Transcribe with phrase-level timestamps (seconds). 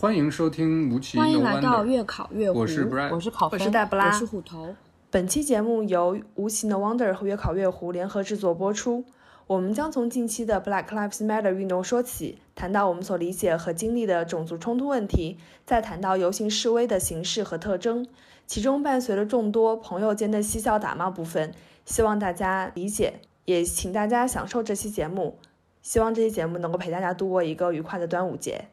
[0.00, 4.74] 欢迎收听吴奇欢迎来到月考月糊，我是 Brad 我是考分，我是黛布拉我是虎头。
[5.10, 9.04] 本期节目由无奇的 Wonder 和月考月湖联合制作播出。
[9.46, 15.36] 我们将从近期的 Black Lives Matter 运动说起，谈到我们所理解和经历的种族冲突问题，
[15.66, 18.06] 再谈到游行示威的形式和特征，
[18.46, 21.52] 其中伴随着众多朋友间的嬉笑打骂部分。
[21.84, 25.36] 希望大家理解，也请大家享受这期节目。
[25.82, 28.64] 希望这期节目能够陪大家度过一个愉快的端午节。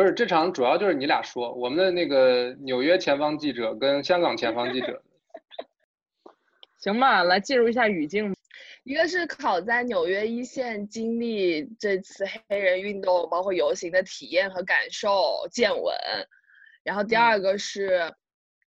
[0.00, 5.02] 不是这场主要就是你俩说，我们的那个纽约前方记者跟香港前方记者，
[6.80, 8.34] 行吧，来进入一下语境。
[8.82, 15.94] 一个是考在纽约一线经历这次黑人运动，包括游行的体验和感受见闻，
[16.82, 18.10] 然后第二个是，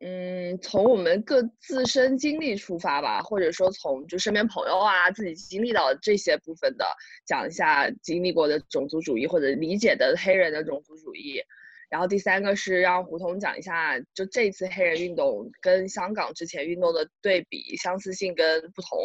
[0.00, 6.86] 嗯，从我们各自身经历出发吧，或者说从就身边朋友啊自己经历到这些部分的，
[7.26, 11.42] 讲一下经历过的种族主义或者理解的黑人的种族主义。
[11.90, 18.98] 然后第三个是让胡同讲一下，就这次黑人运动跟香港之前运动的对比、相似性跟不同。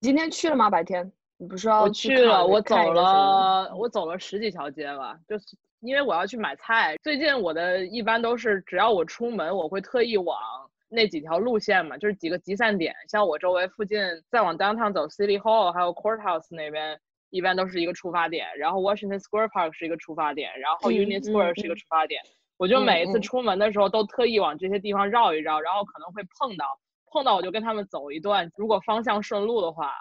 [0.00, 0.70] 今天去了吗？
[0.70, 5.44] 白天你不是要我去了，我走了，我走了十几条街吧，就是
[5.84, 6.96] 因为我要去买菜。
[7.02, 10.38] 最近我的一般都是，只要我出门，我会特意往
[10.88, 22.22] 那几条路线嘛，就是几个集散点，像我周围附近，再往 downtown 走，City Hall 还有 Courthouse 那边，一般都是一个出发点，然后 Washington Square Park 是一个出发点，然后嗯 Union Square 是一个嗯出发点。
[22.56, 26.64] 我就嗯每一次嗯出门的时候都特意往这些地方绕一绕，然后可能会碰到，
[27.12, 29.92] 碰到我就跟他们走一段，如果方向顺路的话，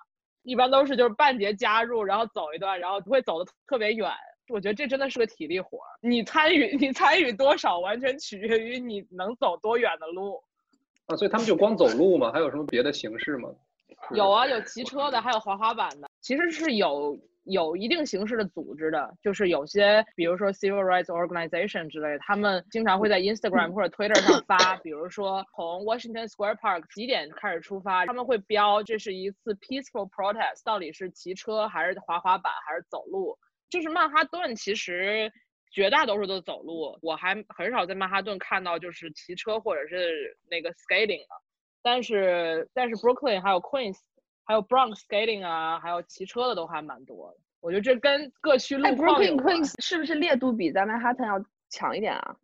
[0.44, 4.10] 一般都是就是半截加入，然后走一段，然后不会走的特别远。
[4.50, 10.42] 我觉得这真的是个体力活儿，你参与你参与多少，完全取决于你能走多远的路。
[11.08, 12.32] 啊，所以他们就光走路吗？
[12.32, 13.50] 还有什么别的形式吗？
[14.12, 33.38] 有啊，有骑车的，还有滑滑板的，其实是有有一定形式的组织的，就是有些，比如说 Civil Rights Organization 之类的，他们经常会在 Instagram 或者 Twitter 上发，比如说从 Washington Square Park 几点开始出发，他们会标这是一次 peaceful protest，到底是骑车还是滑滑板还是走路？
[33.74, 35.32] 就是曼哈顿其实
[35.72, 41.34] 绝大多数都走路，我还很少在曼哈顿看到就是骑车或者是那个 skating 的。
[41.82, 43.98] 但是但是 Brooklyn 还有 Queens
[44.46, 47.38] 还有 Bronx skating 啊，还有骑车的都还蛮多的。
[47.62, 49.42] 我觉得这跟各区路哎况有，Brooklyn。
[49.42, 52.36] Queens 是不是烈度比在曼哈顿要强一点啊？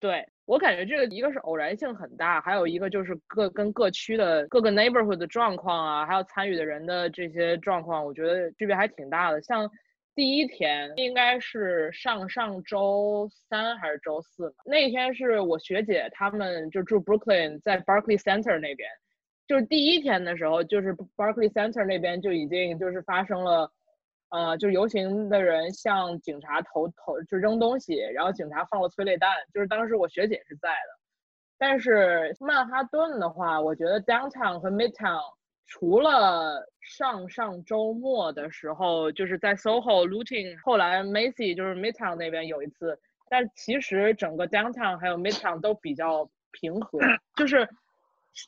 [0.00, 9.40] 对我感觉这个一个是偶然性很大，还有一个就是各跟各区的各个 neighborhood 的状况啊，还有参与的人的这些状况，我觉得区别还挺大的。
[9.42, 9.70] 像
[10.20, 18.86] 第一天应该是上上周三还是周四嘛，那天是我学姐她们就住 Brooklyn，在 Barclay Center 那边，
[19.48, 23.72] 就是第一天的时候，就是 Barclay Center 那边就已经就是发生了。
[24.28, 31.00] 呃，就游行的人向警察投投就扔东西，然后警察放了催泪弹，就是当时我学姐是在的。
[31.56, 35.18] 但是曼哈顿的话，我觉得 downtown 和 midtown
[35.70, 43.00] 除了上上周末的时候，就是在 SoHo looting，后来 Macy 就是 midtown 那边有一次，
[43.30, 46.98] 但其实整个 downtown 还有 midtown 都比较平和，
[47.36, 47.68] 就是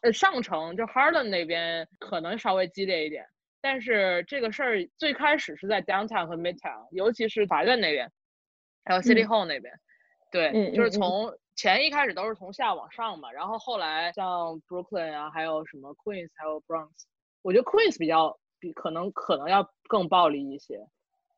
[0.02, 3.24] 呃上城就 Harlem 那边可能稍微激烈一点。
[3.60, 8.10] 但是这个事儿最开始是在 downtown 和 midtown，尤其是法院那边，
[8.84, 9.72] 还有 City 嗯 Hall 那边，
[10.32, 16.90] 对，嗯就是从前一开始都是从下往上嘛，然后后来像 Brooklyn 啊，还有什么 Queens，还有 Bronx，
[17.42, 20.86] 我觉得 Queens 比较比可能可能要更暴力一些，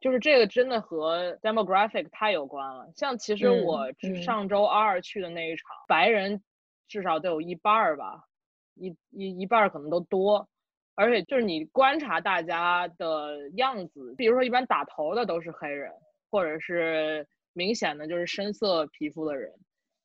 [0.01, 2.91] 就是这个真的和 demographic 太有关了。
[2.95, 6.43] 像其实嗯我嗯上周二去的那一场，白人
[6.89, 8.25] 至少得有一半儿吧，
[8.75, 10.49] 一一一半儿可能都多。
[10.97, 15.91] 而且就是你观察大家的样子，比如说一般打头的都是黑人，
[16.31, 19.53] 或者是明显的就是深色皮肤的人，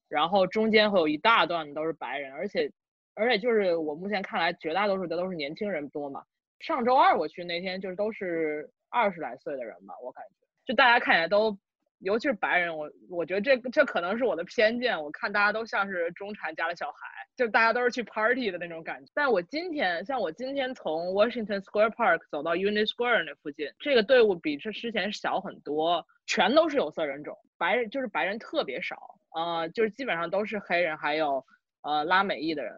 [0.07, 2.71] 然后中间会有一大段都是白人，而且
[3.19, 6.23] 而且就是我目前看来绝大多数的都是年轻人多嘛。
[6.59, 11.57] 上周二我去那天就是都是二十来岁的人吧，我感觉就大家看起来都，
[11.99, 17.07] 尤其是白人，我我觉得这这可能是我的偏见，我看大家都像是中产家的小孩。
[17.35, 19.09] 就大家都是去 party 的那种感觉。
[19.15, 28.97] 但我今天，像我今天从 Washington Square Park 走到 Union Square 那附近，这个队伍比这之前小很多，全都是有色人种，白人就是白人特别少，
[29.33, 31.45] 呃，就是基本上都是黑人，还有
[31.81, 32.73] 呃拉美裔的人，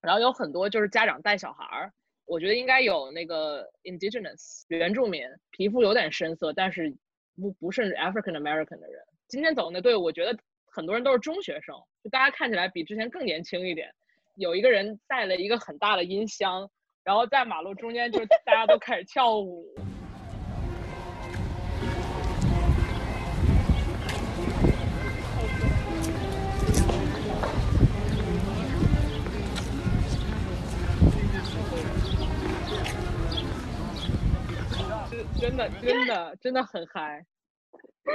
[0.00, 1.92] 然后有很多就是家长带小孩儿，
[2.24, 6.94] 我觉得应该有那个 indigenous 原住民，皮肤有点深色，但是
[7.36, 9.02] 不不是 African American 的人。
[9.26, 13.92] 今天走那队伍，我觉得很多人都是中学生，就大家看起来比之前更年轻一点。
[14.36, 16.70] 有一个人带了一个很大的音箱，
[17.02, 19.66] 然后在马路中间就大家都开始跳舞。
[35.56, 37.24] 的真的真的很嗨。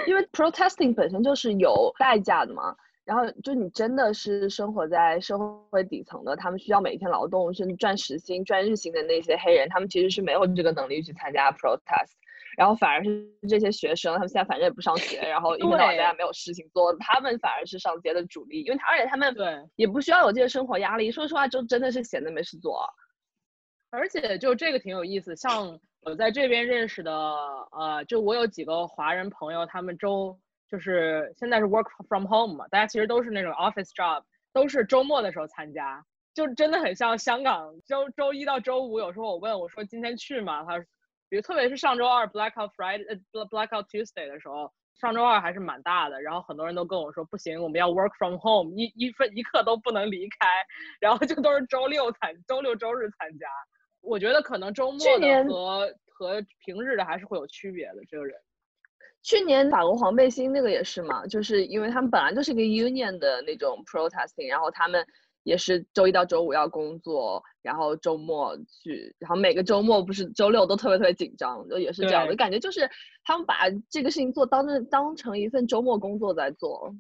[0.07, 2.75] 因为 protesting 本身就是有代价的嘛。
[3.05, 5.37] 然后就你真的是生活在社
[5.69, 12.13] 会底层的，他们需要每天劳动，甚至赚时薪、赚日薪的那些黑人，他们其实是没有这个能力去参加 protest。
[12.55, 21.11] 然后反而是这些学生，他们现在反正也不上学， 然后一天到晚大家没有事情做，他们反而是上街的主力，因为他而且他们对也不需要有这些生活压力。
[21.11, 22.87] 说实话，就真的是闲的没事做。
[23.89, 27.11] 而且就这个挺有意思，像我在这边认识的，
[27.71, 30.37] 呃，就我有几个华人朋友，他们周
[30.69, 40.63] 就是现在是 work from home 嘛，大家其实都是那种 office job，都是周末的时候参加，就真的很像香港周周一到周五，有时候我问我说今天去吗？
[40.65, 40.83] 他。
[41.29, 44.71] 比如特别是上周二 Blackout Friday 呃 Blackout Tuesday 的时候，
[45.01, 50.47] 上周二还是蛮大的，然后很多人都跟我说不行，我们要 work from home，一一分一刻都不能离开，
[50.99, 53.47] 然后就都是周六参周六周日参加。
[54.03, 58.03] 我觉得可能周末的和和平日的还是会有区别的。
[58.07, 58.37] 这个人，
[59.23, 65.03] 去年法国黄背心那个也是嘛，就是因为他们本来就是一个 union 的那种 protesting，然后他们。
[65.45, 72.89] 也是周一到周五要工作，然后周末去，然后每个周末不是周六都特别特别紧张，就也是这样的感觉，就是
[73.25, 76.95] 他们把这个事情做当成当成一份周末工作在做。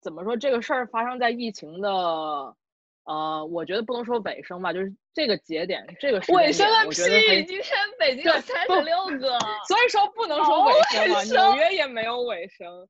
[0.00, 2.56] 怎么说这个事儿发生在疫情的，
[3.04, 7.44] 呃，我觉得不能说尾声吧，就是这个节点，这个尾声个屁！
[7.46, 12.88] 今天北京有三十六个，所以说不能说尾声嘛，纽约也没有尾声，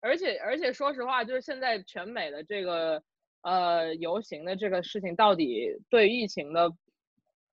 [0.00, 3.02] 而且而且说实话，就是现在全美的这个。
[3.42, 6.68] 呃，游行的这个事情到底对疫情的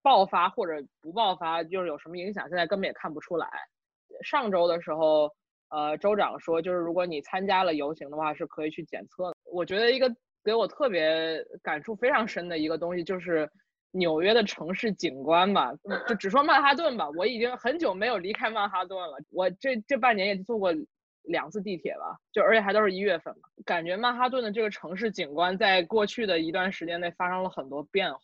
[0.01, 2.49] 爆发或者不爆发，就是有什么影响？
[2.49, 3.47] 现在根本也看不出来。
[4.23, 5.29] 上周的时候，
[5.69, 9.35] 呃，州长说，就是如果你参加了游行的话，是可以去检测的。
[9.43, 10.11] 我觉得一个
[10.43, 13.49] 给我特别感触非常深的一个东西，就是
[13.91, 15.73] 纽约的城市景观吧，
[16.07, 19.17] 就只说曼哈顿吧，我已经很久没有离开曼哈顿了。
[19.31, 20.73] 我这这半年也坐过。
[21.27, 28.19] 两次地铁吧，就而且还都是一月份嘛，感觉曼哈顿的这个城市景观在过去的一段时间内发生了很多变化，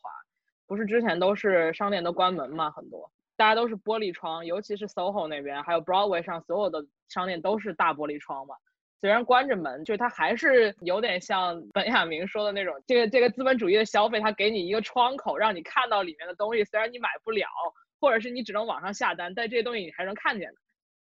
[0.68, 8.56] 不是之前都是商店都关门嘛，很多大家都是玻璃窗，尤其是 SOHO 那边，还有 Broadway 上所有的商店都是大玻璃窗嘛，
[9.02, 17.48] 虽然关着门，就是它还是有点像 本雅明说的那种，这个这个资本主义的消费，它给你一个窗口，让你看到里面的东西，虽然你买不了，
[18.02, 20.56] 或者是你只能网上下单，但这些东西你还能看见的。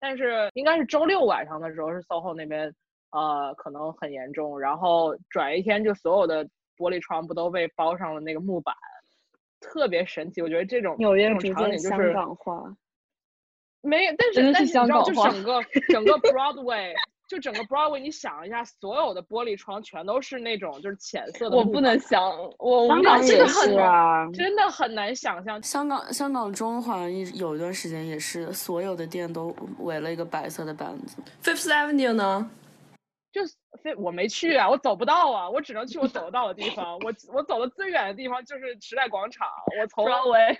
[0.00, 2.72] 但是应该是周六晚上的时候，是 SOHO 那边，
[3.10, 4.60] 呃，可能很严重。
[4.60, 6.44] 然后转一天，就所有的
[6.76, 8.74] 玻璃窗不都被包上了那个木板，
[9.60, 10.42] 特别神奇。
[10.42, 12.76] 我觉得这种纽约这种场景就是香港化，
[13.80, 16.94] 没有，但是但是你知道，就整个整个 Broadway。
[17.28, 21.56] 就整个 Broadway，你想一下，所有的玻璃窗全都是那种就是浅色的。
[21.56, 22.22] 我不能想，
[22.58, 25.62] 我香港也是啊， 真的很难想象。
[25.62, 31.22] 香港香港中好像一有一段时间也是，所有的店都围了一个白色的板子。
[31.42, 32.50] Fifth Avenue 呢？
[33.30, 33.42] 就
[33.82, 36.98] 非我没去啊，我走不到啊，我只能去我走得到的地方。
[37.00, 39.46] 我我走的最远的地方就是时代广场。
[39.78, 40.06] 我从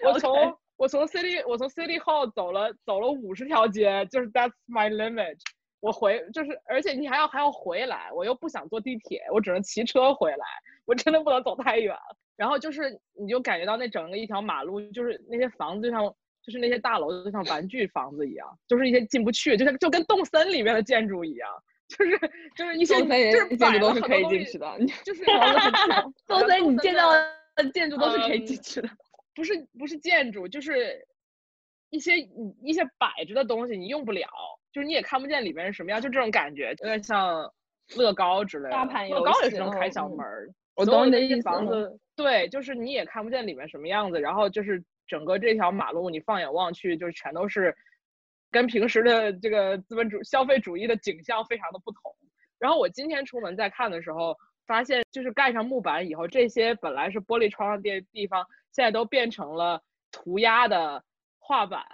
[0.05, 5.39] 我从我从 City 我从 City Hall 走了走了五十条街，就是 That's my limit。
[5.81, 10.47] 我回就是，而且你还要还要回来，我又不想坐地铁，我只能骑车回来。
[10.85, 11.95] 我真的不能走太远。
[12.37, 16.03] 然后就是，你就感觉到那整个一条马路，就是那些房子就像，
[16.43, 21.51] 就是那些大楼就像玩具房子一样，就是一些进不去，就像就跟动森里面的建筑一样，
[21.89, 22.19] 就是
[22.57, 22.95] 就是一些
[23.33, 25.25] 就是建筑都是可以进去的，就 是
[26.27, 28.89] 动森你见到的建筑都是可以进去的，
[29.35, 31.07] 不是不是建筑，就是
[31.91, 32.19] 一些
[32.63, 34.29] 一些摆着的东西，你用不了。
[34.73, 37.51] 就是你也看不见里面是什么样，就这种感觉，有点像
[37.97, 39.09] 乐高之类的。
[39.09, 40.49] 乐高也是能开小门儿。
[40.75, 41.43] 我懂你的意思。
[41.43, 47.75] 房子对，就是你也看不见里面什么样子，然后就是整个这条马路，你放眼望去，就全都是
[48.51, 52.15] 跟平时的这个资本主消费主义的景象非常的不同。
[52.59, 59.83] 然后我今天出门在看的时候，发现就是盖上木板以后，这些本来是玻璃窗的地地方，现在都变成了
[60.13, 61.03] 涂鸦的
[61.39, 61.85] 画板，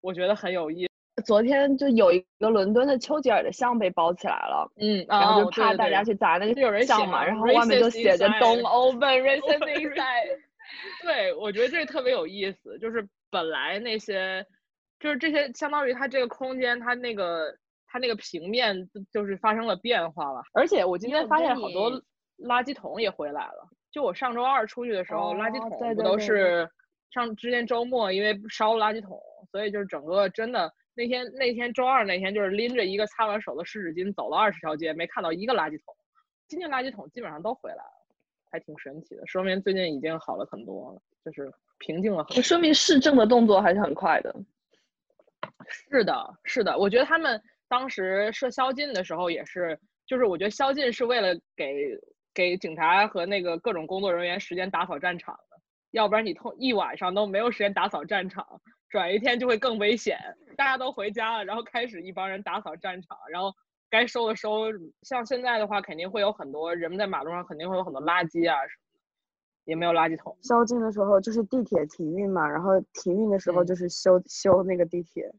[0.00, 0.85] 我觉得很有意思。
[1.24, 10.38] 昨天就有一个伦敦的丘吉尔的像被包起来了，嗯，然后就怕大家去砸那个像嘛，然后外面就写着 “Don't open racist inside”。
[11.02, 14.44] 对，我觉得这个特别有意思，就是本来那些，
[15.00, 17.56] 就是这些相当于它这个空间，它那个
[17.86, 20.42] 它那个平面就是发生了变化了。
[20.52, 21.92] 而且我今天发现好多
[22.38, 23.68] 垃圾桶也回来了。
[23.90, 26.68] 就我上周二出去的时候，垃圾桶不都是
[27.10, 29.18] 上之前周末因为烧垃圾桶，
[29.50, 30.70] 所以就是整个真的。
[30.96, 35.94] 那天那天周二那天就是拎着一个擦完手的湿纸巾走了二十条街，没看到一个垃圾桶。
[36.48, 38.16] 今天垃圾桶基本上都回来了，
[38.50, 42.42] 还挺神奇的，说明最近已经好了很多了，就是平静了很多。
[42.42, 44.34] 说明市政的动作还是很快的。
[45.68, 51.98] 是的，是的，我觉得他们当时设宵禁的时候也是，就是我觉得宵禁是为了给
[52.32, 55.58] 给警察和那个各种工作人员时间打扫战场的，
[55.90, 60.18] 要不然你通一晚上都没有时间打扫战场，转一天就会更危险。
[60.56, 63.52] 大家都回家了，然后开始一帮人打扫战场，然后
[63.90, 64.66] 该收的收。
[65.02, 69.00] 像现在的话，肯定会有很多人们在马路上肯定会有很多垃圾啊什么的，
[69.64, 70.36] 也没有垃圾桶。
[70.42, 75.30] 宵禁的时候就是地铁停运嘛，然后停运的时候嗯就是修修那个地铁，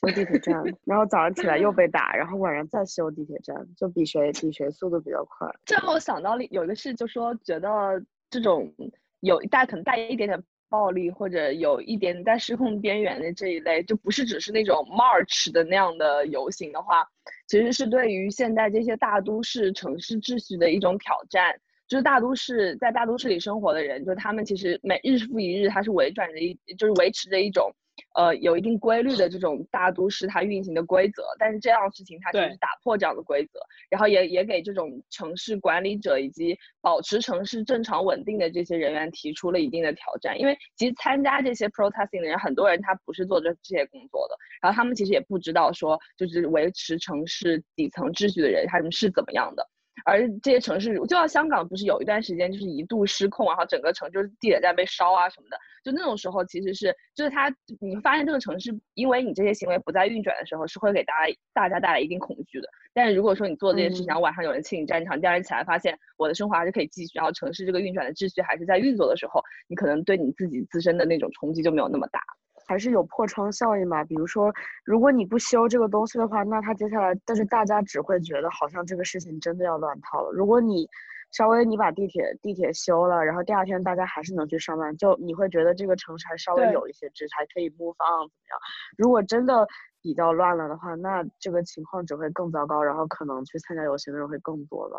[0.00, 5.48] 修地铁站，然后早上起来又被打，然后晚上再修地铁站，就比谁比谁速度比较快。
[5.64, 8.74] 这让我想到了有一个事，就说觉得这种
[9.20, 17.08] 有带可能带一点点暴力或者有一点在失控边缘的这一类，就不是只是那种 march 的那样的游行的话，
[17.46, 21.54] 其实是对于现在这些大都市城市秩序的一种挑战。
[21.88, 27.72] 就是大都市在大都市里生活的人，就他们其实每日复一日，他是维转着一，就是维持着一种，
[28.14, 31.22] 呃，有一定规律的这种大都市它运行的规则。
[31.38, 33.58] 但是这样的事情它就是打破这样的规则，
[33.90, 40.38] 然后也也给这种城市管理者以及保持城市正常稳定的这些人员提出了一定的挑战。
[40.38, 49.68] 因为其实参加这些 protesting 的人，很多人他不是做这这些工作的，然后他们其实也不知道说，就是维持城市底层秩序的人他们是怎么样的。
[50.06, 62.68] 而这些城市，就像香港，不是有一段时间就是一度失控，然后整个城就是地铁站被烧啊什么的，就那种时候其实是就是它，你会发现这个城市，因为你这些行为不再运转的时候，是会给大家大家带来一定恐惧的。
[62.94, 72.20] 但是如果说你做这件事情，嗯然后晚上有人清理战场，第二天起来发现我的生活还是可以继续，然后城市这个运转的秩序还是在运作的时候，你可能对你自己自身的那种冲击就没有那么大。
[72.66, 74.04] 还是有破窗效应嘛。
[74.04, 74.52] 比如说，
[74.84, 80.30] 如果你不修这个东西的话，那它接下来，但是大家只会觉得好像这个事情真的要乱套了。
[80.32, 80.88] 如果你
[81.32, 88.58] 稍微你把地铁地铁修了，然后第二天大家还是能去上班，就你会觉得这个城市还稍微有一些秩序，还可以 move on 怎么样？
[88.96, 89.66] 如果真的
[90.00, 94.98] 比较乱了的话，那这个情况只会更糟糕，然后可能去参加游行的人会更多吧。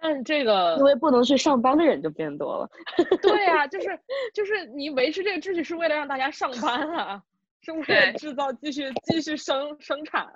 [0.00, 2.70] 但是这个因为不能去上班的人就变多了。
[3.20, 3.98] 对呀、就是
[4.32, 7.22] 就是你维持这个秩序是为了让大家上班啊，
[7.62, 10.26] 是为了制造继续继续生生产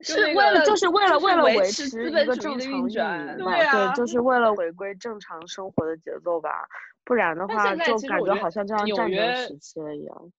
[0.00, 6.50] 是为了就是为了为了维维持一个本主义的正常运运转对啊就是为了回归正常生活的节奏吧，
[7.04, 10.32] 不然的话就感觉好像就像纽战争约时期了一样。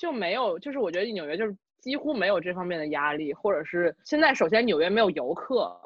[0.00, 5.76] 就没有，就是我觉得纽约就是几乎没有这方面的压力，或者是现在首先纽约没有游客。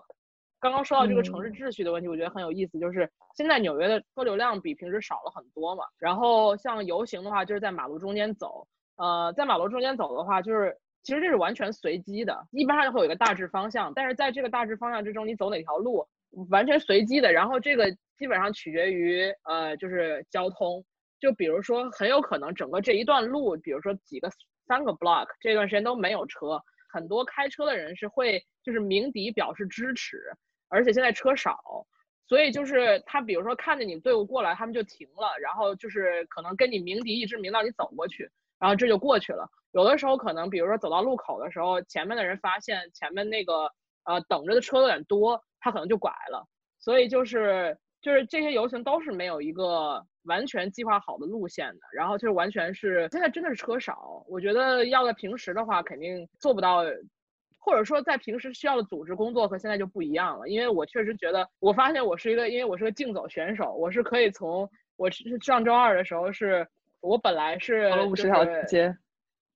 [0.59, 5.85] 刚刚说到这个城市秩序的问题，我觉得很有意思，就是现在纽约的车流量比平时少了很多嘛。
[5.99, 16.07] 然后像游行的话，就是在马路中间走，呃，在马路中间走的话，就是其实这是完全随机的，一般上会有一个大致方向，但是在这个大致方向之中，你走哪条路
[16.51, 20.85] 完全随机的，然后这个基本上取决于呃就是交通，
[21.21, 24.31] 就比如说很有可能整个这一段路，比如说几个
[24.67, 26.61] 三个 block 这段时间都没有车，
[26.97, 30.19] 很多开车的人是会就是鸣笛表示支持，
[30.69, 31.87] 而且现在车少。
[32.27, 39.47] 所以就是他，比如说看着你队伍过来，他们就停了，然后就是可能跟你鸣笛，一直鸣到你走过去，然后这就过去了。
[39.73, 43.71] 有的时候可能，比如说走到路口的时候，前面的人发现前面那个
[44.05, 46.49] 呃等着的车有点多，他可能就拐了。
[46.79, 56.85] 所以就是就是这些游行都是没有一个完全计划好的路线的，然后就是完全是现在真的是车少，我觉得要在平时的话肯定做不到。
[57.59, 66.65] 或者说，在平时需要的组织工作和现在就不一样了，因为我确实觉得，我发现我是一个，因为我是个竞走选手，我是可以从我是上周二的时候是，
[67.01, 68.97] 我本来是走了五十条街，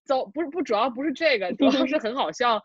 [0.05, 2.61] 走不是不主要不是这个， 主要是很好笑，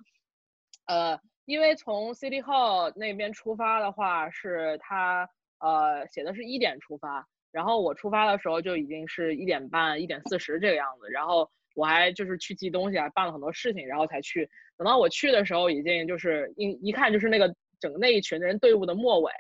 [0.88, 5.30] 呃，因为从 City Hall 那边出发的话，是他
[5.66, 14.48] 呃写的是一点出发，然后我出发的时候就已经是一点半、一点四十这个样子，然后我还就是去寄东西，还办了很多事情，然后才去。
[14.78, 19.32] 等到我去的时候，已经就是一一看就是那个整个那一群人队伍的末尾，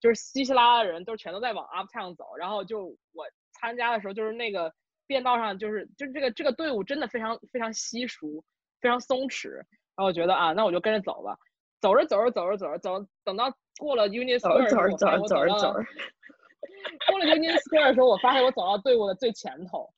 [0.00, 4.72] 就是稀稀拉拉的人都全都在往 Uptown 走，然后就我参加的时候，就是那个
[5.06, 8.42] 便道上就是就是这个这个队伍真的非常非常稀疏，
[8.80, 9.64] 非常松弛，然
[9.98, 11.38] 后我觉得啊，那我就跟着走吧。
[11.80, 15.72] 走着走着走着走着走，等到过了 Union 走 Square 我发现我到着走走，
[17.08, 19.88] 过了 Union Square 的时候，我发现我走到队伍的最前头，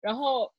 [0.00, 0.52] 然后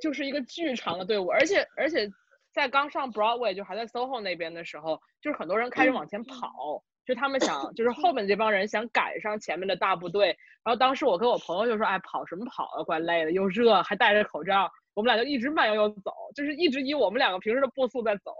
[0.00, 2.08] 就是一个巨长的队伍，而且而且
[2.52, 10.28] 在刚上 Broadway 就还在 SoHo 那边的时候，就是很多人开始往前跑，就他们想就是后面这帮人想赶上前面的大部队，
[10.64, 18.32] 然后当时我跟我朋友就说，哎，跑什么跑啊，怪累的，又热，还戴着口罩，我们俩就一直慢悠悠走，就是一直以我们两个平时的步速在走，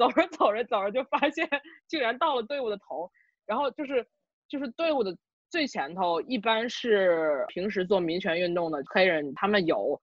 [0.00, 1.46] 走着走着走着就发现
[1.86, 3.10] 竟然到了队伍的头，
[3.44, 4.06] 然后就是
[4.48, 5.14] 就是队伍的
[5.50, 10.00] 最前头一般是平时做民权运动的黑人，他们有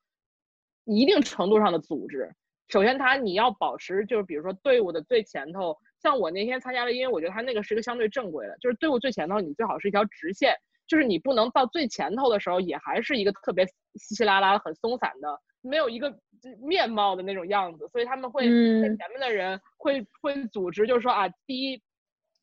[0.86, 2.32] 一定程度上的组织，
[2.68, 10.54] 首先他你要保持就是比如说队伍的最前头，像我那天参加了，因为我觉得他那个是一个相对正规的，就是队伍最前头你最好是一条直线，
[10.86, 16.16] 就是你不能到最前头的时候也还是一个特别稀稀拉拉、很松散的，没有一个
[16.62, 18.44] 面貌的那种样子，所以他们会
[18.82, 21.82] 在前面的人会会组织，就是说啊，第一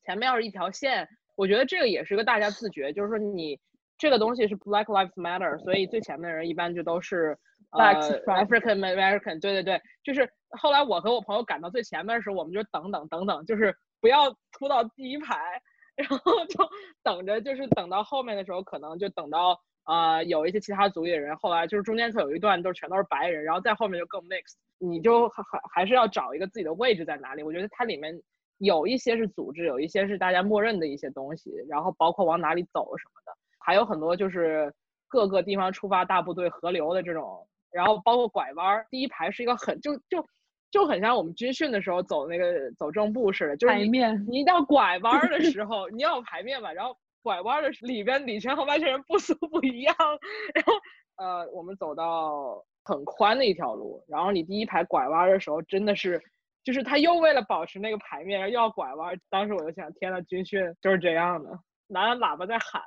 [0.03, 3.59] 前面要是一条线，我觉得这个也是一个大家自觉，就是说你
[3.97, 7.37] 这个东西是 Black Lives Matter，所以最前面的人一般就都是。
[7.71, 7.93] 呃
[8.25, 15.61] ，African American，对对对，就是后来我和我朋友赶到最前面的时候，我们就等等等等，就是不要突到第一排，
[15.97, 16.69] 然后就
[17.03, 27.43] 等着，就是等到后面的时候，可能就等到呃有一些其他族裔的人，后来就是中间可有一段都全都是白人，然后在后面就更 mix，你就还还是要找一个自己的位置在哪里。
[27.43, 28.19] 我觉得它里面
[28.57, 34.73] 有一些是组织，有一些是大家默认的一些东西，然后包括往哪里走什么的，还有很多就是
[35.07, 37.47] 各个地方出发大部队合流的这种。
[37.71, 40.25] 然后包括拐弯儿，第一排是一个很就就
[40.71, 43.89] 就很像我们军训的时候走那个走正步似的，就是你
[44.29, 49.95] 你一到拐弯儿的时候，你要有排面嘛，然后拐弯的里边里全和外圈人步速不一样，
[50.53, 50.73] 然后
[51.15, 56.21] 呃我们走到很宽的一条路，然后你第一排拐弯的时候真的是，
[56.63, 61.49] 就是他又为了保持那个排面又要拐弯，当时我就想，天呐，军训就是这样的，
[61.87, 62.79] 拿着喇叭在喊。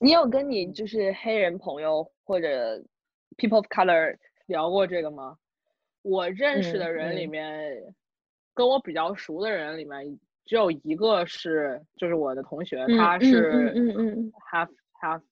[0.00, 2.82] 你有跟你就是黑人朋友或者
[3.36, 4.16] ？People of color
[4.46, 5.38] 聊过这个吗？
[6.02, 7.94] 我认识的人里面，
[8.52, 10.18] 跟我比较熟的人里面，
[10.48, 14.68] 只有一个是，就是我的同学，他是嗯嗯 half
[15.00, 15.22] half。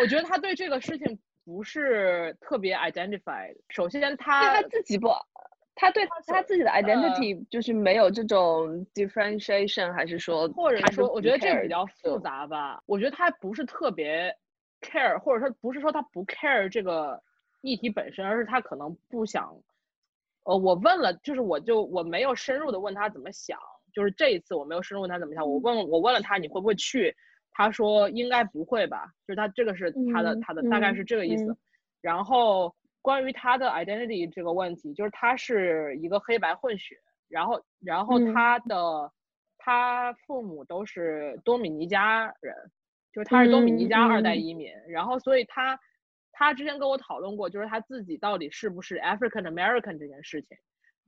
[0.00, 3.54] 我觉得他对这个事情不是特别 identified。
[3.68, 5.08] 首先他他自己不，
[5.74, 12.80] 他对他自己的 identity 就是没有这种 differentiation，还是说，或者说，我觉得这比较复杂吧。
[12.86, 14.34] 我觉得他不是特别
[14.80, 17.20] care，或者说不是说他不 care 这个。
[17.62, 19.52] 议题本身，而是他可能不想，
[20.44, 23.58] 呃，我问了，就是我就我没有深入的问他怎么想，
[23.96, 27.16] 就是这一次我没有深入问他怎么想，我问我问了他你会不会去，
[27.50, 31.56] 他说应该不会吧，就是他这个是他的他的大概是这个意思。
[32.02, 36.96] 然后关于他的 identity 这个问题，就是他是一个黑白混血，
[37.30, 39.10] 然后然后他的
[39.56, 42.54] 他父母都是多米尼加人，
[43.14, 45.80] 就是他是多米尼加二代移民，然后所以他。
[46.38, 50.58] 他之前跟我讨论过，就是他自己到底是不是 African American 这件事情，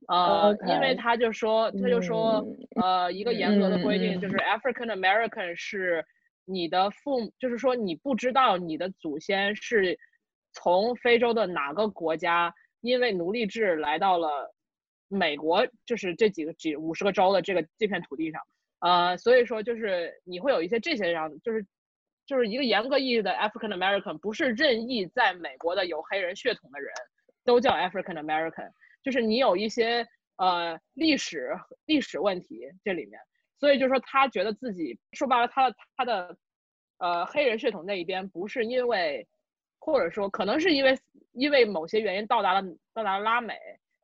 [0.07, 2.47] 呃，因为他就说，他就说，
[2.81, 6.05] 呃，一个严格的规定就是 African American 是
[6.45, 9.99] 你的父母，就是说你不知道你的祖先是
[10.53, 14.55] 从非洲的哪个国家，因为奴隶制来到了
[15.09, 18.41] 美国，就是这几个几五十个州的这个这片土地上，
[18.81, 21.67] 呃，所以说就是你会有一些这些样，就是。
[22.29, 26.93] 就是一个严格意义的 African American，不是任意在美国的有黑人血统的人
[27.43, 28.71] 都叫 African American，
[29.03, 30.07] 就是你有一些
[30.37, 31.51] 呃历史
[31.87, 33.21] 历史问题这里面，
[33.59, 36.37] 所以就是说他觉得自己说白了，他的他的
[36.99, 39.27] 呃黑人血统那一边不是因为，
[39.79, 40.99] 或者说可能是因为
[41.33, 42.63] 因为某些原因到达了
[42.95, 43.55] 到达了拉美，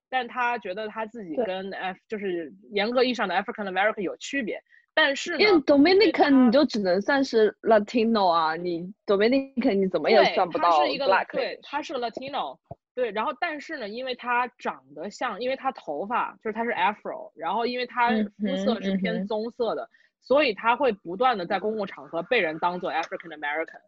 [0.09, 4.63] 但他觉得他自己跟 F 就是严格意义上的 African American 有区别。
[4.97, 11.33] 但是，因为 Dominican 你就只能算是 Latino 啊，你 Dominican 你怎么也算不到 Black。
[11.33, 12.57] 对，他是 Latino。
[12.95, 19.89] 对，然后但是呢，因为他长得像，因为他头发就是他是 Afro，然后因为他肤色是偏棕色的，
[20.21, 23.81] 所以他会不断的在公共场合被人当做 African American。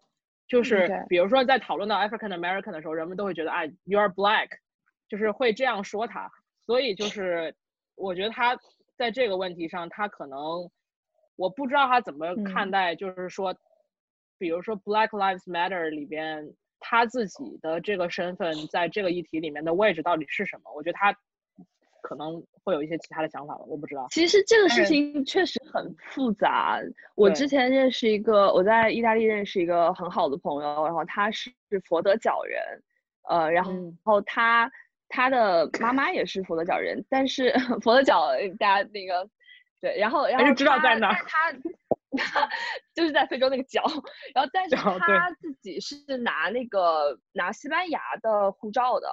[0.49, 4.49] 就是比如说在讨论到 African American 的时候，人们都会觉得啊，you are Black，
[5.09, 6.31] 就是会这样说他。
[6.65, 7.55] 所以就是
[7.95, 8.59] 我觉得他
[8.97, 10.71] 在这个问题上，他可能。
[11.39, 13.55] 我不知道他怎么看待，就是说，
[14.39, 20.73] 比如说 Black Lives Matter 里边他自己的这个身份在这个议题里面的位置到底是什么？
[20.75, 21.17] 我觉得他
[22.03, 24.07] 可能会有一些其他的想法吧，我不知道。
[24.11, 26.81] 其实这个事情确实很复杂。
[27.15, 31.51] 我之前认识一个，我在意大利认识一个很好的朋友，然后他是
[31.89, 32.63] 佛得角人，
[33.29, 33.65] 呃，然
[34.05, 34.71] 后他
[35.09, 39.29] 他的妈妈也是佛得角人，但是 佛得角大家那个。
[39.79, 41.53] 对，然后然后他，但他
[42.95, 43.83] 就是在非洲那个角，
[44.35, 49.09] 然后但是他自己是拿那个拿西班牙的护照的，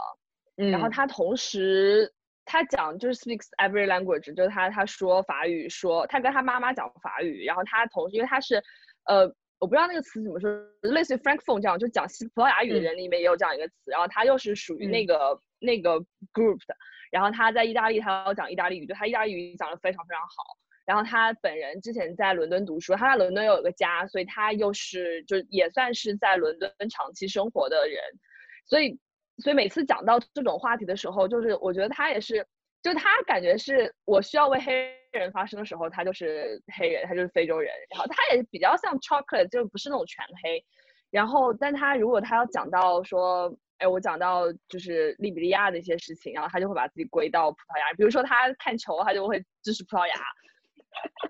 [0.72, 2.14] 然后他同时
[2.46, 8.64] 他讲就是 speaks every language，就是他他说法语，说他跟他妈妈讲法语，然后他同时因为他是
[9.06, 9.26] 呃
[9.60, 10.50] 我不知道那个词怎么说，
[10.82, 16.00] 类似于 francophone 这样，就讲西葡萄牙语的人里面也有这样一个词，然后他又是属于那个那个
[16.34, 16.76] group 的。
[17.12, 20.58] 然后他在意大利，他要讲意大利语，就他意大利语讲的非常非常好。
[20.86, 28.02] 然后他本人之前在伦敦读书，他在伦敦有一个家，所以他又是就也算是在伦敦长期生活的人。
[28.66, 29.00] 所以
[29.38, 32.46] 所以每次讲到这种话题的时候，就是我觉得他也是，
[32.82, 40.64] 就他感觉是我需要为黑人发声的时候，他就是黑人，他就是非洲人，然后他也比较像 chocolate，就不是那种全黑。
[41.10, 50.16] 然后，但他如果他要讲到说，哎，我讲到就是利比利亚的一些事情，然后他就会把自己归到葡萄牙，比如说他看球，他就会支持葡萄牙。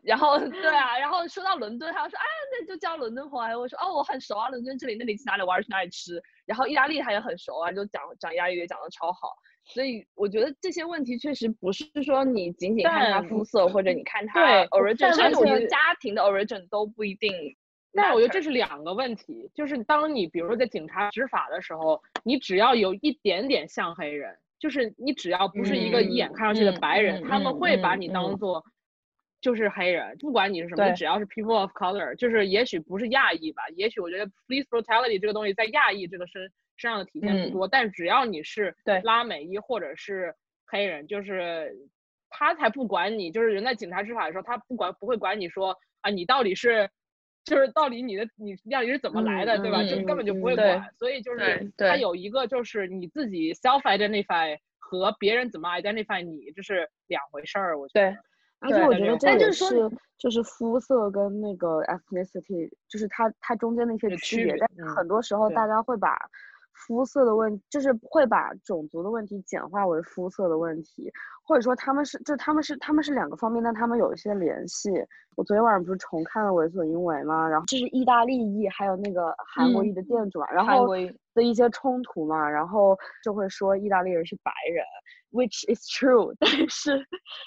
[0.04, 3.41] 然后对啊，然后说到伦敦，他说啊，那就叫伦敦红。
[3.60, 6.21] 我说哦，我很熟啊，伦敦这里那里去哪里玩去哪里吃。
[6.45, 9.30] 然后意大利他也很熟啊，就讲讲意大利语讲的超好。
[9.65, 17.32] 所以我觉得这些问题确实不是说你仅仅看他肤色或者你看他 origin，甚至我觉得家庭的 origin 都不一定。
[17.93, 28.65] 但我觉得这是两个问题，就是当你比如说在警察执法的时候，你只要有一点点像黑人，就是你只要不是一个一眼看上去的白人，他们会把你当做。
[29.43, 36.41] 就是黑人，不管你是什么，只要是 people of color，就是也许不是亚裔吧，也许我觉得 police brutality 这个东西在亚裔这个身
[36.77, 40.34] 身上的体现不多，但只要你是拉美裔或者是
[40.65, 41.75] 黑人，就是
[42.29, 46.89] 他才不管你，就是人在警察执法的时候，他不管不会管你说啊，你到底是，
[47.43, 49.84] 就是到底你的你到底是怎么来的，对吧？
[50.01, 58.15] 就根本就不会管，所以就是他有一个就是你自己 self identify 和别人怎么 identify 你，这是两回事儿，我觉得。
[58.63, 64.56] 而且我觉得这也是就是肤色跟那个 ethnicity，就是它它中间的一些区别。
[64.58, 66.17] 但是很多时候大家会把
[66.73, 71.12] 肤色的问，就是会把种族的问题简化为肤色的问题，
[71.43, 74.89] 或者说他们是就他们是他们是两个方面，但他们有一些联系。
[75.36, 77.47] 我昨天晚上不是重看了《为所应为》吗？
[77.47, 80.88] 然后这是意大利裔还有那个韩国裔的店主嘛，然后
[81.33, 84.86] 的一些冲突嘛，然后就会说意大利人是白人。
[85.31, 87.03] Which is true， 但是，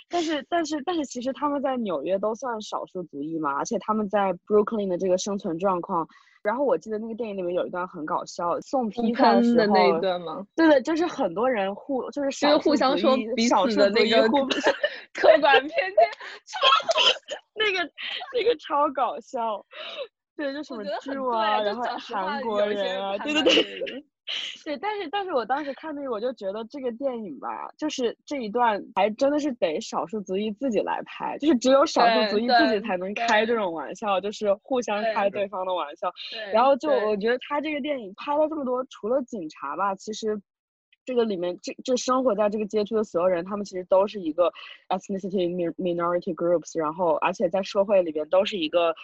[0.08, 6.08] 但是，但是，但是，其实他们在纽约都算少数族裔嘛，而且他们在 Brooklyn 的这个生存状况。
[6.46, 10.46] 然后我记得那个电影里面有一段很搞笑，送披萨的那一段吗？
[10.54, 14.22] 对对，就是很多人互就是是互相说彼此的那个
[15.12, 16.08] 客观 偏见，
[16.46, 16.58] 超
[17.54, 17.90] 那个
[18.32, 19.64] 那个超搞笑。
[20.36, 24.04] 对，就什么猪啊，然后韩国人啊，对对对。
[24.64, 36.12] 对，但是但是我当时看那个，我就觉得这个电影吧，就是这一段还真的是得少数族裔自己来拍，就是只有少数族裔自己才能开这种玩笑，就是互相开对方的玩笑。
[36.52, 40.40] 然后就我觉得他这个电影拍了这么多，除了警察吧，其实
[41.04, 44.52] 这个里面这这生活在这个街区的所有人，他们其实都是一个
[44.88, 48.94] ethnicity minority groups，然后而且在社会里边都是一个。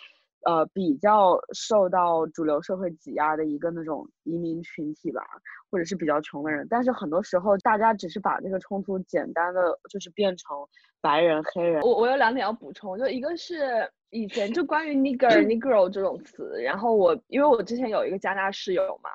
[0.45, 5.23] 呃，比较受到主流社会挤压的一个那种移民群体吧，
[5.71, 10.57] 或者是比较穷的人，但是很多时候大家只是把这个冲突简单的就是变成
[11.01, 11.81] 白人黑人。
[11.83, 19.11] 我我有两点要补充，就一个是以前就关于 nigger negro 这种词，然后我因为我之前有一个加拿大室友嘛，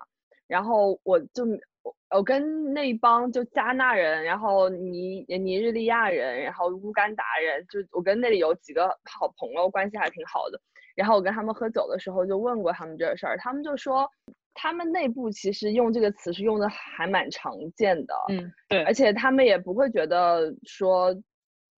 [0.48, 1.44] 然后我就
[1.84, 10.58] 我我跟那帮就加纳人，然后尼尼日利亚人，然后乌干达人，就我跟那里有几个好朋友，关系还挺好的。
[10.98, 14.10] 然后我跟他们喝酒的时候就问过他们这事儿，他们就说
[14.56, 21.14] 他们内部其实用这个词是用的还蛮常见的，嗯，对，而且他们也不会觉得说，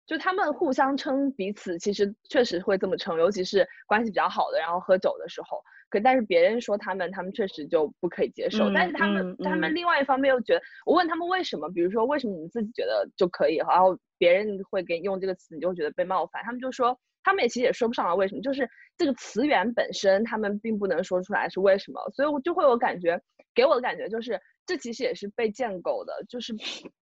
[0.06, 16.96] 就他们互相称彼此其实确实会这么称，尤其是关系比较好的，然后喝酒的时候，可但是别人说他们，他们确实就不可以接受，但是他们他们另外一方面又觉得，我问他们为什么，比如说为什么你自己觉得就可以，然后别人会给你用这个词，你就会觉得被冒犯，他们就说。
[17.28, 23.20] 他们也其实也说不上来为什么，就是这个词源本身，他们并不能说出来是为什么，所以我就会有感觉，
[23.54, 26.54] 给我的感觉就是这其实也是被建构的，就是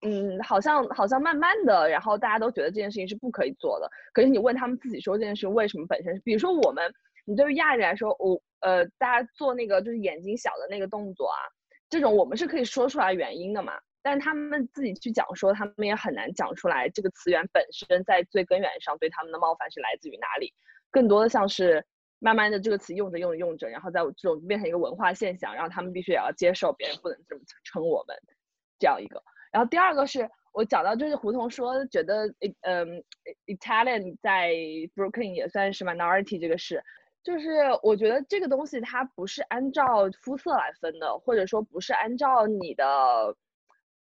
[0.05, 6.93] 嗯，好像好像慢慢的，然后大家都觉得这件事情是不可以做的，可是你问他们自己说这件事为什么本身，比如说我们，
[7.25, 11.39] 你对于亚裔来说，我呃，大家做那个就是眼睛小的那个动作啊，
[11.89, 13.75] 这种我们是可以说出来原因的嘛。
[14.07, 20.55] 但他们自己去讲说，他们也很难讲出来这个词源本身在最根源上对他们的冒犯是来自于哪里，
[20.93, 21.85] 更多的像是
[22.21, 28.17] 慢慢的这个词用着用着用着，然后在这种变成一个文化现象，然后他们必须也要接受别人不能这么称我们
[28.79, 29.21] 这样一个。
[29.51, 33.03] 然后第二个是我讲到就是胡同说觉得，嗯
[33.47, 34.53] ，Italian 在
[34.95, 36.81] Brooklyn 也算是 minority 这个事，
[37.25, 37.49] 就是
[37.83, 43.35] 我觉得这个东西它不是按照肤色来分的，或者说不是按照你的。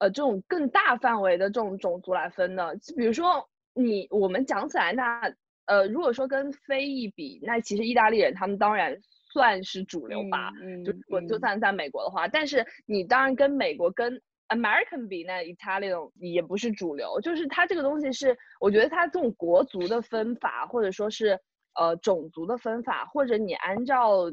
[0.02, 5.32] 呃，这种更大范围的这种种族来分的，比如说你我们讲起来，那
[5.68, 8.98] 呃，如果说跟非裔比，那其实意大利人他们当然
[9.32, 10.52] 算是主流吧，
[10.84, 21.40] 就我就算在美国的话，但是你当然跟美国跟 American 比，那 Italian 也不是主流，就是它这个东西是，我觉得它这种国族的分法，或者说是
[21.80, 24.32] 呃种族的分法，或者你按照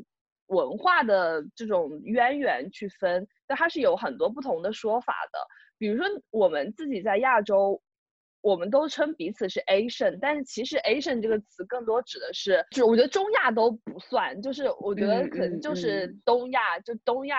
[0.48, 5.38] 文化的这种渊源去分，但它是有很多不同的说法的。
[5.78, 7.80] 比如说我们自己在亚洲，
[8.40, 17.37] 我们都称彼此是 Asian，但是其实 Asian 这个词更多指的是，就是我觉得中亚都不算，就是我觉得可能就是东亚，就东亚、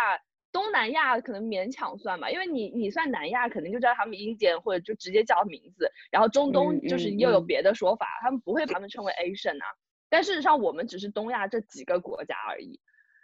[0.52, 9.66] 东南亚可能勉强算吧，因为你你算南亚，肯定就叫他们 Indian 或者就直接叫名字，然后中东就是又有别的说法，他们不会把他们称为 Asian 啊。
[10.10, 12.80] 但事实上，我们只是东亚这几个国家而已。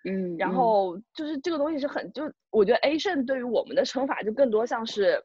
[0.08, 5.22] 嗯，然后就是这个东西是很，就我觉得 Asian 对于我们的称法就更多像是，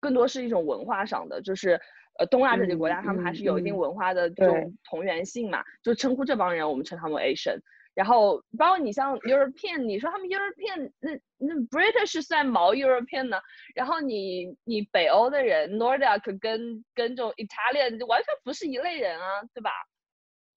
[0.00, 1.80] 更多是一种文化上的，就是
[2.18, 7.58] 呃东亚这些国家他们还是有一定文化的这种同源性嘛，就称呼这帮人我们称他们为 Asian。
[7.94, 13.38] 然后包括你像 European，你说他们 European，那那 British 算毛 European 呢？
[13.74, 19.70] 然后你你北欧的人 Nordic 跟跟这种 Italian 就完全不是一类人啊，对吧？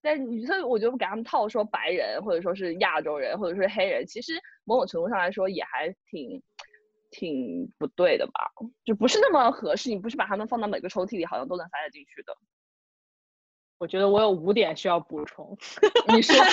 [0.06, 6.40] 但你所以我觉得给他们套说白人或者说是亚洲人或者是黑人，其实某种程度上来说也还挺
[7.10, 8.52] 挺不对的吧，
[8.84, 9.90] 就不是那么合适。
[9.90, 12.38] 你不是把他们放到每个抽屉里好像都能塞得进去的。
[13.80, 15.58] 我觉得我有五点需要补充。
[16.14, 16.36] 你说。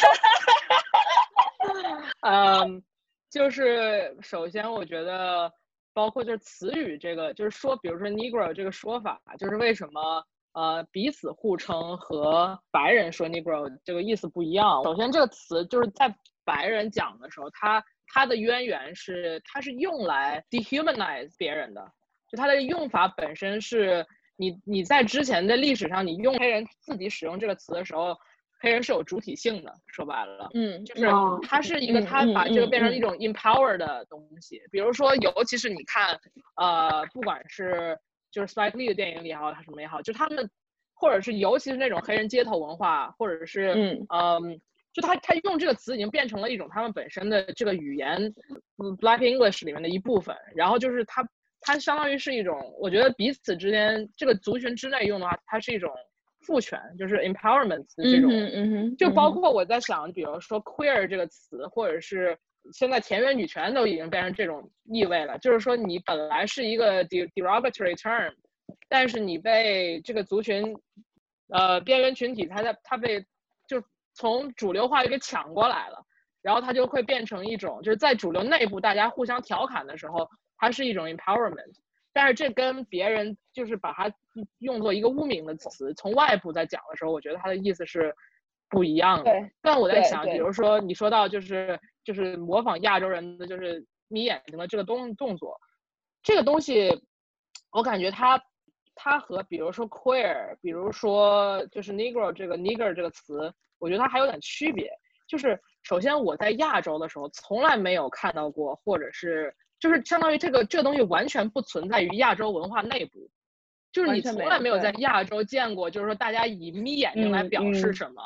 [2.23, 2.83] 嗯，
[3.31, 5.53] 就是首先我觉得
[5.93, 10.25] 包括就是词语这个，就是说比如说 Negro 这个说法，就是为什么。
[10.55, 14.83] 呃，彼此互称和白人说 Negro 这个意思不一样。
[14.85, 21.83] 首先，这个词就是在白人讲的时候，它它的渊源是它是用来 dehumanize 别人的，
[22.31, 28.15] 就它的用法本身是你你在之前的历史上，你用黑人自己使用这个词的时候，
[28.61, 29.73] 黑人是有主体性的。
[29.87, 31.07] 说白了，嗯，就是
[31.47, 34.61] 它是一个它把这个变成一种 empower 的东西。
[34.71, 36.19] 比如说，尤其是你看，
[36.57, 37.99] 呃，不管是
[38.33, 40.51] 就是 Spike Lee 的电影里也好，他什么也好，就他们，
[40.95, 44.61] 或者是尤其是那种黑人街头文化，或者是嗯嗯，
[44.93, 48.35] 就他他用这个词已经变成了一种他们本身的这个语言
[48.99, 50.35] ，Black English 里面的一部分。
[50.57, 51.23] 然后就是它
[51.61, 55.93] 它相当于是一种，我觉得彼此之间这个族群之内用的话，它是一种
[56.47, 58.31] 赋权，就是 empowerment 的这种。
[58.33, 58.97] 嗯嗯哼。
[58.97, 62.39] 就包括我在想，比如说 queer 这个词，或者是。
[62.73, 68.33] 现在田园女权都已经变成这种意味了，就是说你本来是一个 derogatory term，
[68.89, 70.73] 但是你被这个族群，
[71.49, 73.21] 呃，边缘群体，他在他被
[73.69, 73.83] 就
[74.15, 75.99] 从主流话语给抢过来了，
[76.41, 81.75] 然后它就会变成一种，就是在主流内部大家互相调侃的时候，它是一种 empowerment，
[82.13, 84.11] 但是这跟别人就是把它
[84.61, 88.15] 用作一个污名的词，从外部在讲的时候，我觉得它的意思是
[88.69, 89.33] 不一样的。
[89.61, 91.77] 但我在想，比如说你说到就是。
[92.05, 95.61] 就是模仿亚洲人的，就是眯眼睛的这个动动作，
[96.23, 97.03] 这个东西，
[97.71, 98.43] 我感觉它，
[98.95, 104.91] 它和比如说 queer，比如说就是 negro 这个 nigger 这个词，我觉得它还有点区别。
[105.29, 113.31] 就是首先我在亚洲的时候，从来没有看到过，或者是就是相当于这个这个东西完全不存在于亚洲文化内部，
[113.93, 118.23] 就是你从来没有在亚洲见过，就是说大家以眯眼睛来表示什么，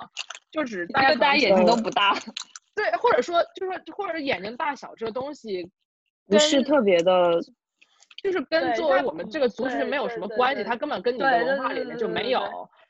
[0.50, 2.16] 就是大家大家眼睛都不大。
[2.76, 5.68] 对，或者说就是说，或者眼睛大小这个东西，
[6.26, 7.40] 不是特别的，
[8.22, 12.40] 就是跟作为我们这个族群没有什么关系，它根本跟你的文化里面就没有。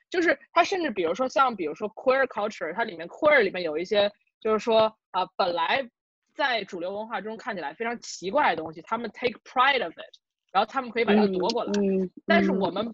[0.09, 5.89] 就是它甚至比如说像比如说 queer culture，它里面 queer 里面有一些就是说啊，本来
[6.35, 10.13] 在主流文化中看起来非常奇怪的东西，他们 take pride of it，
[10.51, 11.71] 然后他们可以把它夺过来。
[11.81, 12.09] 嗯。
[12.25, 12.93] 但是我们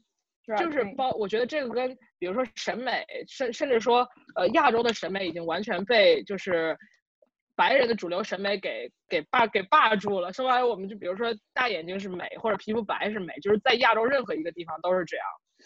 [0.57, 6.77] 就是包，我觉得这个跟比如说审美，甚甚至说呃亚洲的审美已经完全被就是
[7.53, 10.31] 白人的主流审美给给霸给霸住了。
[10.31, 15.25] 说白了，我们就比如说大眼睛是美，或者皮肤白是美，就是在亚洲任何一个地方都是这样。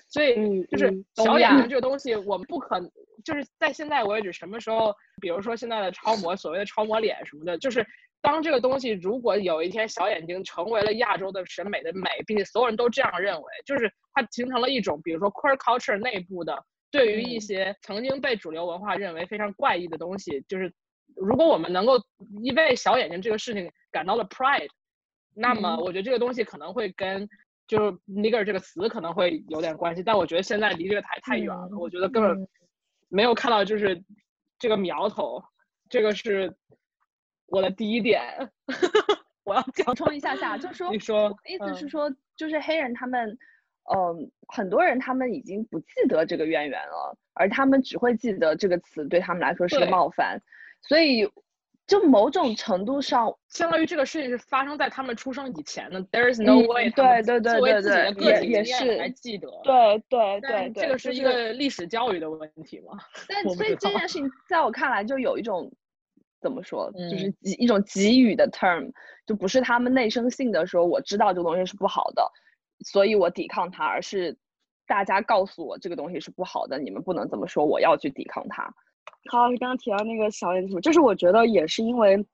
[0.10, 2.80] 所以就是小眼睛这个东西，我们不可
[3.24, 4.91] 就是在现在为止，什么时候，
[5.22, 7.86] 比如说现在的超模，所谓的超模脸什么的，就是。
[8.19, 20.73] 当这个东西如果有一天小眼睛成为了亚洲的审美的美，并且所有人都这样认为，就是它形成了一种，比如说 queer culture 内部的对于一些曾经被主流文化认为非常怪异的东西，就是
[21.15, 22.01] 如果我们能够
[22.41, 24.67] 因为小眼睛这个事情感到了 pride，
[25.34, 27.30] 那么我觉得这个东西可能会跟
[27.67, 32.47] 就是 nigger 这个词可能会有点关系，但我觉得现在离这个太太远了，我觉得根本
[33.10, 34.03] 没有看到就是
[34.60, 35.41] 这个苗头，
[35.88, 36.53] 这个是。
[37.47, 38.21] 我的第一点，
[39.43, 43.38] 我要补充一下下，就是说，你说，意思是说，就是黑人他们，
[43.95, 50.41] 嗯，很多人他们已经不记得这个渊源了，而他们只会记得这个词对他们来说是个冒犯，
[50.81, 51.25] 所以，
[51.88, 57.81] 就某种程度上，相当于这个事情是发生在他们出生以前的，There is no way，对对对对
[58.12, 62.97] 对，也也是还记得，对对对，这个是一个历史教育的问题嘛？
[63.29, 65.71] 但所以这件事情在我看来就有一种。
[66.41, 68.91] 怎么说，就是嗯给一种给予的 term，
[69.26, 72.23] 就不是他们内生性的说我知道这个东西是不好的，
[72.86, 74.38] 所以我抵抗它，而是
[74.86, 78.63] 大家告诉我这个东西是不好的，你们不能这么说，我要去抵抗它。
[79.30, 82.26] 康老师，刚刚提到那个小眼睛，就是我觉得也是因为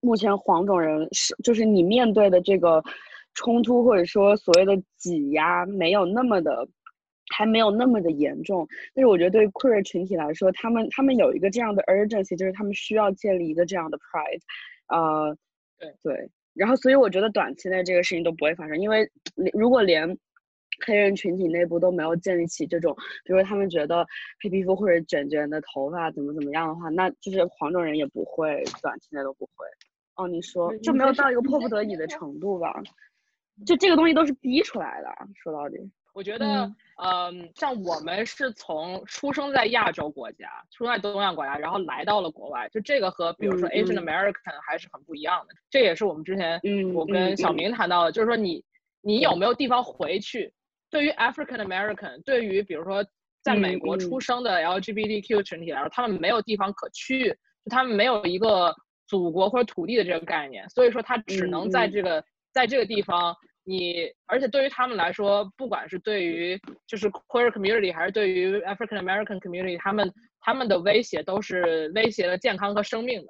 [0.00, 2.82] 目前黄种人是，就是你面对的这个
[3.34, 6.66] 冲突或者说所谓的挤压没有那么的，
[7.30, 8.68] 还没有那么的严重。
[8.94, 14.40] 但是我觉得对 queer 群体来说，他们他们有一个这样的 urgency，就是他们需要建立一个这样的 pride，
[14.88, 15.36] 呃，
[15.78, 16.30] 对对。
[16.52, 20.18] 然后所以我觉得短期内这个事情都不会发生，因为连如果连
[20.84, 24.04] 黑人群体内部都没有建立起这种，比如他们觉得
[24.42, 29.66] 黑皮肤或者卷卷的头发怎么怎么样的话，那就是黄种人也不会短期内都不会。
[30.16, 32.82] 哦，你说就没有到一个迫不得已的程度吧？
[33.64, 35.08] 就这个东西都是逼出来的，
[35.42, 35.76] 说到底。
[36.20, 36.76] 我觉得，嗯
[37.32, 45.54] 嗯，像我们是从出生在亚洲国家，出生在东亚国家，然后来到了国外，就这个和比如说嗯 Asian 嗯 American 还是很不一样的。
[45.70, 48.62] 这也是我们之前嗯我跟小明谈到的，就是说你
[49.00, 50.52] 你有没有地方回去？
[50.90, 53.02] 对于 African American，对于比如说
[53.42, 63.34] 在美国出生的 LGBTQ 群体来说，他们没有地方可去，就他们没有一个祖国或者土地的这个概念，所以说他只嗯能在嗯这个在这个地方。
[63.64, 73.28] 你而且对于他们来说，不管是对于就是 queer community，还是对于 African American community，他们他们的威胁都是威胁了健康和生命的，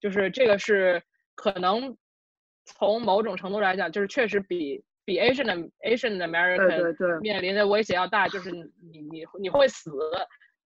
[0.00, 1.02] 就是这个是
[1.34, 1.96] 可能
[2.64, 9.90] 从某种程度来讲，就是确实比比 Asian Asian 对 American 面临的威胁要大，就是你你你会死，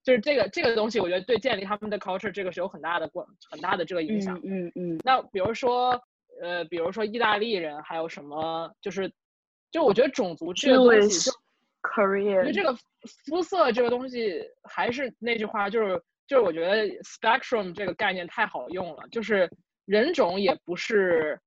[0.04, 4.38] 就是这个这个东西，我觉得对建立他们的 culture 这个是有很大的关很大的这个影响。
[4.44, 6.00] 嗯嗯嗯，那比如说，
[6.42, 9.12] 呃，比如说意大利人，还有什么，就是，
[9.70, 12.74] 就我觉得种族这个东西就，我觉得 Korean，这个
[13.26, 19.50] 肤色这个东西，还是那句话，就是就是我觉得 spectrum 这个概念太好用了，就是
[19.84, 21.38] 人种也不是，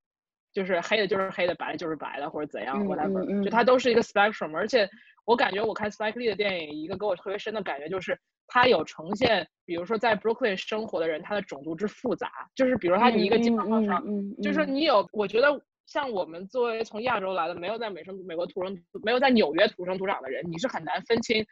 [0.54, 4.90] 就是黑的就是黑的，白的就是白的，或者怎样嗯 whatever，、嗯嗯就它都是一个 spectrum，而且
[5.26, 8.20] 我感觉我看 Spike Lee 的电影，一个给我特别深的感觉就是。
[8.54, 15.48] 他有呈现，比如说在 Brooklyn 生活的人，他的种族之复杂，就是比如他你一个街道上，嗯就是说你有，我觉得
[15.86, 21.46] 像我们作为从亚洲来的，没有在美生美国土生，没有在纽约土生土长的人，你是很难分清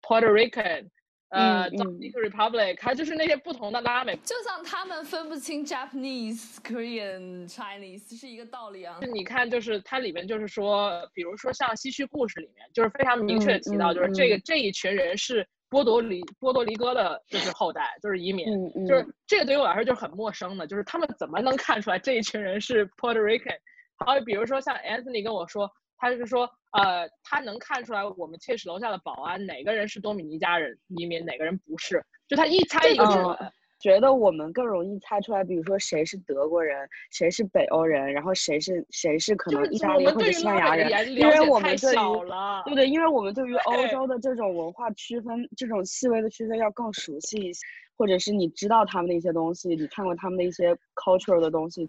[0.00, 0.88] Puerto Rican，
[1.28, 4.16] 呃嗯嗯 Dominican Republic，还就是那些不同的拉美。
[4.24, 8.98] 就像他们分不清 Japanese、Korean、Chinese 是一个道理啊。
[9.12, 18.46] 你看，就是它里面就是说，比如说像《西区故事》里面，就是非常明确的提到，嗯就是这个嗯这一群人是波多黎波多黎各的，就是后代，就是移民。
[18.48, 23.56] 嗯嗯，就是这个对于我来说就是很陌生的，就是他们怎么能看出来这一群人是 Puerto Rican？
[23.98, 33.52] 还有比如说像 Anthony 跟我说，他就是说，呃，他能看出来我们 Tish 楼下的保安哪个人是多米尼加人移民，哪个人不是，就他一猜一个准。
[33.76, 42.88] 嗯觉得我们更容易猜出来，比如说谁是德国人，谁是北欧人，然后谁是谁是可能意大利或者西班牙人，因为我们对于小了，对不对？
[42.88, 47.60] 因为我们对于欧洲的这种文化区分，这种细微的区分要更熟悉一些，
[47.96, 51.86] 或者是你知道他们的一些东西，你看过他们的一些 cultural 的东西。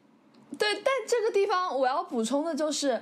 [0.60, 3.00] 对，但这个地方我要补充的就是，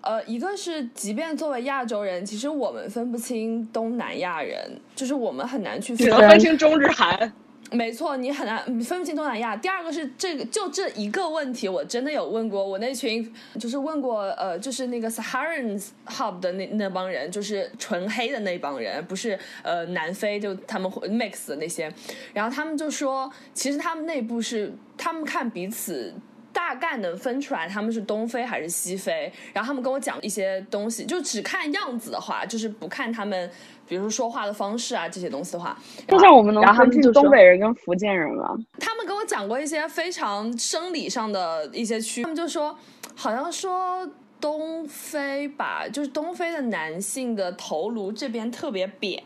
[0.00, 7.32] 呃，一个是即便作为亚洲人，其实我们分不清东南亚人，就是我们很难去分只能分清中日韩。
[7.70, 9.54] 没错，你很难分不清东南亚。
[9.54, 21.92] 第二个是这个，就这一个问题，我真的有问过我那群，就是问过呃，就是那个 Saharan Hub 的那那帮人，就是纯黑的那帮人，不是呃南非就他们 mix 的那些，
[22.32, 26.14] 然后他们就说，其实他们内部是他们看彼此。
[26.52, 33.50] 大概能分出来他们是东非还是西非，然后他们跟我讲一些东西，就只看样子的话，就是不看他们，
[33.86, 38.56] 比如说说话的方式啊这些东西的话，就像我们能然后他分清东们就说北人跟福建人了。
[38.80, 42.76] 他们跟我讲过一些非常生理上的一些区，他们就说，
[43.14, 44.08] 好像说
[44.40, 49.22] 东非吧，就是东非的男性的头颅这边特别扁，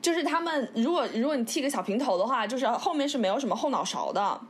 [0.00, 4.40] 就是他们如果如果你剃个小平头的话，就是后面是没有什么后脑勺的。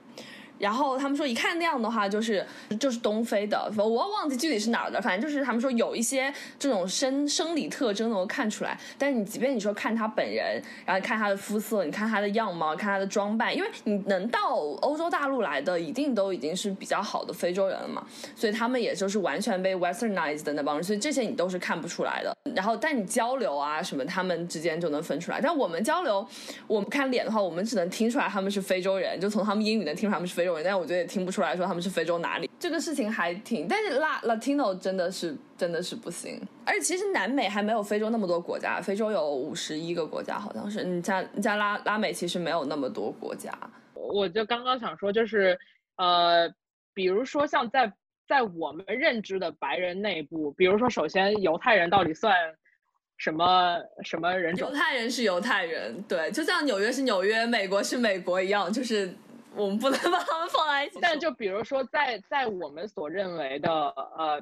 [0.61, 2.47] 然后他们说，一看那样的话，就是
[2.79, 8.79] 就是东非的，我忘记具体是哪儿的，反正就是他们说有一些这种生生理特征能够看出来。
[8.99, 18.07] 但你即便你说看他本人，然后看他的肤色，你看他的样貌，看他的装扮，因为你能到欧洲大陆来的，一定都已经是比较好的非洲人了嘛，
[18.37, 22.31] 所以他们也就是完全被 westernized 的那帮人，所以这些你都是看不出来的。
[22.55, 25.41] 然后但你交流啊什么，他们之间就能分出来。
[25.41, 26.27] 但我们交流，
[26.67, 30.65] 我们看脸的话，我们只能听出来他们是非洲人，就从他们英语能听出来他们是非洲人。
[30.65, 43.53] 但我觉得也听不出来说他们是非洲哪里，这个事情还挺，但是拉 Latino 真的是真的是不行，而且其实南美还没有非洲那么多国家，非洲有五十一个国家好像是，你加你加拉拉美其实没有那么多国家。
[43.95, 45.59] 我就刚刚想说，就是
[45.97, 46.53] 呃，
[46.95, 47.93] 比如说像在
[48.29, 52.35] 在我们认知的白人内部，比如说首先犹太人到底算
[53.19, 54.75] 什么什么人种犹？
[54.75, 59.13] 太人是犹太人，对，就像纽约是纽约，美国是美国一样，就是
[59.57, 60.99] 我们不能把他们放在一起。
[61.01, 64.41] 但就比如说在在我们所认为的呃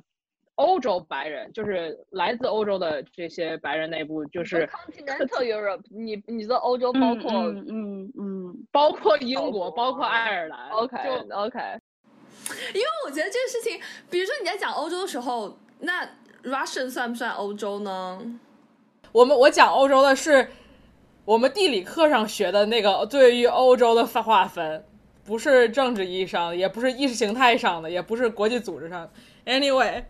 [0.57, 11.59] 欧洲白人，就是来自欧洲的这些白人内部，就就是 Continental Europe，你你的欧洲包括嗯嗯嗯，包括英国，国包括爱尔兰 OK 就 OK，
[12.75, 13.81] 因为我觉得这个事情，
[14.11, 16.05] 比如说你在讲欧洲的时候，那
[16.43, 18.21] Russian 算不算欧洲呢？
[19.13, 20.49] 我们我讲欧洲的是
[21.25, 24.85] 我们地理课上学的那个对于欧洲的划划分，
[25.29, 29.11] 不是政治意义上的，也不是意识形态上的，也不是国际组织上的。
[29.45, 30.05] Anyway，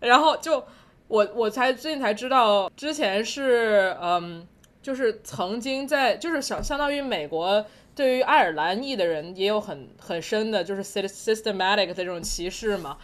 [0.00, 0.64] 然后就
[1.06, 4.44] 我我才最近才知道，之前是嗯，
[4.82, 7.64] 就是曾经在就是相相当于美国
[7.94, 12.98] 对于爱尔兰裔的人也有很很深的就是 sys- systematic 的这种歧视嘛，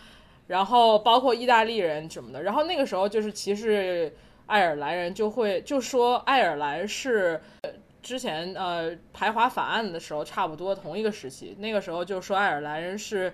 [0.48, 4.12] 然后包括意大利人什么的，然后那个时候就是歧视
[4.46, 7.40] 爱尔兰人，就会就说爱尔兰是。
[8.08, 13.30] 之前呃排华法案的时候，差不多同一个时期，那个时候就说爱尔兰人是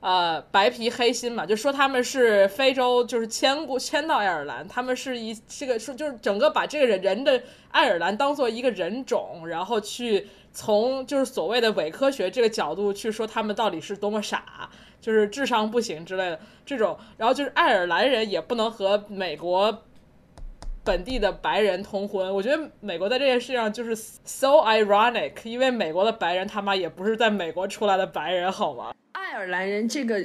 [0.00, 14.68] 呃白皮黑心嘛，就说他们是非洲就是迁过迁到爱尔兰，他们是一这个说就是整个把这个人人的爱尔兰当做一个人种，然后去从就是所谓的伪科学这个角度去说他们到底是多么傻，
[15.00, 19.84] 就是智商不行之类的这种，然后就是爱尔兰人也不能和美国
[20.86, 28.94] 本地的白人通婚，我觉得美国在这件事上就是 so ironic，因为美国的白人他妈也不是在美国出来的白人，好吗？
[29.26, 30.24] 爱尔兰人这个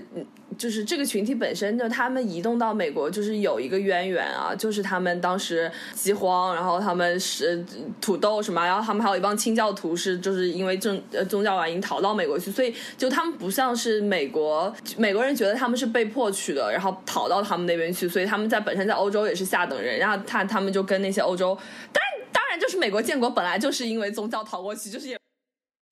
[0.59, 7.65] 就是这个群体本身就他们移动到美国就是有一个渊源啊，就是他们当时饥荒，然后他们是
[7.99, 21.57] 土豆什么，然后他们还有一帮清教徒是就是因为政呃宗教原因逃到美国去，所以就他们不像是美国美国人觉得他们是被迫去的，然后逃到他们那边去，所以他们在本身在欧洲也是下等人，然后他他们就跟那些欧洲，
[21.91, 25.17] 当然当然就是美国建国本来就是因为宗教逃过去，就是也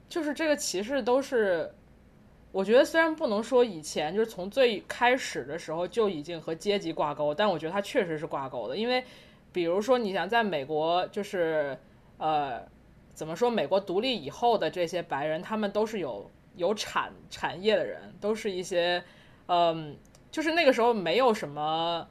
[0.07, 1.71] 就是这个歧视都是，
[2.51, 8.75] 我觉得虽然不能说以前就是从最开始的时候就已经和阶级挂钩，但我觉得它确实是挂钩的。
[8.75, 9.03] 因为
[9.51, 11.77] 比如说，你想在美国，就是
[12.17, 12.61] 呃，
[13.13, 13.49] 怎么说？
[13.49, 19.03] 美国独立以后的这些白人，他们都是有有产产业的人，都是一些
[19.47, 19.95] 嗯，
[20.31, 22.07] 就是那个时候没有什么，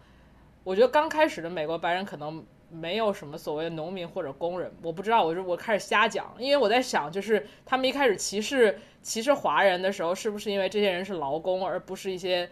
[0.62, 2.44] 我觉得刚开始的美国白人可能。
[2.70, 12.48] 没有什么所谓的农民或者工人，我不知道，我就我开始瞎讲，因为我在想，就是他们一开始歧视歧视华人的时候，是不是因为这些人是劳工，而不是一些，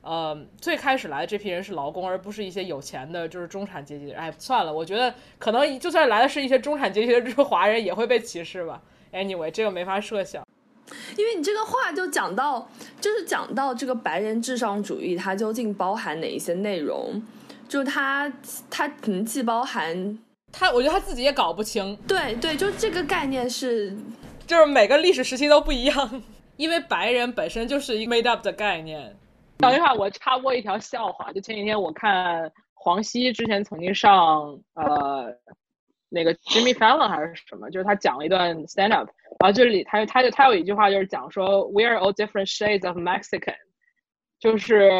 [0.00, 4.16] 呃，最开始来的这批人是劳工，而不是一些有钱的，就是中产阶级的。
[4.16, 8.82] 哎，算了，我觉得可能就算来的是一些中产阶级的这华人，也会被歧视吧。
[9.12, 10.42] Anyway，这个没法设想。
[11.16, 12.68] 因为你这个话就讲到，
[13.00, 17.22] 就是讲到这个白人至上主义，它究竟包含哪一些内容？
[17.72, 18.30] 就它
[18.68, 20.18] 它可能既包含，
[20.52, 23.96] 他，我觉得他自己也搞不清，对对，就这个概念是
[24.46, 26.22] 就是每个历史时期都不一样，
[26.58, 29.16] 因为白人本身就是一个 made up 的概念。
[29.56, 35.34] 等一下，我插播一条笑话，就前几天我看黄西之前曾经上呃
[36.10, 39.08] 那个 Jimmy Fallon 还是什么，就是他讲了一段 stand up，
[39.40, 43.56] 然后这里他他就他有一句话就是讲说 We are all different shades of Mexican，
[44.38, 44.90] 就是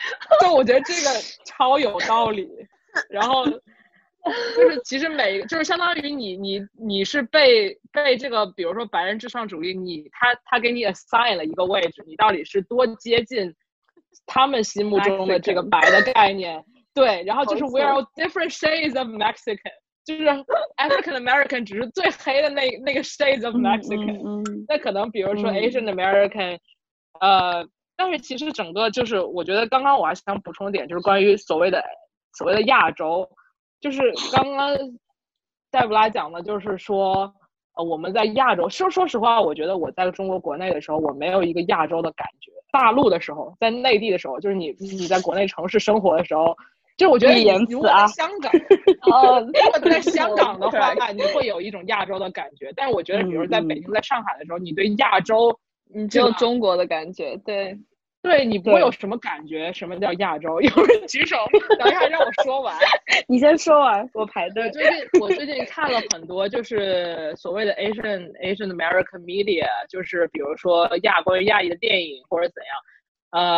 [0.40, 1.10] 就我觉得这个
[1.44, 2.48] 超有道理，
[3.10, 3.44] 然后。
[4.54, 13.54] 就是其实每就是相当于你你你是被被这个比如说白人至上主义，你他他给你 assign 了一个位置，你到底是多接近
[14.26, 16.62] 他们心目中的这个白的概念？
[16.92, 19.72] 对，然后就是 we are different shades of Mexican，
[20.04, 20.24] 就是
[20.76, 26.58] African American 只是最黑的那那个 shades of Mexican，、嗯嗯那可能比如说嗯 Asian American，、
[27.20, 27.66] 呃，
[28.00, 31.84] 但是其实整个就是我觉得刚刚我还想补充一点，就是关于所谓的
[32.32, 33.28] 所谓的亚洲。
[33.78, 34.00] 就是
[34.32, 34.74] 刚刚
[35.70, 37.30] 戴布拉讲的，就是说，
[37.76, 42.50] 呃，我们在亚洲，说说实话，我觉得我在中国国内的时候，我没有一个亚洲的感觉。
[42.72, 46.56] 大陆的时候，在内地的时候，就是你你在国内城市生活的时候，
[46.96, 48.52] 就我觉得你言如果在辞啊香港，
[49.12, 52.72] 呃，如果在香 港的话，你会有一种亚洲的感觉。
[52.74, 55.58] 但是我觉得，比如在北京、在上海的时候，你对亚洲，
[55.92, 57.78] 你只有中国的感觉，对，
[58.22, 59.72] 对你不会有什么感觉。
[59.72, 60.60] 什么叫亚洲？
[60.62, 61.36] 有人举手，
[61.78, 62.76] 等一下让我说完。
[63.26, 64.70] 你先说完，我排队。
[64.70, 72.76] 最近我最近看了很多，就是所谓的 Asian Asian American media，就是比如说亚关于亚裔的电影或者怎样，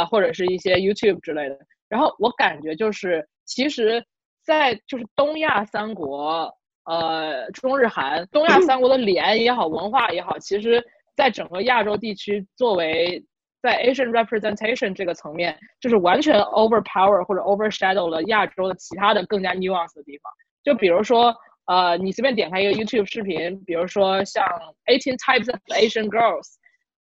[0.00, 1.58] 呃，或者是一些 YouTube 之类的。
[1.88, 4.04] 然后我感觉就是，其实，
[4.44, 6.50] 在就是东亚三国
[6.84, 10.82] 呃中日韩东亚三国的脸也好，文化也好，其实
[11.16, 13.22] 在整个亚洲地区作为
[13.62, 20.32] 在 Asian representation 这个层面，就是完全 overpower 或者 overshadow 了亚洲的其他的更加 nuance 的地方。
[20.64, 21.34] 就比如说，
[21.66, 24.44] 呃，你随便点开一个 YouTube 视频，比如说像
[24.86, 26.56] Eighteen Types of Asian Girls，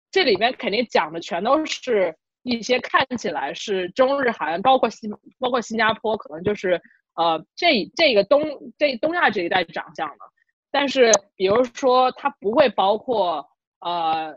[0.09, 6.81] 这里面肯定讲的全都是一些看起来是中日韩，包括新包括新加坡，可能就是
[7.15, 8.41] 呃这这个东
[8.79, 10.17] 这东亚这一代长相的。
[10.71, 13.47] 但是比如说，它不会包括
[13.79, 14.35] 呃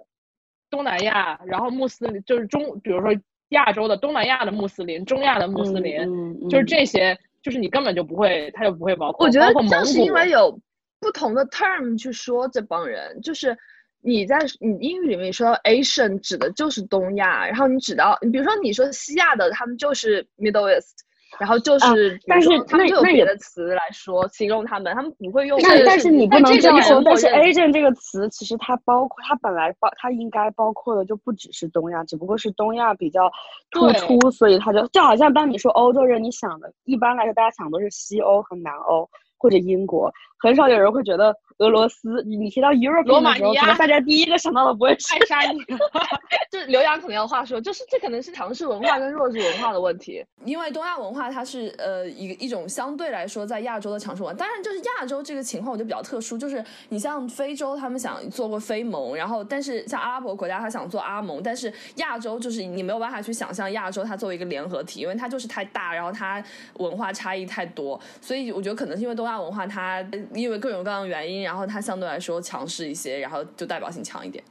[0.71, 3.11] 东南亚，然后穆斯林就是中，比如说
[3.51, 9.27] 亚洲的东南亚的穆斯林，中亚的穆斯林，嗯就是这些，就是你根本就不会，他就不会包括。
[9.27, 10.61] 我觉得正是因为有
[11.01, 13.57] 不同的 term 去说这帮人，就是
[14.01, 21.01] 你在你英语里面说 Asian 指的就是东亚，然后你指到你比如说你说西亚的，他们就是 Middle East，
[21.39, 27.01] 然后就是啊但是那那也的词来说形容他们，他们不会用但是但是你不能这样说。
[27.05, 33.31] 但是 agent 这个词其实它包括，它本来包，它应该包括的就不只是东亚，只不过是东亚比较
[33.71, 39.09] 突出，所以它就就好像当你说欧洲人，你想的一般来说大家想都是西欧和南欧
[39.41, 42.23] 或者英国，很少有人会觉得俄罗斯。
[42.27, 45.79] 你你提到 Europe 罗马的时候，尼亚可能大家第一个想到的不会是爱沙尼亚，
[46.53, 50.23] 就刘洋可能要话说，就是这可能是强势文化跟弱势文化的问题。
[50.45, 66.43] 因为东亚文化它是呃一一种相对来说在亚洲的强势文化，当然就是亚洲这个情况我就比较特殊，就是你像非洲他们想做过非盟，然后但是像阿拉伯国家他想做阿盟，但是亚洲就是你没有办法去想象亚洲它作为一个联合体，因为它就是太大，然后它
[66.79, 70.01] 文化差异太多，所以我觉得可能是因为东亚文化它
[70.33, 74.43] 因为各种各样的原因，然后它相对来说强势一些，然后就代表性强一点。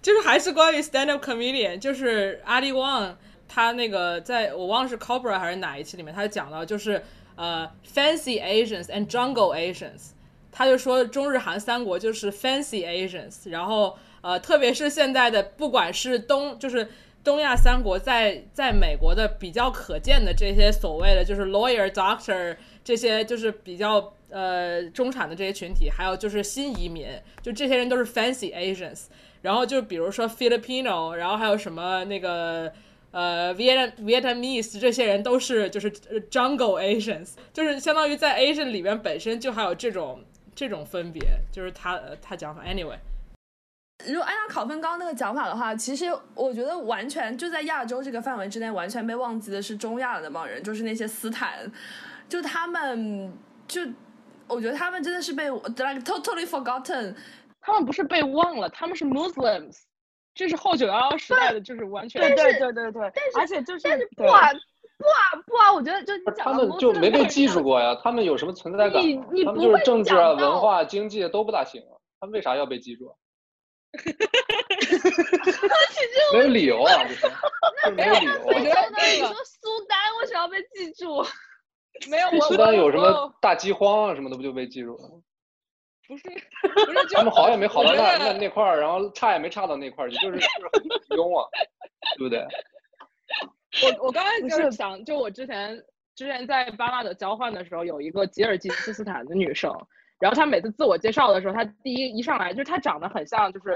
[0.00, 3.16] 就是还是关于 stand up comedian，就是阿里旺
[3.48, 7.02] 他那个在我忘了是 Cobra 还是哪一期里面，他就讲到就是
[7.36, 10.10] 呃 fancy Asians and jungle Asians，
[10.50, 16.88] 他就说中日韩三国就是 fancy Asians，然后呃特别是现在的不管是东就是
[17.24, 27.06] 东亚三国在在美国的比较可见的这些所谓的就是 lawyer doctor 这些就是比较呃中产的这些群体，还有就是新移民，
[27.40, 29.04] 就这些人都是 fancy Asians。
[29.42, 32.72] 然后就比如说 Filipino，然后还有什么那个
[33.10, 35.90] 呃 Viet Vietnamese 这些人都是就是
[36.30, 40.20] Jungle Asians，就是相当于在 Asian 里边本身就还有这种
[40.54, 42.96] 这种分别，就是他呃他讲法 anyway。
[44.08, 51.70] 如果按照考分刚刚那个讲法的话，其实我觉得完全就在亚洲这个范围之内，完全被忘记的是中亚的那帮人，就是那些斯坦，
[52.28, 53.32] 就他们
[53.68, 53.80] 就
[54.48, 57.14] 我觉得他们真的是被 like totally forgotten。
[57.60, 59.82] 他们不是被忘了，他们是 Muslims，
[60.34, 64.50] 这是后九幺幺时代的，就是完全对对对对对，而且就是但是不啊
[64.98, 69.00] 不啊不啊，我觉得就你讲他们就没被记住过呀，他们有什么存在感？
[69.00, 73.14] 他们就你不会是政治啊、文化、经济都不大行啊，他们为啥要被记住啊？
[76.32, 77.04] 没有理由啊，
[77.94, 78.64] 没有理由你
[79.18, 81.22] 说苏丹为什么要被记住？
[82.08, 85.20] 没有我苏丹有什么我大饥荒啊什么的，不就被记住了？
[86.08, 91.48] 不是不是就他们好也没好到那那那块儿，然后差也没差到那块儿去，就是就是很平庸啊，
[92.18, 92.44] 对不对？
[93.82, 95.82] 我我刚才不就是是想，就我之前
[96.14, 99.72] 之前在巴马的交换的时候，有一个吉尔吉斯斯坦的女生，
[100.22, 103.72] 然后他每次自我介绍的时候，他第一一上来就是他长得很像，就是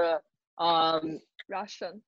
[0.55, 1.03] 呃
[1.49, 2.01] Russian，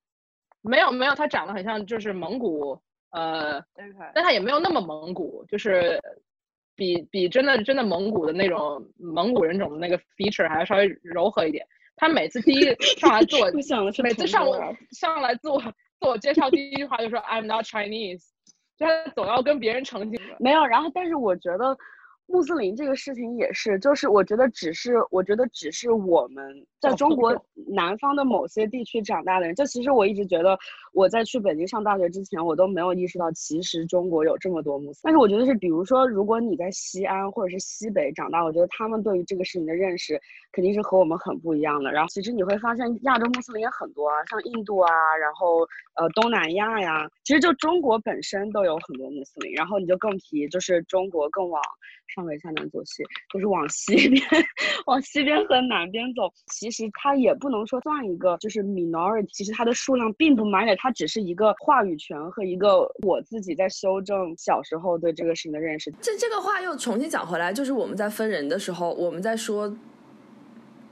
[0.61, 2.81] 没有没有，他长得很像就是蒙古，
[3.11, 3.61] 呃
[4.15, 5.99] 但他也没有那么蒙古，就是
[6.73, 11.67] 比比真的真的蒙古的那种蒙古人种的那个 feature 还要稍微柔和一点。
[11.97, 12.61] 他每次第一
[12.97, 13.51] 上来自我
[14.01, 14.57] 每次上我
[14.91, 15.59] 上来自我
[15.99, 18.23] 自我介绍第一句话就说 I'm not Chinese，
[18.77, 20.17] 就他总要跟别人澄清。
[20.39, 21.77] 没有，然后但是我觉得
[22.31, 26.45] 穆斯林这个事情也是，就是我觉得只是我觉得只是我们
[26.79, 27.35] 在中国
[27.67, 30.57] 南方的某些地区长大的人，就其实我一直觉得
[30.93, 35.01] 我在去北京上大学之前，我都没有意识到其实中国有这么多穆斯林。
[35.03, 40.19] 但是我觉得是，比如说如果你在西安或者是西北长大，我觉得他们对于这个事情的认识
[40.51, 41.91] 肯定是和我们很不一样的。
[41.91, 45.61] 然后其实你会发现亚洲穆斯林也很多啊，像印度啊，然后
[45.95, 51.61] 呃东南亚呀，其实就中国本身都有很多穆斯林，然后你就更提就是中国更往
[52.19, 53.01] 上北下南左西，
[53.33, 54.21] 就是往西边
[54.85, 65.89] 往西边和南边走，其实它也不能说算一个就是 minority，其实它的数量并不 minor，它只是一个话语权和一个我自己在修正小时候对这个事情的认识。
[66.01, 69.73] 这这个话又重新讲回来，就是我们在分人的时候，我们在说，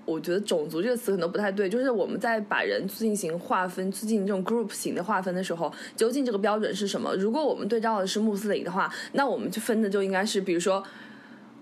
[0.05, 7.13] 我觉得种族这个词可能不太对，就是我们在把人进行划分、进行这种 group 型的划分的时候，究竟这个标准是什么？
[7.15, 10.82] 如果我们对照的是穆斯林的话，那我们就分的就应该是，比如说。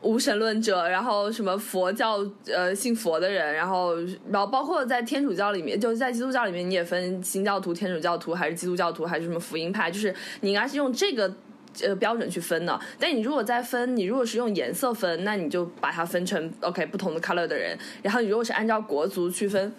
[0.05, 3.95] 无神论者，然后什么佛教呃信佛的人，然后
[4.29, 11.33] 然后包括在天主教里面，就是在基督教里面，你也分新教徒、天主教徒还是基督教徒还是什么福音派，就是你应该是用这个
[11.81, 12.79] 呃标准去分的。
[12.99, 19.73] 但你如果再分，你如果是用颜色分，那你就把它分成 OK 不同的 color 的人，然后你如果是按照国族区分，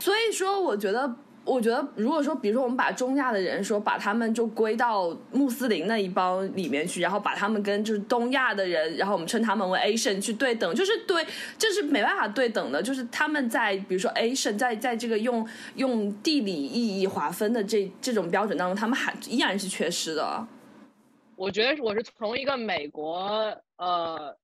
[0.00, 1.14] 所以说我觉得。
[1.42, 11.26] 我觉得，如果说，比如说，我们把中亚的人说，把他们就归到穆斯林那一帮里面去，然后把他们跟就是东亚的人，然后我们称他们为 Asian 去对等，就是对，
[11.58, 15.44] 这是没办法对等的，就是他们在比如说 Asian 在在这个用
[15.76, 20.46] 用地理意义划分的这这种标准当中，他们还依然是缺失的。
[21.36, 24.36] 我觉得我是从一个美国呃。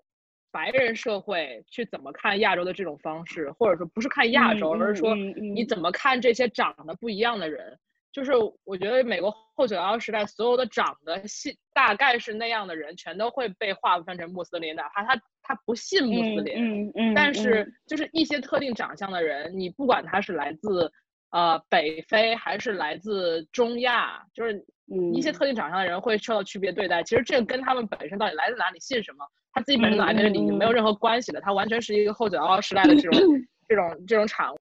[0.56, 7.78] 白人社会去怎么看亚洲的这种方式，或者说不是看亚洲，而是说你怎么看这些长得不一样的人？
[8.10, 8.32] 就是
[8.64, 20.90] 我觉得美国后九幺幺时代所有的长得信大概是那样的人，全都会被划分成穆斯林，哪怕他他不信穆斯林，嗯嗯，但是就是一些特定长相的人，你不管他是来自
[21.32, 24.64] 呃北非还是来自中亚，就是
[25.12, 27.02] 一些特定长相的人会受到区别对待。
[27.02, 29.26] 其实这个跟他们本身到底来自哪里、信什么。
[29.56, 33.18] 他自己本身来这里没有任何关系的，它完全是一个后九幺幺时代的这种
[33.66, 34.58] 这种这种产物。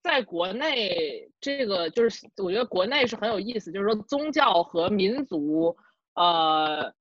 [0.00, 5.76] 在国内，这个就是我觉得国内是很有意思，就是说宗教和民族，
[6.14, 6.92] 呃，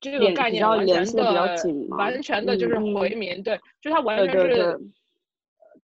[0.00, 1.56] 这个概念完全的
[1.90, 4.76] 完全的就是回民，对，就它完全是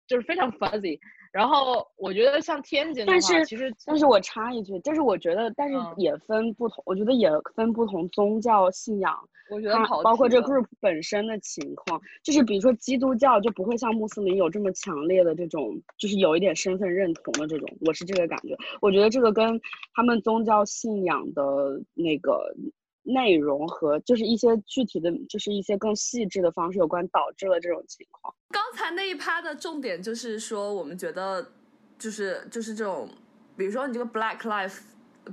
[0.06, 1.00] 就是非常 fuzzy。
[1.34, 9.12] 然后我觉得像天津的话，其实但是我插一句，就是我觉得，但是也分不同，我觉得也分不同宗教信仰。
[9.50, 9.74] 我觉得
[10.04, 18.56] 包括这 group 本身的情况，就是比如说基督教就不会像穆斯林有这么强烈的这种，就是有一点身份认同的这种，我是这个感觉。
[18.80, 19.60] 我觉得这个跟
[19.92, 21.42] 他们宗教信仰的
[21.94, 22.54] 那个
[23.04, 28.34] 内容和就是一些具体的，就是一些更细致的方式有关，导致了这种情况。
[28.50, 31.52] 刚才那一趴的重点就是说，我们觉得
[31.98, 33.08] 就是就是这种，
[33.56, 34.80] 比如说你这个 Black Life。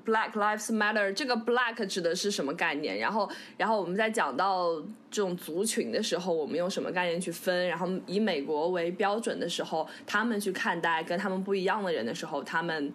[0.06, 2.98] Black Lives Matter，这个 Black 指的是什么概念？
[2.98, 7.68] 然后，然后我们在讲到这种族群的时候，我们用什么概念去分？
[7.68, 12.90] 然后以美国为标准的时候，他们去看待跟他们不一样的人的时候，他们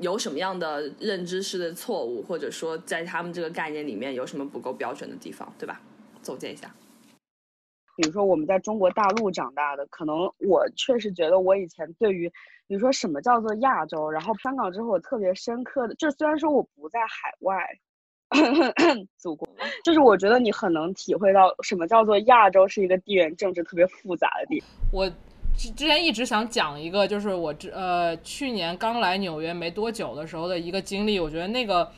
[0.00, 5.80] 有什么样的认知式的错误，或者说在他们这个概念里面有什么不够标准的地方，对吧？
[6.22, 6.74] 总结一下。
[7.96, 12.32] 比如说我们在中国大陆长大的，可能我确实觉得我以前对于。
[12.66, 14.08] 比如说什么叫做亚洲？
[14.10, 17.62] 然后香港之后，我特别深刻的，就虽然说我不在海外，
[19.18, 19.46] 祖国，
[19.84, 24.62] 就是我觉得你很能体会到什么叫做亚洲是一个地缘政治特别复杂的地。
[24.90, 25.06] 我
[25.56, 31.18] 之之前一直想讲一个，就是我之呃去年刚来纽约没多久的时候的一个经历。
[31.18, 31.90] 我觉得那个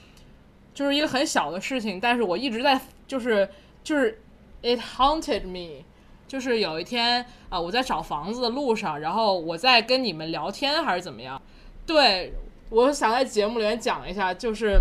[0.75, 3.49] 就是一个很小的事情，但是我一直在就是
[3.83, 4.21] 就是
[4.63, 5.85] it haunted me。
[6.29, 11.41] 就是有一天啊，我在找房子的路上，然后我在跟你们聊天还是怎么样？
[11.87, 12.33] 对，
[12.69, 14.77] 我想在节目里面讲一下，就是，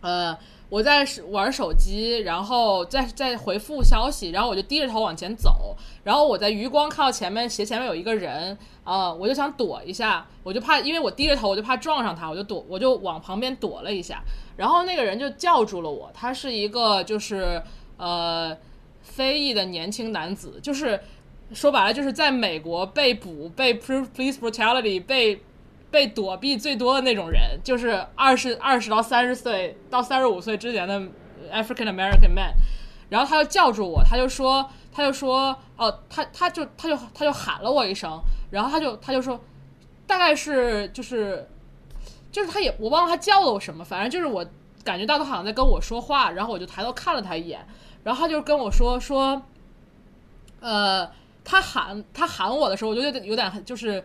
[0.00, 0.36] 呃，
[0.68, 14.22] 我在玩手机，然后在在回复消息，然后我就低着头往前走，然后我在余光看到前面斜前面有一个人，啊，我就想躲一下，我就怕，因为我低着头，我就怕撞上他，我就躲，我就往旁边躲了一下，
[14.56, 17.62] 然后那个人就叫住了我，他是一个就是
[17.96, 18.56] 呃。
[19.08, 21.00] 非裔的年轻男子，就是
[21.52, 25.40] 说白了，就是在美国被捕、被 police brutality、被
[25.90, 31.00] 被躲避最多的那种人，就是二十二十到三十岁到三十五岁之前的
[31.52, 32.54] African American man。
[33.08, 38.20] 然后他就叫住我，他就说，他就说，哦，他他就他就他就喊了我一声，
[38.50, 39.40] 然后他就他就说，
[40.08, 41.48] 大概是就是
[42.32, 44.44] 就是他也我忘了他叫了我什么，反正就是我
[44.82, 47.64] 感觉到他好像在跟我说话，然后我就抬头看了他一眼。
[48.02, 49.40] 然后他就跟我说说，
[50.60, 51.08] 呃，
[51.44, 54.04] 他喊他喊我的时候，我就有点有点就是，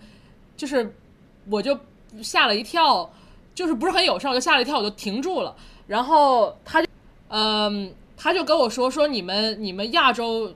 [0.55, 0.95] 就是，
[1.49, 1.77] 我就
[2.21, 3.09] 吓了一跳，
[3.53, 5.55] 就是不是很友善，我就吓了一跳，我就停住了。
[5.87, 6.87] 然后他就，
[7.29, 10.53] 嗯，他就跟我说说你们你们亚洲，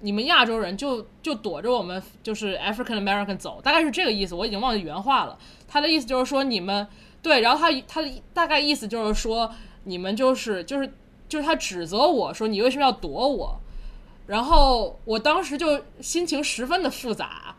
[0.00, 5.38] 你们亚洲人就就躲着我们就是 African American 走，大概是这个意思，我已经忘记原话了。
[5.68, 6.86] 他的意思就是说你们
[7.22, 9.50] 对，然后他他的大概意思就是说
[9.84, 10.92] 你们就是就是。
[11.28, 13.60] 就是他指责我说你为什么要躲我，
[14.28, 17.55] 然后我当时就心情十分的复杂。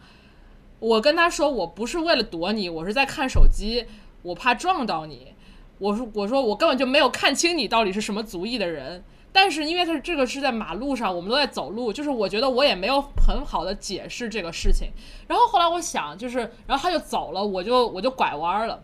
[0.80, 3.86] 我跟他说我不是为了躲你，我是在看手机，
[4.22, 5.34] 我怕撞到你。
[5.80, 9.04] 我说我说我根本就没有看清你到底是什么族裔的人。
[9.32, 14.90] 但是因为他这个是在马路上，我们都在走路，就是我觉得我也没有很好的解释这个事情。
[15.28, 18.82] 然后后来我想，就是然后他就走了，我就我就拐弯了。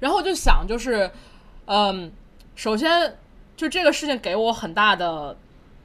[0.00, 1.10] 然后我就想，就是
[1.66, 2.10] 嗯，
[2.54, 3.16] 首先。
[3.56, 5.34] 就这个事情给我很大的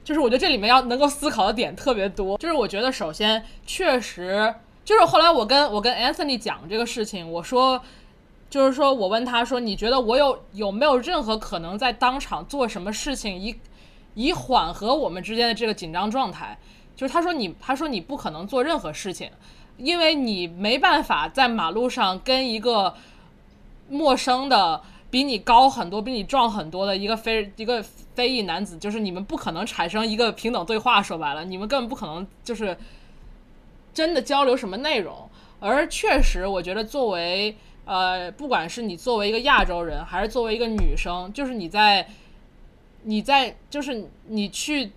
[0.04, 2.36] 就是我觉得这里面要能够思考的点特别多。
[2.36, 4.54] 就是我觉得首先确实
[4.84, 7.80] 就是后来我跟我跟 Anthony 讲这个事情，我说
[8.50, 13.54] 就是说我问他说你觉得我有有没有任何可能在当场做什么事情以
[14.14, 16.58] 以缓和我们之间的这个紧张状态？
[16.94, 19.30] 就是他说你他说你不可能做任何事情，
[19.76, 22.94] 因为你没办法在马路上跟一个
[23.88, 24.82] 陌生的。
[25.12, 27.82] 比你高很多、比你壮很多的一个非一个
[28.14, 31.02] 非裔男子，就是你们不可能产生一个平等对话。
[31.02, 32.74] 说白了，你们根本不可能就是
[33.92, 35.28] 真的交流什么内容。
[35.60, 42.06] 而确实，我觉得作为呃，不管是你作为一个亚洲人，还是作为一个女生，就是你在
[43.04, 44.92] 你在就是你去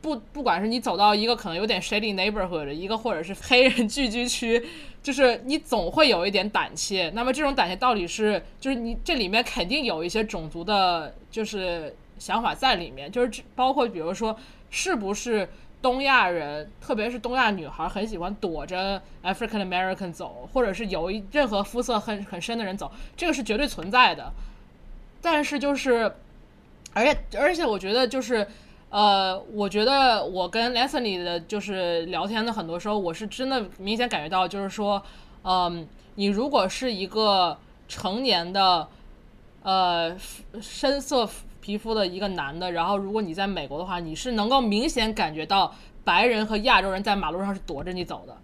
[0.00, 4.64] 不不管是你走到一个可能有点 shady neighborhood 一个或者是黑人聚居区。
[5.02, 14.36] 就是你总会有一点胆怯，那么这种胆怯到底是就是你这里面肯定有一些种族的，就是想法在里面，就是包括比如说
[14.68, 15.48] 是不是
[15.80, 24.32] 东亚人，特别是东亚女孩很喜欢躲着 African American 走，或者是有一任何肤色很很深的人走，这个是绝对存在的。
[25.20, 26.12] 但是就是，
[26.92, 28.46] 而且而且我觉得就是。
[28.88, 35.02] 呃，我觉得我跟 Leslie 的就是聊天的很多时候，我是真的明显感觉到，就是说，
[35.42, 37.58] 嗯，你如果是一个
[37.88, 38.88] 成年的，
[39.64, 40.16] 呃，
[40.60, 41.28] 深色
[41.66, 48.36] 皮肤的一个男的，然后如果你在美国的话，你是能够明显感觉到白人和亚洲人在马路上是躲着你走的，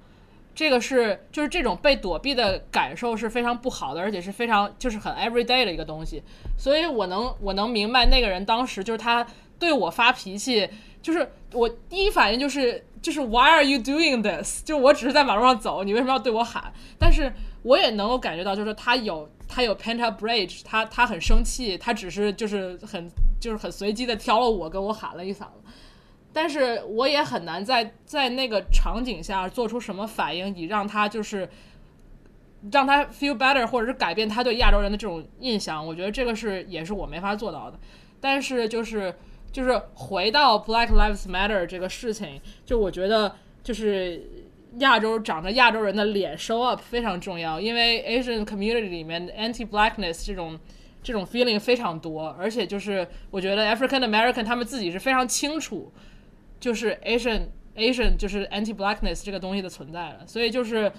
[0.56, 6.20] 这个是就是这种被躲避的感受是非常不好的，而且是非常就是很 everyday 的一个东西，
[6.58, 9.24] 所以我能我能明白那个人当时就是他。
[9.58, 10.68] 对我发脾气，
[11.00, 14.64] 就是我第一反应就是就是 Why are you doing this？
[14.64, 16.72] 就我只是在马路上走，你为什么要对我喊？
[16.98, 25.62] 但是我也能够感觉到，就是他有他有 pent up rage，他他很生气，他只是就是很就是很随机的挑了我跟我喊了一嗓子，
[26.32, 31.48] 但是我也很难在在那个场景下做出什么反应，以让他就是
[32.70, 35.86] 让他 feel better，或者是改变他对亚洲人的这种印象。
[35.86, 37.78] 我觉得这个是也是我没法做到的，
[38.20, 39.14] 但是就是。
[39.52, 44.41] 就是回到 Black Lives Matter 这个事情，就我觉得就是
[44.78, 50.58] 亚洲长着亚洲人的脸 show up 非常重要，因为 Asian community 里面 anti-blackness 这种
[51.02, 55.92] 这种 feeling 非常多，而且就是我觉得 African American 他们自己是非常清楚，
[56.58, 60.90] 就是 Asian Asian 就是 anti-blackness 这个东西的存在的，所以就是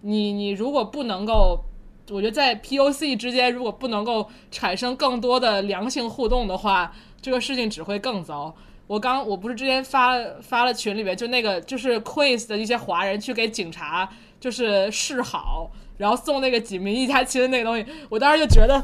[0.00, 1.64] 你你如果不能够，
[2.10, 6.92] 我觉得在 POC 之间如果不能够产生更多的良性互动的话。
[7.22, 8.52] 这个事情只会更糟。
[8.86, 14.08] 我刚我不是之前发发了群里面，就那个就是 Quiz 的一些华人去给警察
[14.38, 18.82] 就是示好，然后送那个几名一家亲的那个东西，我当时就觉得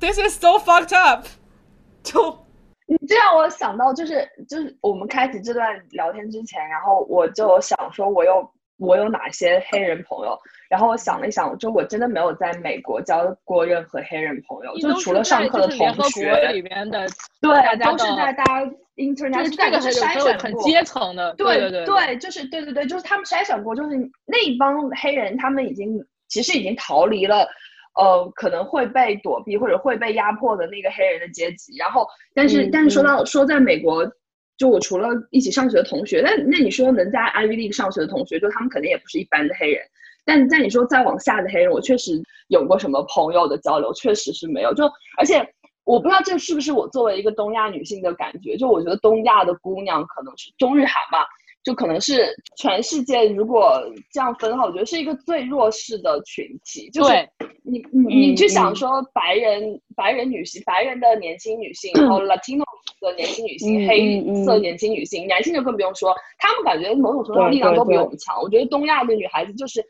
[0.00, 1.26] This is so fucked up。
[2.02, 2.46] 就
[2.86, 10.38] 你这让我想到，就是就是我们开启这段聊天之前，然后我就想说，我有我有哪些黑人朋友。
[10.74, 17.06] 然后我想了一想，就我真的没有在美国交过任何黑人朋友，就除了上课的同学里面的，
[17.40, 18.66] 对，都是在大家
[18.96, 23.96] internet，这个是筛选很阶层的，对对对，就是对对对，就是他们筛选过，就是
[24.26, 27.46] 那一帮黑人，他们已经其实已经逃离了，
[27.94, 31.76] 呃，可能会被躲避或者会被压迫的那个黑人的阶级。
[31.76, 32.04] 然后，
[32.34, 34.04] 但是但是说到说在美国，
[34.58, 39.80] 就我除了一起上学的同学，那那你说能在 Ivy League 上学的同学，就他们肯定也不是一般的黑人。
[40.24, 44.72] 但但你说再往下的黑人，我确实有过什么朋友的交流，确实是没有。
[44.74, 44.84] 就
[45.18, 45.46] 而且
[45.84, 51.26] 我不知道这是不是我作为一个东亚女性的感觉，就我觉得东亚的姑娘可能是中日韩吧，
[51.62, 56.88] 就可能是全世界如果这样分的话，我觉得是一个最弱势的群体。
[56.90, 57.12] 就是
[57.62, 62.64] 你你你去想说白人白人女性白人的年轻女性， 然后 Latino
[63.02, 68.40] 的年轻女性，黑色年轻女性，男性就更不用说，他们感觉某种程度上力量都比我们强。
[68.40, 69.84] 我觉得东亚的女孩子就是。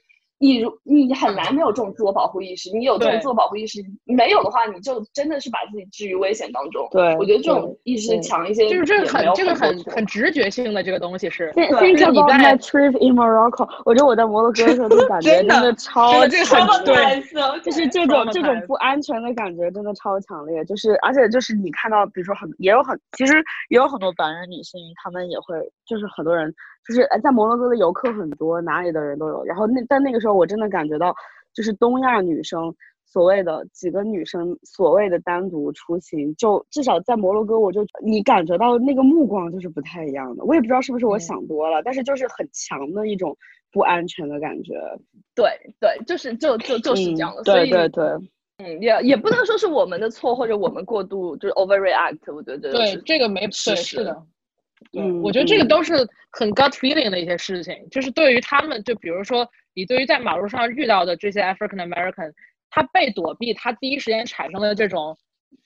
[0.45, 6.86] 你如你很难没有这种自我保护意识，你有这种自我保护意识，没有的话，你就真的是把自己置于危险当中。
[6.90, 11.51] 对，我觉得这种意识强一些，就是这个很这个很很直觉性的这个东西是。
[11.53, 16.28] Think about my trip in Morocco，我觉得我在摩洛哥的时候就感觉真的超很，
[16.84, 17.22] 对，
[17.62, 26.55] 就是这种这种不安全的感觉真的超强烈，就是而且就是你看到，比如说很也有很其实也有很多白人女性，她们也会就是很多人。
[26.87, 29.43] 就是在摩洛哥的游客很多，哪里的人都有。
[29.45, 31.14] 然后那但那个时候我真的感觉到，
[31.53, 32.74] 就是东亚女生
[33.07, 40.45] 所谓的几个女生所谓的单独出行，就至少在摩洛哥，我就你感觉到那个目光就是不太一样的。
[40.45, 43.37] 我也不知道是不是我想多了，但是就是很强的一种
[43.72, 44.74] 不安全的感觉。
[45.35, 45.49] 对
[45.80, 47.43] 对，就是就就就是这样的。
[47.45, 48.05] 对对对，
[48.59, 52.35] 嗯，也也不能说是我们的错或者我们过度就是 overreact。
[52.35, 54.22] 我觉得对这个没是是的。
[54.93, 55.95] 对，嗯我觉得这个嗯都是
[56.31, 62.33] 很 gut feeling 的一些事情，就是对于他们，就比如说你对于在马路上遇到的这些 African American，
[62.70, 65.16] 他被躲避，他第一时间产生的这种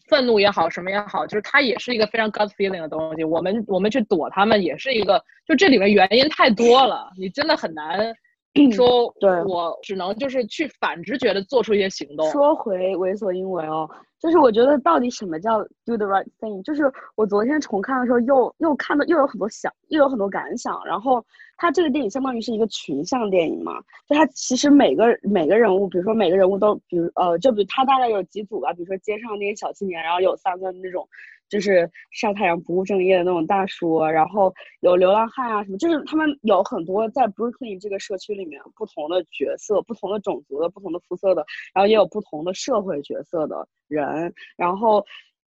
[0.09, 3.25] 愤怒也好，什么也好，就是他也是一个非常 gut feeling 的东西。
[3.25, 8.15] 我们我们去躲他们也是一个，就这里面原因太多了，你真的很难
[8.73, 12.29] 说，对我只能就是去反直觉的做出一些行动。
[12.31, 13.89] 说回为所应为哦，
[14.19, 16.61] 就是我觉得到底什么叫 do the right thing？
[16.63, 21.25] 就是我昨天重看的时候又又看到又有很多想又有很多感想，然后
[21.57, 31.09] 它这个电影相当于是一个群像电影嘛，就它其实每个每个人物，比如说每个人物都，比如呃，就比如它大概有几组吧，比如说街上那些小青年，然后有三个那种
[31.49, 41.45] 就是晒太阳不务正业的那种大叔，然后有流浪汉啊什么，就是他们有很多在 Brooklyn 这个社区里面不同的角色、不同的种族的、不同的肤色的，
[41.75, 45.05] 然后也有不同的社会角色的人，然后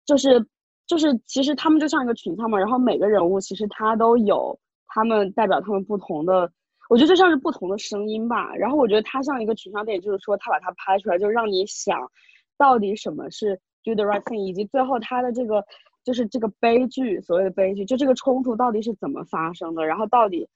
[0.06, 0.46] 就是
[0.88, 6.52] 就是其实他们就像一个群像嘛，然后每个人物其实他都有他们代表他们不同的。
[6.88, 12.00] 我觉得就像是不同的声音吧，然后我觉得它像一个群像电影，就是说他把它拍出来，就让你想，
[12.60, 15.64] 到底什么是 do the right thing，以及最后他的这个
[16.04, 20.48] 就是这个悲剧，所谓的悲剧，就这个冲突到底是怎么发生的，然后到底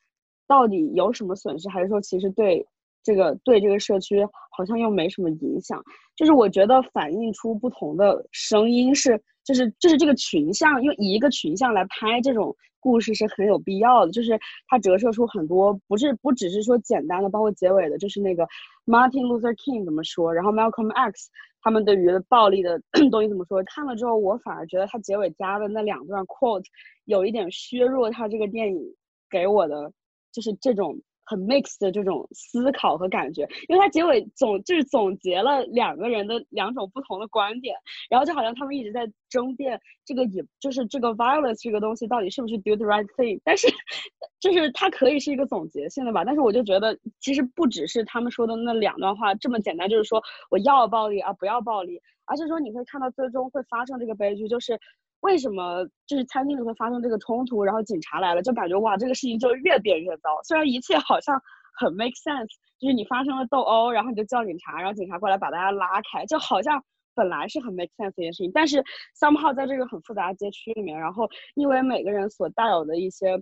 [0.47, 2.65] 到底有什么损失，还是说其实对
[3.03, 5.83] 这个对这个社区好像又没什么影响？
[6.15, 18.45] 就是我觉得反映出不同的声音是，就是就是这个群像，用以一个群像来拍这种故事是很有必要的，就是它折射出很多，不是不只是说简单的，包括结尾的，就是那个
[18.85, 21.29] Martin Luther King 怎么说，然后 Malcolm X
[21.61, 22.79] 他们对于暴力的
[23.11, 23.61] 东西怎么说？
[23.65, 26.63] 看了之后，我反而觉得他结尾加的那两段 quote
[27.05, 28.81] 有一点削弱他这个电影
[29.29, 29.91] 给我的，
[30.31, 30.99] 就是这种
[31.29, 37.75] 很 mix 的这种思考和感觉，因为他结尾总就是总结了两个人的两种不同的观点，
[38.09, 43.67] 然后就好像他们一直在争辩这个也就是这个 violence 这个东西到底是不是 do the right thing，但是
[44.41, 50.19] 就是它可以是一个总结性的吧，但是我就觉得其实不只是他们说的那两段话这么简单，就是说
[50.49, 54.79] 我要暴力啊不要暴力，而是说你会看到最终会发生这个悲剧，就是
[55.21, 61.41] 为什么就是餐厅里会发生这个冲突，然后警察来了，就感觉哇这个事情就越变越糟，虽然一切好像
[61.79, 62.49] 很 make sense，
[62.79, 66.83] 就是你发生了斗殴，然后你就叫警察，然后警察过来把大家拉开，就好像。
[67.15, 68.81] 本来是很 make sense 一件事情，但是
[69.19, 73.33] somehow 在这个很复杂的街区里面，然后因为每个人所带有的一些，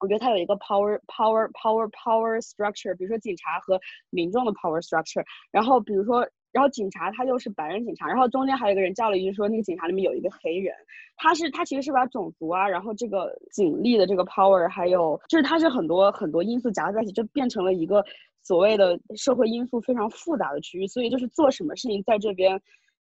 [0.00, 3.78] 我觉得它有一个 power power power power structure，比如说警察和
[4.10, 10.74] 民众的 power structure，然后比如说，然后警察他又是白人警察，然后中间还有一个人叫了一句说那个警察里面有一个黑人，
[11.16, 18.04] 他是他其实是把种族啊，然后这个警力的这个 power，还有就是他是很多很多因素夹杂在一起，就变成了一个
[18.42, 22.60] 所谓的社会因素非常复杂的区域，所以就是做什么事情在这边。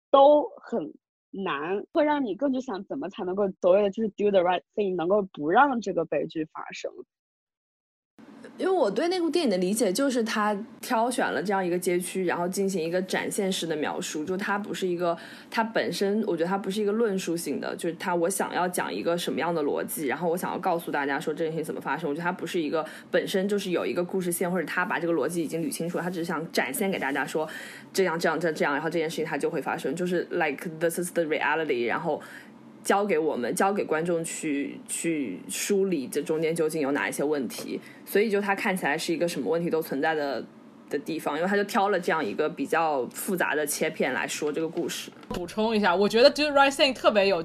[0.08, 0.94] 都很
[1.30, 6.90] 难，会让你更去想怎么才能够所谓的就是 do the right thing，能够不让这个悲剧发生。
[8.58, 14.24] 因为我对那部电影的理解就是，他挑选了这样一个街区，然后进行一个展现式的描述。
[14.24, 15.16] 就它不是一个，
[15.50, 22.08] 它本身我觉得它不是一个论述性的，就是它我想要讲一个什么样的逻辑，然后我想要告诉大家说这件事情怎么发生。
[22.08, 27.48] 我觉得它不是一个本身就是有一个故事线，或者他把这个逻辑已经捋清楚，他只是想展现给大家说
[27.92, 32.20] 这样这样这样这样，然后这件事情它就会发生，就是 like this is the reality，然后。
[32.86, 40.44] 交给我们，交给观众去去梳理这中间究竟有哪一些问题，所以就它看起来是一个什么问题都存在的
[40.88, 45.10] 的地方，因为他就挑了这样一个比较复杂的切片来说这个故事。
[45.30, 47.44] 补充一下，我觉得 Do Right Thing 特别有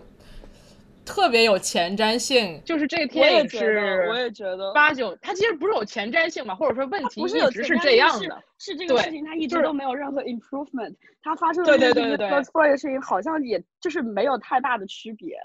[1.06, 8.42] 特别有前瞻性，就是这个我也电影觉得，我也觉得，八九，它其实不是有前瞻性嘛，或者说问题不是有一直是这样的。
[8.60, 10.94] 是这个事情它一直都没有任何 improvement，
[11.24, 15.36] 它发生对的对对对 George Floyd 的事情好像也就是没有太大的区别。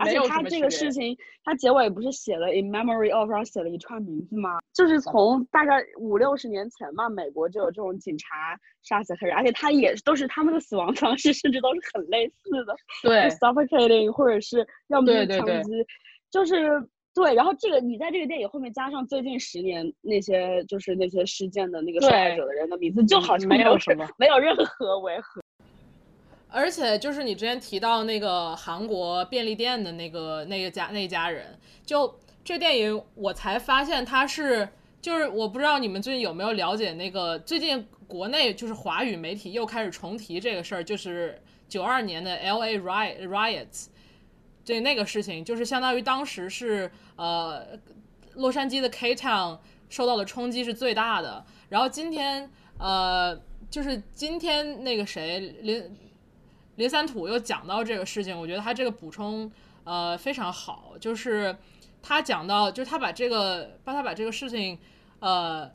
[0.00, 4.58] 而且他这个事情，他结尾不是写了 in memory of，然后写了一串名字吗？
[4.72, 15.70] 就是从大概五六十年前吧，美国就有这种警察杀死黑人，而且他也都是他们的死亡方式，甚至都是很类似的， 对 suffocating 或者是要么就枪击，
[16.30, 16.82] 就是
[17.14, 17.34] 对。
[17.34, 25.42] 然后这个你在这个电影后面加上最近十年那些就是那些事件的那个受害者的人的名字，就嗯好像没有有什么没有任何违和。
[26.52, 34.68] 而且就是你之前提到那个韩国便利店的那个那个家那家人，就这电影我才发现他是
[35.00, 43.86] 就是我不知道你们最近有没有了解那个最近国内就是华语媒体又开始重提这个事儿，就是九二年的 L A riot riots，
[44.64, 47.64] 这那个事情就是相当于当时是呃
[48.34, 53.40] 洛杉矶的 K Town 受到的冲击是最大的，然后今天呃
[53.70, 55.96] 就是今天那个谁林。
[56.80, 59.52] 林三土又讲到这个事情，我觉得他这个补充
[59.84, 61.54] 呃非常好，就是
[62.00, 64.78] 他讲到，就是他把这个，把他把这个事情，
[65.18, 65.70] 呃，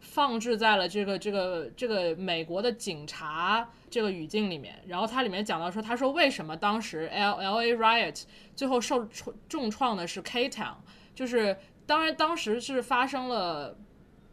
[0.00, 4.82] 放置在了这个这个这个美国的警察这个语境里面。
[4.88, 8.24] 然后他里面讲到说，他说为什么当时 L L A riot
[8.56, 10.74] 最后受重重创的是 K Town，
[11.14, 11.56] 就是
[11.86, 13.78] 当然当时是发生了，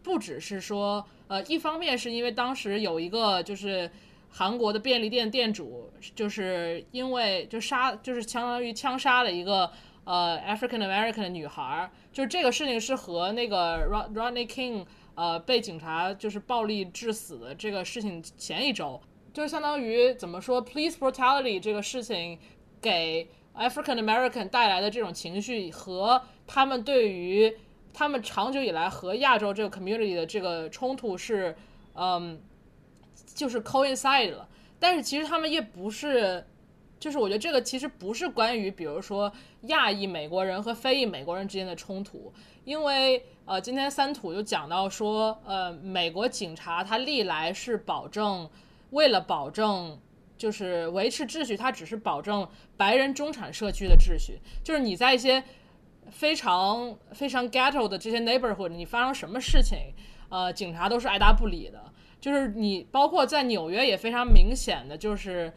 [0.02, 3.92] 不只是说，呃，一方面是因为当时有一个就是
[4.38, 9.72] 韩国的便利店店主，就是因为就杀，就是相当于枪杀了一个。
[10.08, 19.02] 呃，African American 的女孩，就是这个事情是和那个 Rod Rodney King 呃被警察就是暴力致死的这个事情前一周，
[19.34, 22.38] 就是相当于怎么说，police brutality 这个事情
[22.80, 27.58] 给 African American 带来的这种情绪和他们对于
[27.92, 31.56] 他们长久以来和亚洲这个 community 的这个冲突是，
[31.96, 32.40] 嗯，
[33.36, 36.44] 就是 coincide 了，但是其实他们也不是。
[36.98, 39.32] 就是我觉得这个其实不是关于，比如说
[39.64, 42.34] 亚裔美国人和非裔美国人之间的冲突，
[42.64, 48.50] 因为呃，今天三土就讲到说，呃，美国警察他历来是保证，
[48.92, 50.00] 为了保证
[50.38, 55.44] 就是维持秩序，他只是保证白人中产社区的秩序，就是你在一些
[56.16, 59.94] 非常非常 ghetto 的这些 neighborhood，你发生什么事情，
[60.30, 61.92] 呃，警察都是爱答不理的，
[62.22, 65.54] 就是你包括在纽约也非常明显的就是。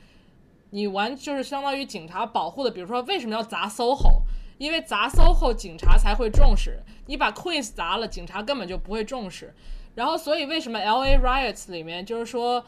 [0.71, 4.21] 你完就是相当于警察保护的，比如说为什么要砸 SOHO？
[4.59, 6.83] 因为砸 SOHO 警察才会重视。
[7.07, 9.55] 你把 Queens 砸了，警察根本就不会重视。
[9.95, 12.63] 然后，所以为什么 LA riots 里面就是说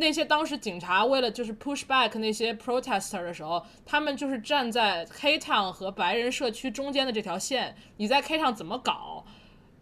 [0.00, 7.76] 那些当时警察为了就是 push back 那些 protester 的时候，他们就是站在 K Town 和白人社区中间的这条线。
[7.98, 9.24] 你在 K Town 怎么搞？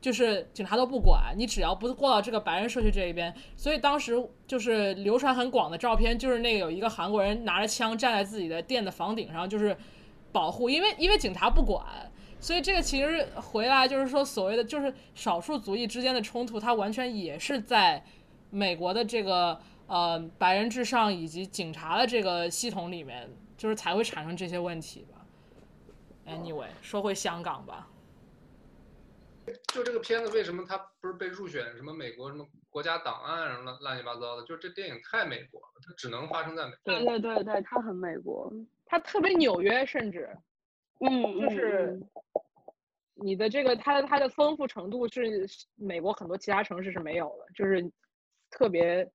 [0.01, 4.15] 就是警察都不管你，只要不过到这个白人社区这一边，所以当时
[4.47, 9.77] 就是流传很广的照片，就是那个有一个韩国人拿着枪站在自己的店的房顶上，就是
[10.31, 11.85] 保护，因为因为警察不管，
[12.39, 18.05] 所以这个其实回来就是说所谓的就是少数族裔之间的冲突，它完全也是在
[18.51, 19.59] 美国的这个
[19.89, 25.27] 呃白人至上以及警察的这个系统里面，就是才会产生这些问题吧。
[26.27, 27.89] Anyway，说回香港吧。
[29.73, 34.43] 就这个片子为什么它不是被入选什么美国什么国家档案什么乱乱七八糟的？
[34.43, 36.79] 就是这电影太美国了，它只能发生在美国。
[36.85, 38.53] 对对对对，它很美国，
[38.85, 40.37] 它特别纽约，甚至，
[41.01, 41.99] 嗯，就是
[43.15, 47.91] 你的这个它的它的丰富程度是美国很多其他城市是没有的，就是
[48.51, 49.11] 特别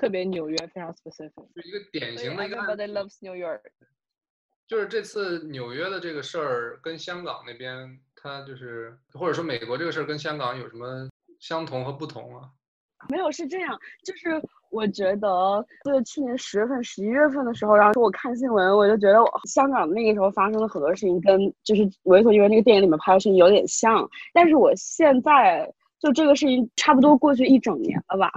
[0.00, 2.56] 特别纽约，非常 specific，就一个典型的一个。
[2.56, 3.60] Everybody loves New York。
[4.66, 8.00] 就是这次纽约的这个事儿跟香港那边。
[8.22, 12.50] 它就是，或者说美国这个事儿跟香港有什么相同和不同啊？
[13.08, 14.38] 没有，是这样，就是
[14.70, 24.06] 我觉得，就是去年十月份、十一月份的时候，然后说我看新闻，我就觉得香港那个时候发生了很多事情跟就是《为所欲为》那个电影里面拍的事情有点像。
[24.34, 25.66] 但是我现在
[25.98, 28.30] 就这个事情差不多过去一整年了吧，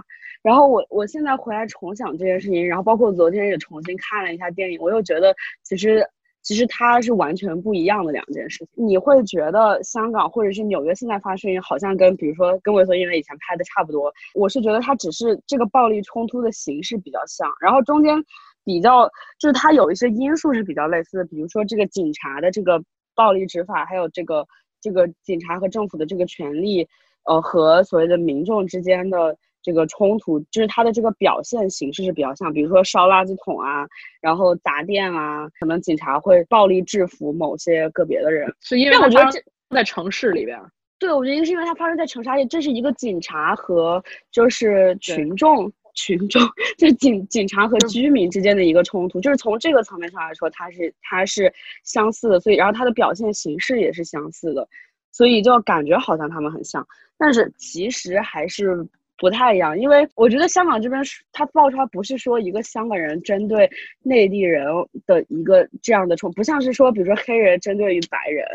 [0.43, 5.33] 然后我我现在回来重想这件事情，然后包括昨天也重新看了一下电影，我又觉得
[5.63, 6.07] 其实。
[6.45, 8.85] 其实它是完全不一样的两件事情。
[8.85, 14.11] 你会觉得香港或者是纽约现在发生，好像跟比如说跟《为所欲为》以前拍的差不多。
[14.35, 18.21] 我是觉得它只是这个暴力冲突的形式比较像，然后中间
[18.65, 19.07] 比较
[19.39, 22.83] 就是它有一些因素是比较类似的，比如说这个警察的这个
[23.15, 24.45] 暴力执法，还有这个
[24.81, 26.85] 这个警察和政府的这个权利，
[27.23, 29.37] 呃，和所谓的民众之间的。
[29.63, 33.87] 这个冲突就是它的这个表现形式是比较像，比如说烧垃圾桶啊，
[34.19, 40.59] 然后砸店啊，可能警察会暴力制服某些个别的人，是因为我觉得这在城市里边，
[40.99, 46.41] 对，我觉得是因为它发生在城市，而且这是一个警察和就是群众群众，
[46.77, 51.53] 就是警警察和居民之间的一个冲突，就是从这个层面上来说，它是它是
[51.85, 54.67] 相似的，所以然后它的表现形式也是相似的，
[55.11, 56.85] 所以就感觉好像他们很像，
[57.17, 58.85] 但是其实还是。
[59.15, 63.69] 不太一样，因为我觉得香港这边是它爆出来不是说一个香港人针对
[64.01, 64.65] 内地人
[65.05, 68.45] 的一个这样的冲，不像是说比如说黑人针对于白人，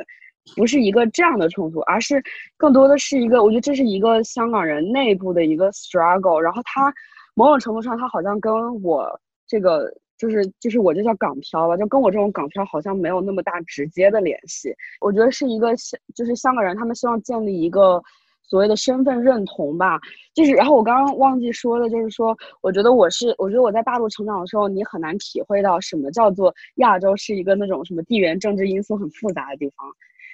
[0.56, 2.22] 不是一个这样的冲突，而是
[2.56, 6.38] 更多的是一个，我觉得这是一个香港人内部的一个 struggle。
[6.38, 6.92] 然后他
[7.34, 9.08] 某种程度上，他好像跟我
[9.46, 14.74] 这个就是就是我这叫港漂吧，就跟我这种港漂好像没有那么大直接的联系。
[15.00, 18.02] 我觉得是一个香，就是香港人他们希望建立一个。
[18.48, 20.00] 所谓的身份认同吧，
[20.34, 29.86] 就是，然后我刚刚忘记说的，就是说，我觉得我是，我觉得我在大陆成长的时候，你很难体会到什么叫做亚洲是一个那种什么地缘政治因素很复杂的地方，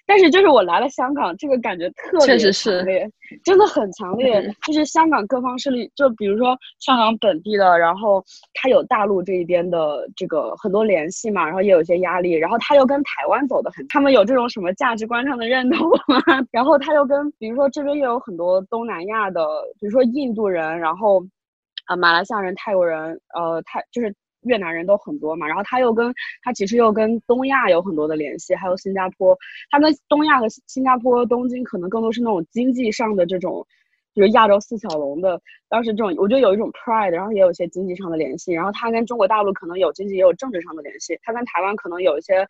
[0.07, 3.11] 但是就是我来了香港，这个感觉特别确实是强烈，
[3.45, 4.39] 真的很强烈。
[4.41, 8.23] 嗯就是香港各方势力，就比如说香港本地的，然后
[8.55, 19.41] 他有大陆这一边的这个很多联系嘛，然后也有一些压力，然后他又跟台湾走得很，他们有这种什么价值观上的认同啊， 然后他又跟比如说这边又有很多东南亚的，
[19.81, 21.25] 比如说印度人，然后
[21.87, 24.15] 啊、马来西亚人、泰国人，呃，泰就是
[24.45, 29.37] 越南人都很多嘛，然后他又跟他其实又跟东亚有很多的联系，还有新加坡，
[29.71, 33.67] 他跟东亚和新加坡、东京可能更多是那种经济上的这种，
[34.15, 42.47] 就是亚洲四小龙的，当时这种我觉得有一种 pride，然后也有一些经济上的联系，然后他跟中国大陆可能有经济也有政治上的联系，他跟台湾可能有一些。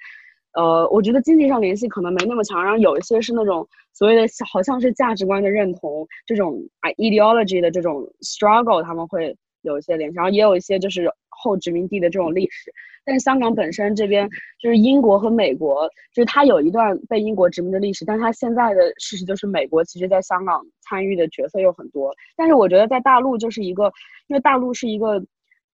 [0.56, 11.10] 呃，我觉得经济上联系可能没那么强，然后有一些是那种所谓的好像是价值观的认同，这种啊 ideology 的这种 struggle，他们会有一些联系，然后也有一些就是
[11.44, 12.72] 后殖民地的这种历史。
[13.04, 14.26] 但是香港本身这边
[14.58, 22.10] 就是英国和美国，就是它有一段被英国殖民的历史，但它现在的事实就是美国其实在香港参与的角色又很多。
[22.34, 23.92] 但是我觉得在大陆就是一个，
[24.28, 25.22] 因为大陆是一个。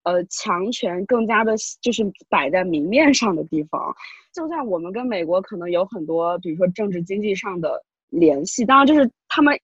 [0.03, 3.95] 呃，强权更加的，就是摆在明面上的地方。
[4.33, 7.71] 就算我们跟美国可能有很多，比如说政治经济上的
[8.09, 9.55] 联系，当然就是他们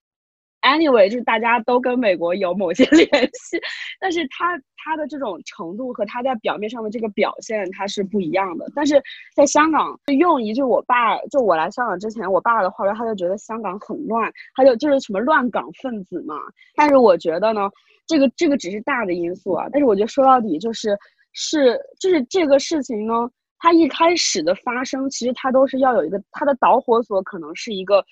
[0.67, 3.59] ，anyway，就是大家都跟美国有某些 联系，
[3.99, 8.69] 但是他他的这种程度和他在表面上的这个表现，它是不一样的。
[8.75, 9.01] 但是
[9.35, 16.35] 在香港，用一句我爸，就我来香港之前，我爸的话说，他就觉得香港很乱，他就就是什么乱港分子嘛。
[16.75, 17.69] 但是我觉得呢，
[18.05, 20.97] 这个这个只是大的因素啊，但是我觉得说到底就是
[21.33, 23.13] 是就是这个事情呢。
[23.59, 28.05] 它一开始的发生，其实它都是要有一个它的导火索，可能是一个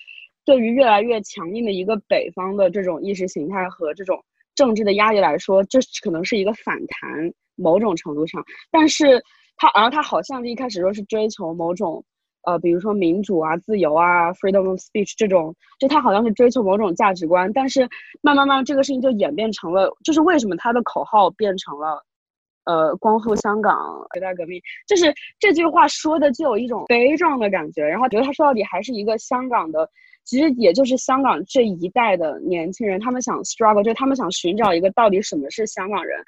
[0.46, 4.18] 对于越来越强硬的一个北方的这种意识形态和这种
[4.54, 8.42] 政治的压力来说，这可能是一个反弹，某种程度上。
[8.70, 9.22] 但是
[9.56, 12.02] 他，而他好像一开始说是追求某种
[12.44, 17.52] 呃，比如说民主啊、自由啊、freedom of speech 这种，就他好像是追求某种价值观。
[17.52, 17.86] 但是
[18.22, 22.02] 慢慢慢，这个事情就演变成了，就是为什么他的口号变成了。
[22.66, 23.76] 呃，光复香港，
[24.12, 27.84] 时代革命，就是这句话说的就有一种悲壮的感觉。
[27.84, 29.88] 然后觉得他说到底还是一个香港的，
[30.26, 36.18] 其实也就是香港这一代的年轻人，他们想 struggle，就是他们想寻找一个到底什么是香港人。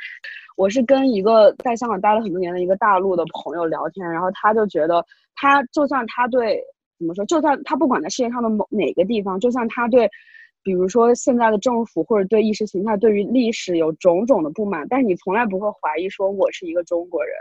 [0.57, 6.59] 我是跟一个在香港待了很多年的一个大陆的朋友聊天，然后他就觉得，他就算他对
[6.99, 10.09] 怎么说，就算他不管在世界上的某哪个地方，就算他对。
[10.65, 17.33] 比如说现在的政府或者对意识形态、对于历史有种种的不满，但是你从来不会怀疑说我是一个中国人，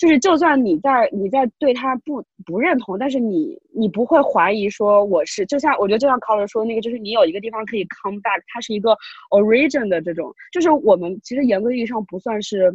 [0.00, 8.96] 就是就算你在你在对他不不认同，但是你你不会怀疑说我是，就像我觉得就像考尔说的那个，就是你有一个地方可以 come back，它是一个
[9.30, 12.74] origin 的这种，就是我们其实严格意义上不算是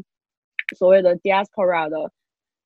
[0.77, 2.11] 所谓的 diaspora 的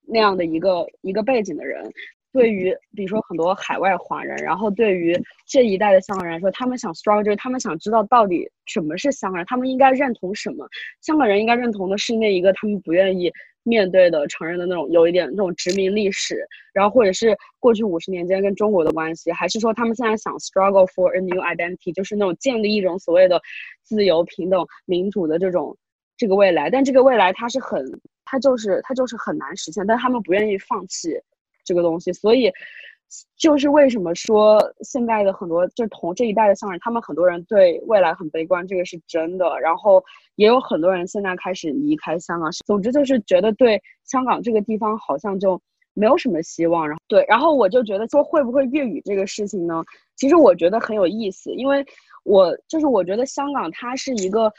[0.05, 1.89] 那样的一个一个背景的人。
[2.32, 10.67] 对于比如说很多海外华人，然后对于这一代的香港人来说，他们想 struggle，就是他们想知道到底什么是香港人，他们应该认同什么？
[11.01, 13.32] 香港人应该认同的是那一个他们不愿意
[13.63, 23.41] 面对的、承认的那种有一点那种殖民历史，然后或者是过去五十年间跟中国的关系，还是说他们现在想 struggle for a new identity，就是那种建立一种所谓的
[23.84, 25.75] 自由、平等、民主的这种
[26.15, 26.69] 这个未来？
[26.69, 27.84] 但这个未来它是很，
[28.23, 31.19] 它就是它就是很难实现，但他们不愿意放弃。
[31.70, 32.51] 这个东西，所以
[33.38, 39.45] 就是为什么说现在的很多就同这一代的香港人，他们很多人对未来很悲观，这个是真的。
[39.59, 40.03] 然后
[40.36, 45.62] 也有很多人现在开始离开香港，总之就是觉得对香港这个地方好像就
[45.93, 46.87] 没有什么希望。
[46.87, 49.83] 然后对，然后我就觉得说会不会粤语这个事情呢？
[50.16, 51.86] 其实我觉得很有意思，因为
[52.24, 54.51] 我就是我觉得香港它是一个。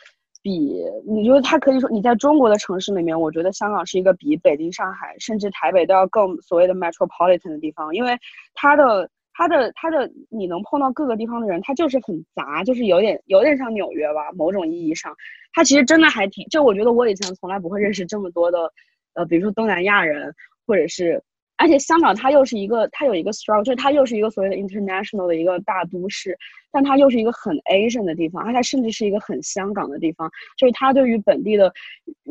[0.43, 0.75] 比
[1.07, 8.17] 你觉得它可以说你在中国的城市里面，我觉得香港是一个比北京、上海甚至台北都要更所谓的 metropolitan 的地方，因为
[8.55, 15.15] 它的它的它的你能碰到各个地方的人，它就是很杂，就是有点有点像纽约吧，某种意义上，
[15.53, 16.47] 它其实真的还挺。
[16.49, 18.73] 就我觉得我以前从来不会认识这么多的，
[19.15, 20.35] 呃，比如说东南亚人，
[20.67, 21.23] 或者是。
[21.61, 26.35] 而且香港它又是一个，它有一个 strong，就是它又是一个所谓的 international 的一个大都市，
[26.73, 31.71] 但它又是一个很 Asian 的地方，而且甚至是一个很香港的地方，就是它对于本地的，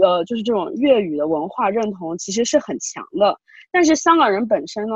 [0.02, 3.38] 呃，就是这种粤语的文化认同其实是很强的。
[3.72, 4.96] 但是香港人本身呢，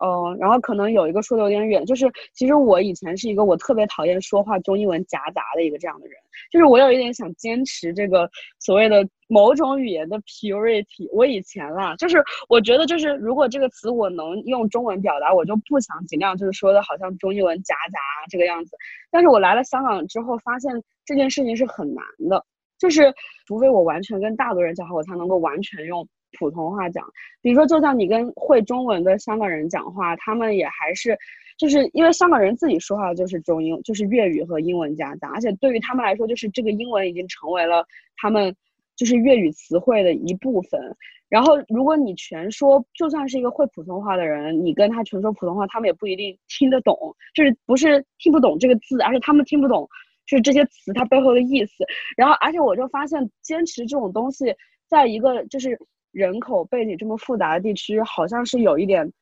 [0.00, 6.16] 呃，然后可能有一个说的有点远，就是其实我以前是一个我特别讨厌说话中英文夹杂的一个这样的人，
[6.50, 8.28] 就是我有一点想坚持这个
[8.58, 11.06] 所谓的某种语言的 purity。
[11.12, 17.98] 我以前啦，就是我觉得就是如果这个词我能用中文表达，我就不想尽量就是说的好像中英文夹杂
[18.30, 18.74] 这个样子。
[19.10, 20.72] 但是我来了香港之后，发现
[21.04, 22.42] 这件事情是很难的，
[22.78, 23.12] 就是
[23.46, 26.08] 除非我完全跟大多人讲话，我才能够完全用。
[26.38, 27.04] 普通话讲，
[27.40, 31.16] 比如说，就像你跟会中文的香港人讲话，他们也还是，
[31.58, 37.84] 就是因为香港人自己说话就是中英，就是粤语和英文夹杂，而且对于他们来说，就是这个英文已经成为了
[38.16, 38.54] 他们
[38.96, 40.80] 就是粤语词汇的一部分。
[41.28, 46.96] 然后，如果你全说，就算是一个会普通话的人，你跟他全说普通话，他们也不一定听得懂，
[47.34, 49.88] 就是不是听不懂这个字，而是他们听不懂，
[50.26, 51.84] 就是这些词它背后的意思。
[52.16, 54.52] 然后，而且我就发现，坚持这种东西，
[54.88, 55.78] 在一个就是
[56.12, 59.12] 人口背景这么复杂的地区，好像是有一点。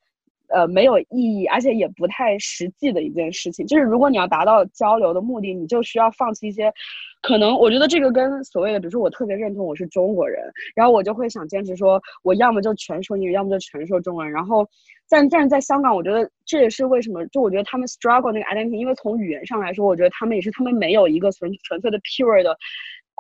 [0.51, 3.67] 呃，没有意义，而且也不太实际的一件事情。
[3.67, 6.73] 就是如果你要达到交流的目的，你就需要放弃一些，
[7.21, 10.43] 可能我觉得这个跟所谓的，比如说我特别认同我是中国人，
[10.75, 14.33] 然后我就会想坚持说，我要么就全说英语，要么就全说中文。
[14.33, 14.67] 然后，
[15.11, 22.57] 但但是在香港，我觉得这也是为什么，就我觉得他们 struggle 那个 identity，因为从语言上来说，我觉得他们也是他们没有一个纯纯粹的 pure 的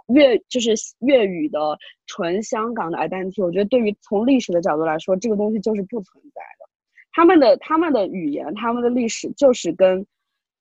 [0.08, 1.58] 粤，就是粤语的
[2.06, 3.44] 纯香港的 identity。
[3.44, 6.68] 我觉得对于从历史的角度来说，这个东西就是不存在的。
[7.12, 10.06] 他们的他们的语言，他们的历史就是跟，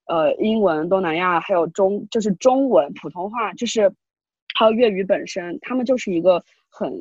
[0.06, 3.92] 呃，英文、东南亚还有中，就是中文、普通话，就是
[4.58, 6.92] 还有粤语本身，他们就是一个很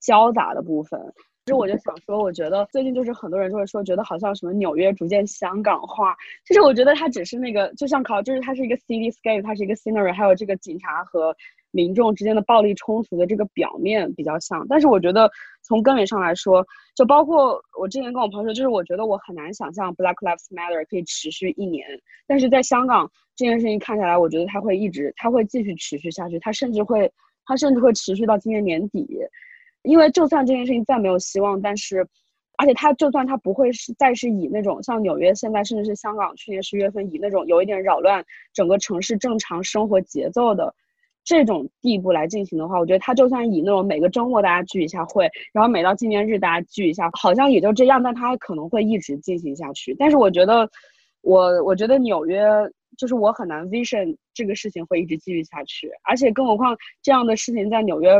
[0.00, 1.00] 交杂的部分。
[1.44, 6.16] 其实我就想说，我觉得最近就是很多人就会说，觉得好像什么纽约逐渐香港化。
[6.44, 11.36] 其实我觉得它只是那个，就像考，就是它是一个 cityscape，它是一个 scenery，还有这个警察和。
[11.76, 15.30] 民众之间的暴力冲突的这个表面比较像，但是我觉得
[15.62, 21.86] 从根源上来说，就包括我之前跟我朋友说，就是我觉得我很难想象 Black Lives Matter 可以持续一年，
[22.26, 27.12] 但是在香港这件事情看下来，我觉得它会一直，它会继续持续下去，它甚至会，
[27.44, 29.06] 它甚至会持续到今年年底，
[29.82, 32.06] 因为就算这件事情再没有希望，但是，
[32.56, 38.24] 而且它就算它不会是再是以那种像纽约现在，甚至是香港去年十月份以那种有一点扰乱
[38.54, 40.74] 整个城市正常生活节奏的。
[41.26, 49.92] 这种地步来进行的话，我觉得他就算以那种每个周末大家聚一下会，然后每到纪念日大家聚一下，好像也就这样，但他可能会一直进行下去。
[49.98, 50.70] 但是我觉得，
[51.22, 52.46] 我我觉得纽约
[52.96, 58.10] 就是我很难 vision 这个事情会一直继续下去，而且更何况这样的事情在纽约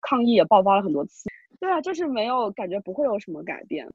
[0.00, 1.28] 抗议也爆发了很多次。
[1.60, 3.86] 对啊，就是没有感觉不会有什么改变。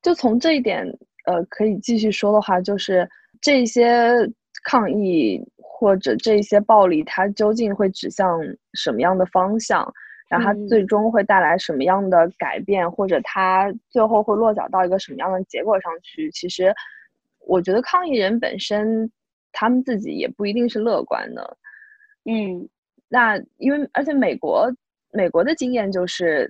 [0.00, 0.86] 就从这一点，
[1.26, 3.08] 呃，可以继续说的话，就是
[3.40, 4.14] 这些
[4.62, 5.42] 抗议。
[5.84, 8.38] 或者这些暴力，它究竟会指向
[8.74, 9.92] 什么样的方向？
[10.28, 12.88] 然后它最终会带来什么样的改变？
[12.88, 16.30] 或者它最后会落脚到一个什么样的结果上去？
[16.30, 16.72] 其实，
[17.40, 19.10] 我觉得抗议人本身，
[19.50, 21.56] 他们自己也不一定是乐观的。
[22.26, 22.68] 嗯，
[23.08, 24.72] 那因为而且美国
[25.12, 26.48] 美国的经验就是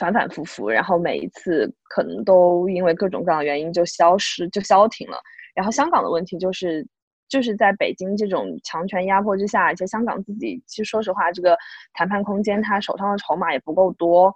[0.00, 5.16] 反反复复，然后每一次可能都因为各种各样的原因就消失就消停了。
[5.54, 6.84] 然后香港的问题就是。
[7.28, 11.56] 就是在北京这种强权压迫之下，而且香港自己其实说实话，这个
[11.92, 14.32] 谈判空间他手上的筹码也不够多，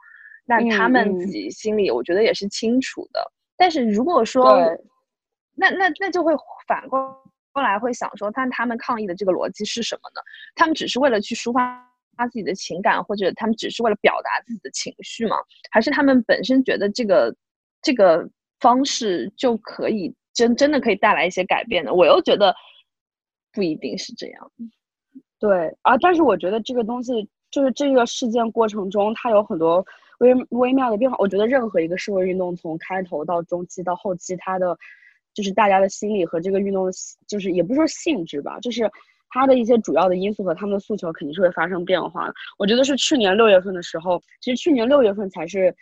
[0.46, 3.20] 那他们自己心里我觉得也是清楚的。
[3.56, 4.58] 但是如果说，
[5.54, 6.32] 那那那就会
[6.66, 7.14] 反过
[7.52, 10.20] 过来会想说，但他们抗议的这个逻辑是什么呢？
[10.56, 11.86] 他们只是为了去抒发
[12.16, 15.36] 他自己的情感，或者他们只是为了表达自己的情绪吗？
[15.70, 17.32] 还是他们本身觉得这个
[17.82, 18.28] 这个
[18.60, 21.92] 方式就可以真真的可以带来一些改变呢？
[21.92, 22.52] 我又觉得。
[23.58, 24.52] 不一定是这样，
[25.40, 29.84] 对啊，但是我觉得这个东西就是这个事件过程中，它有很多
[30.20, 31.16] 微微妙的变化。
[31.18, 34.78] 我觉得任何一个社会运动，从开头到中期到后期，它的
[35.34, 36.88] 就是大家的心理和这个运动，
[37.26, 38.88] 就是也不是说性质吧，就是
[39.30, 42.34] 它的一些主要的因素和他们的诉求肯定是会发生变化的。
[42.58, 45.74] 我觉得是去年六月份的时候，其实去年六月份才是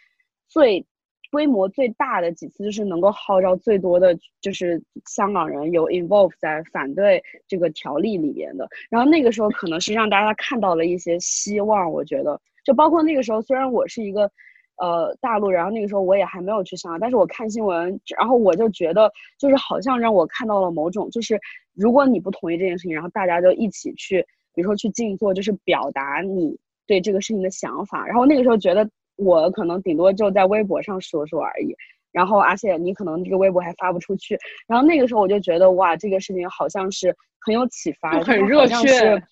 [0.49, 0.83] 最。
[1.31, 8.69] 规模最大的几次，就是能够号召最多的，就是香港人有 involve 在反对这个条例里边的。
[8.91, 11.91] 然后那个时候可能是让大家看到了一些希望。
[11.91, 14.31] 我觉得，就包括那个时候，虽然我是一个
[14.79, 21.39] 呃大陆，然后那个时候我也还没有去香港，但是我看新闻，然后我就觉得，就是好像让我看到了某种，就是
[21.75, 24.23] 如果你不同意这件事情，然后大家就一起去，
[24.55, 28.07] 比如说去静坐，就是表达你对这个事情的想法。
[28.07, 28.89] 然后那个时候觉得。
[29.17, 31.75] 我可能顶多就在微博上说说而已，
[32.13, 39.23] 然后而且你可能这个微博还发不出去，然后那个时候我就觉得哇，这个事情好像是很有启发，很热血，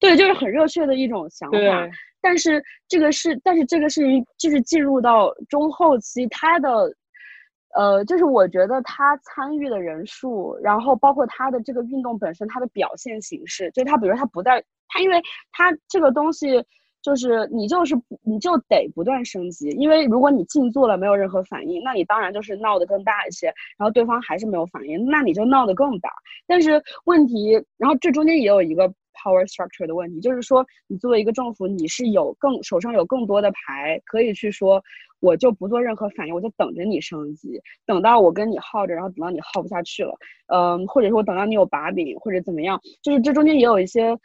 [0.00, 1.58] 对，就是很热血的一种想法。
[2.20, 6.90] 但是这个是，但是这个事情就是进入到中后期，他的，
[7.74, 15.20] 呃，就是我觉得他参与的人数，然后包括他的这个运动本身，它的表现形式，就是他，比如他不在，他因为
[15.52, 16.64] 他这个东西。
[17.04, 26.08] 就是你就是你就得不断升级，因为如果你静坐了没有任何反应，那你当然就是闹得更大一些，然后对方还是没有反应，那你就闹得更大。
[26.46, 34.82] 但是问题，然后这中间也有一个 power structure 的问题，就是说你作为一个政府，你是有更手上有更多的牌可以去说，
[35.20, 40.14] 我就不做任何反应，我就等着你升级，等到我跟你耗着，然后等到你耗不下去了，
[40.46, 44.18] 嗯，或者说等到你有把柄或者怎么样，就是这中间也有一些，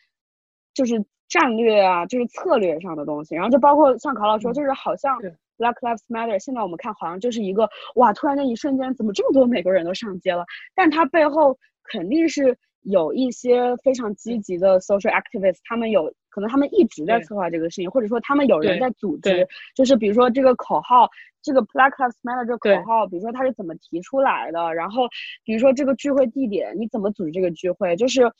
[0.73, 5.17] 就是战略啊，就是策略上的东西，然后就包括像考老说，就是好像
[5.57, 10.43] Black Lives Matter，现在我们看好像就是一个哇，突然间一瞬间怎么这么多美国人都上街了，
[10.75, 12.57] 但它背后肯定是。
[12.83, 19.45] 有一些非常积极的 social activists，他们有可能他们一直在策划这个事情，或者说他们有人在组织，
[19.75, 21.07] 就是比如说这个口号，
[21.41, 25.09] 这个 Black Lives Matter 这个口号，比如说它是怎么提出来的，然后
[25.43, 28.31] 比如说这个聚会地点，你怎么组织这个聚会，就是，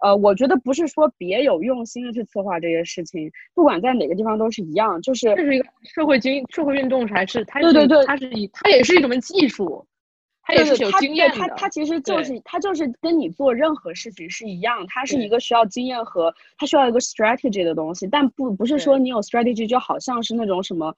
[0.00, 9.86] 呃，我觉得不是说别有用心的去策划这些事情，不管在哪个地方都是一样，就是这是一个社会经社会运动还是，它对对对，它是以它也是一种技术。
[10.46, 20.94] 它也是有经验的，它它其实就是它就是跟你做任何事情是一样，它是一个需要经验和它需要一个 strategy 的东西，但不不是说你有 strategy 就好像是那种什么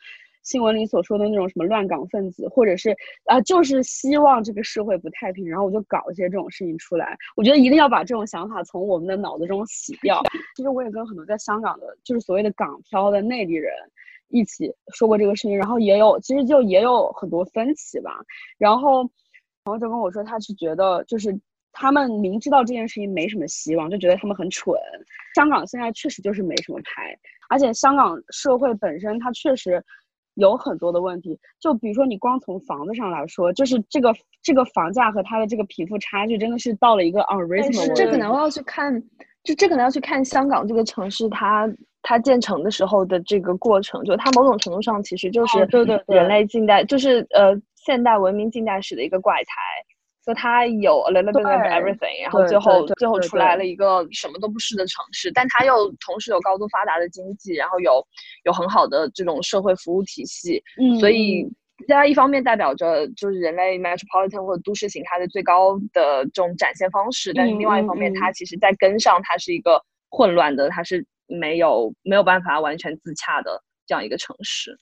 [0.46, 2.96] 新闻里所说的那种什么乱港分子，或者是
[3.26, 7.14] 啊就是希望这个社会不太平，然后我就搞一些这种事情出来。
[7.36, 10.22] 我觉得一定要把这种想法从我们的脑子中洗掉。
[10.56, 13.70] 其实我也跟很多在香港的，就是所谓的港漂的内地人
[14.28, 18.12] 一起说过这个事情，然后也有其实就也有很多分歧吧，
[18.56, 19.06] 然后。
[19.64, 21.36] 朋友就跟我说，他是觉得就是
[21.72, 24.72] 他们明知道这件事情没什么希望，就觉得他们很蠢。
[25.34, 27.18] 香港现在确实就是没什么牌，
[27.48, 29.84] 而且香港社会本身它确实
[30.36, 31.38] 有很多的问题。
[31.60, 37.94] 就比如说你光从房子上来说，就是这个这个房价和它的这个贫富差距真的是到了一个 unreasonable。
[37.94, 39.02] 这可能要去看，
[39.42, 41.68] 就这可能要去看香港这个城市它
[42.00, 47.60] 它建成的时候的这个过程，就它某种程度上其实就是对对人类近代就是呃。
[47.86, 49.52] 现代文明近代史的一个怪才，
[50.26, 58.04] 说他有 a little bit of everything，然后最后最后出来了一个什么都不是的城市，但他又同时有高度发达的经济，然后有
[58.44, 61.46] 有很好的这种社会服务体系，嗯，所以
[61.86, 69.80] 它一方面代表着就是人类 metropolitan 或者都市形态的最高的这种展现方式，但是另外一方面，它其实在根上它是一个
[70.10, 74.76] 混乱的，它是没有没有办法完全自洽的这样一个城市。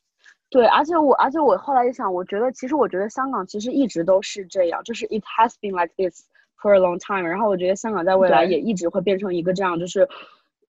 [0.54, 6.28] 对，而且我，而且我后来一想，我觉得其实我觉得香港其实一直都是这样，就是 it has been like this
[6.62, 7.28] for a long time。
[7.28, 10.08] 然后我觉得香港在未来也一直会变成一个这样，就是，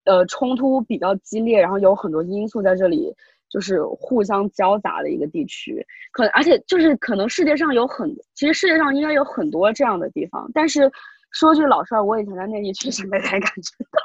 [0.06, 3.14] 呃，冲突比较激烈，然后有很多因素在这里
[3.50, 5.86] 就是互相交杂的一个地区。
[6.14, 10.50] 可而且就是可能世界上有很，其实世界上应该有很多这样的地方。
[10.54, 10.90] 但是
[11.32, 14.00] 说句老实话，我以前在内地确实没太感觉到。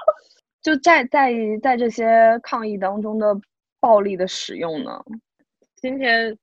[0.60, 1.32] 就在在
[1.62, 3.32] 在这些抗议当中的
[3.78, 5.00] 暴力的使用呢？
[5.80, 6.36] 今天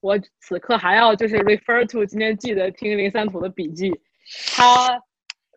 [0.00, 3.92] 我此刻还要就是 refer to 今天记得听林三图的笔记，
[4.56, 4.98] 他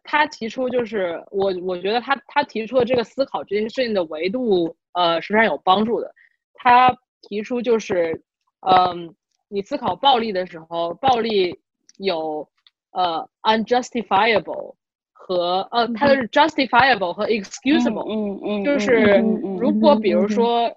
[0.03, 6.13] 他提出就是我我觉得他他提出的这个思考这件事情的维度呃是非常有帮助的。
[6.53, 8.21] 他提出就是
[8.67, 9.15] 嗯，
[9.47, 11.57] 你思考暴力的时候，暴力
[11.97, 12.47] 有
[12.91, 14.75] 呃 unjustifiable
[15.13, 19.23] 和呃它的是 justifiable 和 excusable，嗯嗯，就是
[19.57, 20.75] 如果比如说。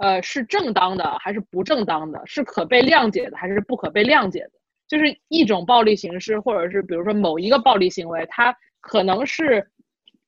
[0.00, 2.20] 呃，是正当的还是不正当的？
[2.24, 4.50] 是可被谅解的还是不可被谅解的？
[4.88, 9.64] 就是一种暴力形式，或者是比如说某一个暴力行为，它可能是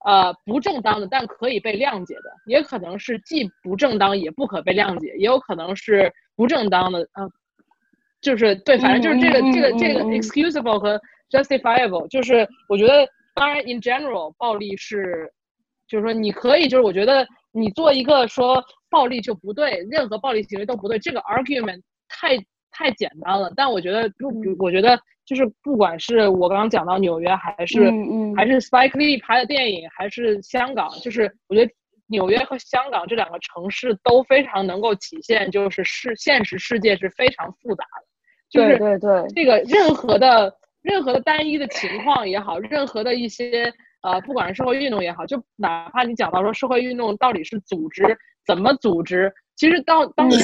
[0.05, 7.01] 呃不正当的，但可以被谅解的；也可能是既不正当也不可被谅解，也有可能是不正当的。
[7.19, 7.31] 嗯，
[8.21, 11.01] 就是对，反正就是这个这个这个 excusable 和
[11.31, 15.33] justifiable，就是我觉得，当然 in general，暴力是，
[15.89, 17.27] 就是说你可以，就是我觉得。
[17.55, 22.37] 你做一个说暴力就不对，任何暴力行为都不对，这个 argument 太
[22.71, 23.51] 太简单了。
[23.57, 24.29] 但我觉得就，
[24.59, 27.91] 我觉得就是不管是我刚刚讲到纽约，还是
[28.37, 31.73] 还是 Spike Lee 拍的电影，还是香港，就是我觉得
[32.07, 38.07] 纽约和香港这两个城市都非常能够体现，就是世现实世界是非常复杂的。
[38.53, 43.73] 对对对，这个任何的任何的单一的情况也好，任何的一些。
[44.03, 48.03] 呃，不管是社会运动也好，就哪怕你讲到说社会运动到底是组织
[48.47, 50.37] 怎么组织，其实当当你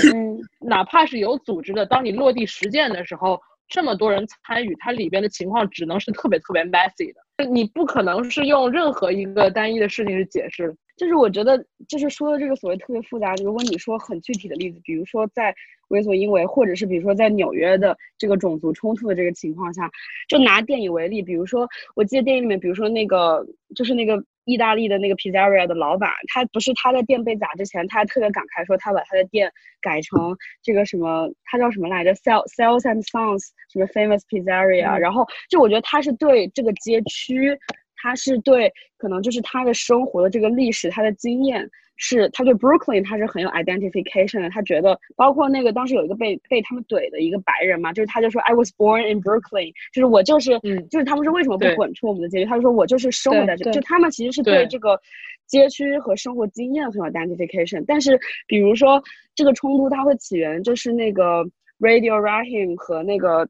[0.60, 10.74] 哪怕是有组织的，当你落地实践的时候，这么多人参与，它里边的情况只能是特别特别 messy 的，你不可能是用任何一个单一的事情去解释。
[10.96, 11.56] 就是我觉得，
[11.86, 15.54] 就是说的这个所谓特别复杂，如果你说很具体的例子，比如说在
[15.88, 19.90] 为所因为，或者是比如说在纽约的这个种族冲突的这个情况下，
[20.28, 29.50] 就拿电影为例，比如说我记得电影里面，比如说那个就是那个意大利的那个 pizzeria 的老板，他不是他的店被砸之前，他还特别感慨说他把他的店
[29.80, 37.58] 改成这个什么，他叫什么来着？Sell Sales and Sons 什么 famous pizzeria，然后就我觉得他是对这个街区。
[38.00, 41.68] 他是对可能就是他的生活的这个历史，他的经验
[41.98, 44.48] 是他对 Brooklyn 他是很有 identification 的。
[44.48, 52.46] 他觉得包括那个当时有一个被被他们怼的一个白人嘛，就是他就说 I was born in Brooklyn，就是我就是嗯就是他们是为什么不滚出我们的街区？
[52.46, 54.98] 他就说我就是生活在这，就他们其实是对对这个
[55.46, 57.84] 街区和生活经验很有 identification。
[57.86, 59.02] 但是比如说
[59.34, 61.44] 这个冲突它会起源就是那个
[61.78, 63.48] Radio Rahim 和那个。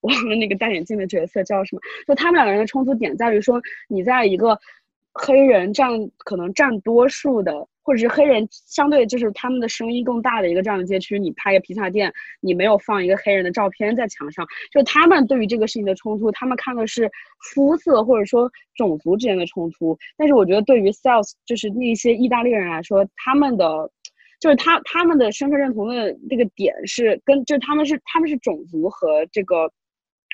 [0.00, 1.80] 忘了那个戴眼镜的角色叫什么？
[2.06, 3.58] 就他们两个人的冲突点在于说，
[3.88, 4.58] 你在一个
[5.14, 5.88] 黑人占
[6.18, 17.10] 可能占多数的，或者是黑人相对就是他们的声音更大的一个这样的街区，你拍个披萨店，你没有放一个黑人的照片在墙上，就他们对于这个事情的冲突，他们看的是
[17.52, 19.96] 肤色或者说种族之间的冲突。
[20.16, 23.90] 但是我觉得对于 sales 就是那些意大利人来说，他们的
[24.40, 29.70] 就是他他们的身份认同的这个点是跟就是他们是他们是种族和这个，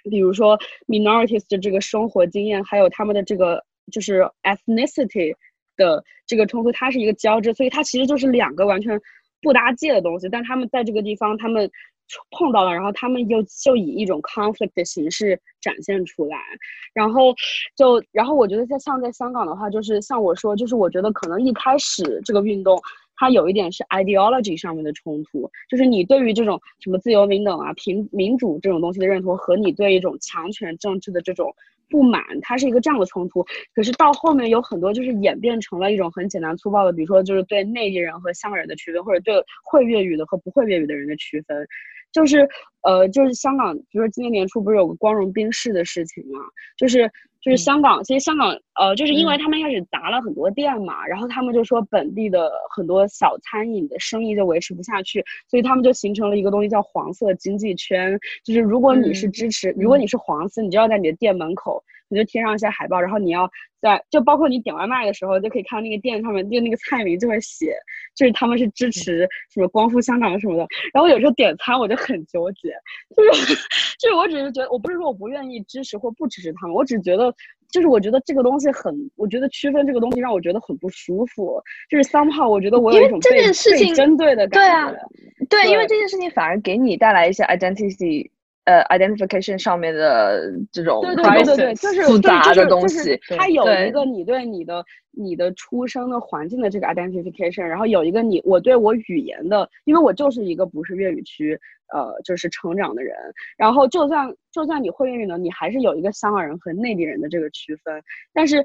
[0.09, 3.63] 比如说 minorities 的这个生活经验，还有他们的这个
[3.93, 5.35] 就是 ethnicity
[5.81, 9.01] 的这个冲突，它是一个交织，所以它其实就是两个完全
[9.41, 11.71] 不搭界的东西，但他们在这个地方他们
[12.31, 16.37] 碰到了，然后他们又就以一种 conflict 的形式展现出来，
[16.93, 17.35] 然后
[17.75, 22.79] 就然后我觉得在像在香港的话，就是像我说，就是我觉得可能一开始这个运动。
[23.23, 31.55] 它有一点是 ideology 上面的冲突，就是你对于这种什么自由民等啊、平民主这种东西的认同，和你对一种强权政治的这种
[31.91, 33.45] 不满，它是一个这样的冲突。
[33.75, 39.35] 可是到后面有很多就是演变成了一种很简单粗暴的，比如说就是对内地人和香港人的区分，或者对
[39.65, 41.67] 会粤语的和不会粤语的人的区分。
[42.13, 42.49] 就是
[42.83, 46.41] 呃，就是香港，比如说今年年初不是有个光荣兵士的事情嘛，
[46.77, 47.09] 就是
[47.43, 59.33] 就是香港，其实香港呃，就是因为他们一开始砸了很多店嘛，然后他们就说本地的很多小餐饮的生意就维持不下去，所以他们就形成了一个东西叫黄色经济圈，就是如果你是嗯。
[59.33, 63.49] 支持，如果你是黄色，你就要在你的店门口，你就贴上一些海报，然后你要
[63.81, 67.73] 在就包括你点外卖的时候，就可以看到那个店上面就那个菜名就会写，
[68.17, 70.67] 就是他们是支持什么光复香港什么的。
[70.93, 72.69] 然后有时候点餐我就很纠结，
[73.17, 73.55] 就是
[73.99, 77.33] 就是我只是觉得，我不是说我不愿意支持或不支持他们，我只觉得
[77.71, 85.47] 就是我觉得这个东西很，我觉得区分这个东西让我觉得很不舒服，就是 somehow 我觉得我有一种被被件事情针对的对啊感觉。
[85.49, 88.29] 对，因为这件事情反而给你带来一些 identity，
[88.65, 93.21] 呃，identification 上面的这种对对对就是复杂的对就是。
[93.37, 101.59] 它有一个你对你的你的出生的环境的这个 identification，然后有一个你我对我语言的，因为我就是一个不是粤语区
[101.93, 103.17] 呃就是成长的人，
[103.57, 108.63] 然后就算就算你会粤语呢，你还是有一个香港人和内地人的这个区分，但是。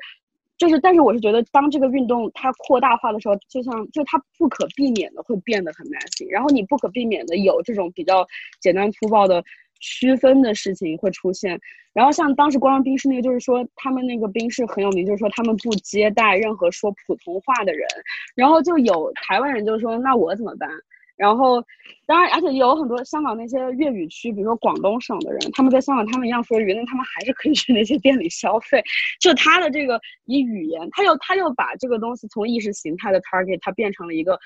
[0.57, 8.25] 就是，但是我是觉得，当这个运动它扩大化的时候，就像就它不可避免的会变得很 messy，然后你不可避免的有这种比较
[8.61, 9.43] 简单粗暴的
[9.79, 11.59] 区分的事情会出现。
[11.93, 17.87] 然后像当时光荣宾士那个，就是说他们那个宾士很有名，就是说他们不接待任何说普通话的人。
[18.35, 20.69] 然后就有台湾人就说，那我怎么办？
[21.15, 21.63] 然后，
[22.05, 28.83] 当然，而且有很多香港那些粤语区，比如说广东省的人，他们在香港他们一样说粤语，那他们还是可以去那些店里消费。
[29.21, 34.37] 就他的这个以语言，他又他又把这个东西从意识形态的 target，他变成了一个。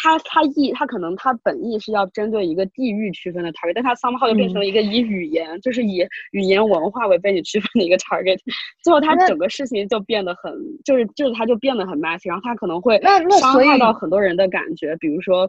[0.00, 8.38] 他他意他可能他本意是要针对一个地域区分的 target，但他 somehow 就变成了一个以语言，就是以语言文化为背景区分的一个 target，
[8.84, 10.52] 最后他整个事情就变得很，
[10.84, 13.00] 就是就是他就变得很 messy，然后他可能会
[13.40, 15.48] 伤害到很多人的感觉，比如说，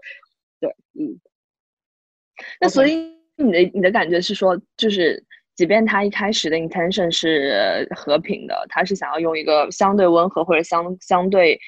[0.60, 0.70] 对，
[1.00, 1.14] 嗯，
[2.60, 2.96] 那所以
[3.38, 5.24] 你的你的感觉是说，就是
[5.56, 11.60] 即便他一开始的 intention 是和平的，他是想要用一个相对温和或者相相对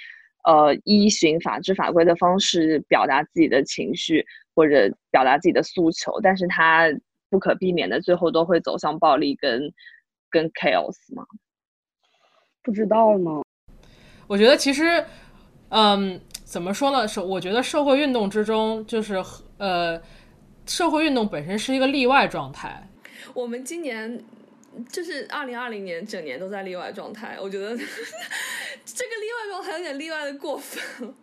[0.43, 6.87] 呃依循法治法规的方式表达自己的情绪或者表达自己的诉求，但是他
[7.29, 9.61] 不可避免的最后都会走向暴力跟
[10.29, 11.25] 跟 chaos 嘛。
[12.63, 13.41] 不知道呢，
[14.27, 15.03] 我觉得其实，
[15.69, 17.07] 嗯，怎么说呢？
[17.07, 19.23] 是我觉得社会运动之中，就是
[19.57, 19.99] 呃，
[20.67, 22.87] 社会运动本身是一个例外状态。
[23.33, 24.21] 我们今年
[24.91, 31.13] 就是二零二零年整年都在例外状态，我觉得 这个例外状态有点例外的过分。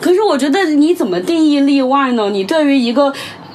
[0.00, 2.30] 可是我觉得你怎么定义例外呢？
[2.30, 3.12] 你对于一个，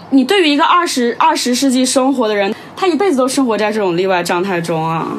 [0.10, 5.18] 你对于一个二十二十世纪生活的人，他一辈子都生活在这种例外状态中啊。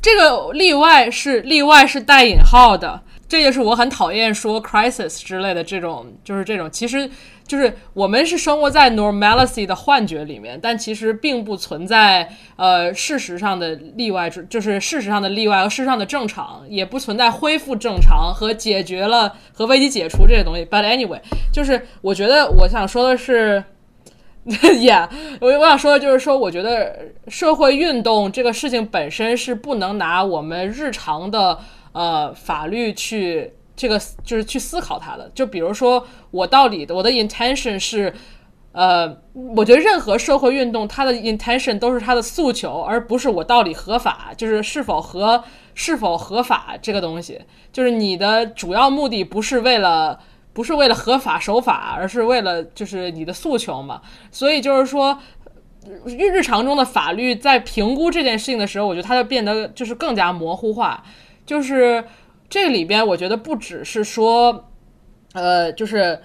[0.00, 7.08] 这个例外是例外是带引号的，这就是我很讨厌说 crisis 之类的这种，就是这种，其实
[7.46, 20.66] 就是我们是生活在 normalcy 的幻觉里面，但其实并不存在呃事实上的例外，就是事实上的例外和事实上的正常，也不存在恢复正常和解决了和危机解除这些东西。
[20.66, 21.20] But anyway，
[21.52, 23.62] 就是我觉得我想说的是。
[24.48, 25.08] ，Yeah，，
[25.40, 26.96] 我我想说的就是说，我觉得
[27.26, 31.58] 社会运动这个事情本身是不能拿我们日常的
[31.90, 35.30] 呃法律去这个就是去思考它的。
[35.34, 38.12] 就比如说，我到底我的 intention 是，
[38.72, 39.06] 呃，
[39.54, 45.44] 我觉得任何社会运动它的 intention 都是它的诉求，而不是我到底合法，就是是否合
[45.74, 47.40] 是否合法这个东西。
[47.72, 50.18] 就是你的主要目的不是为了。
[50.56, 54.00] 不是为了合法守法，而是为了就是你的诉求嘛。
[54.30, 55.20] 所以就是说，
[56.06, 61.04] 日日常中的法律在评估这件事情的时候，我觉得它就变得就是更加模糊化。
[61.44, 62.02] 就是
[62.48, 64.68] 这里边，我觉得不只是说，
[65.32, 66.20] 呃，就是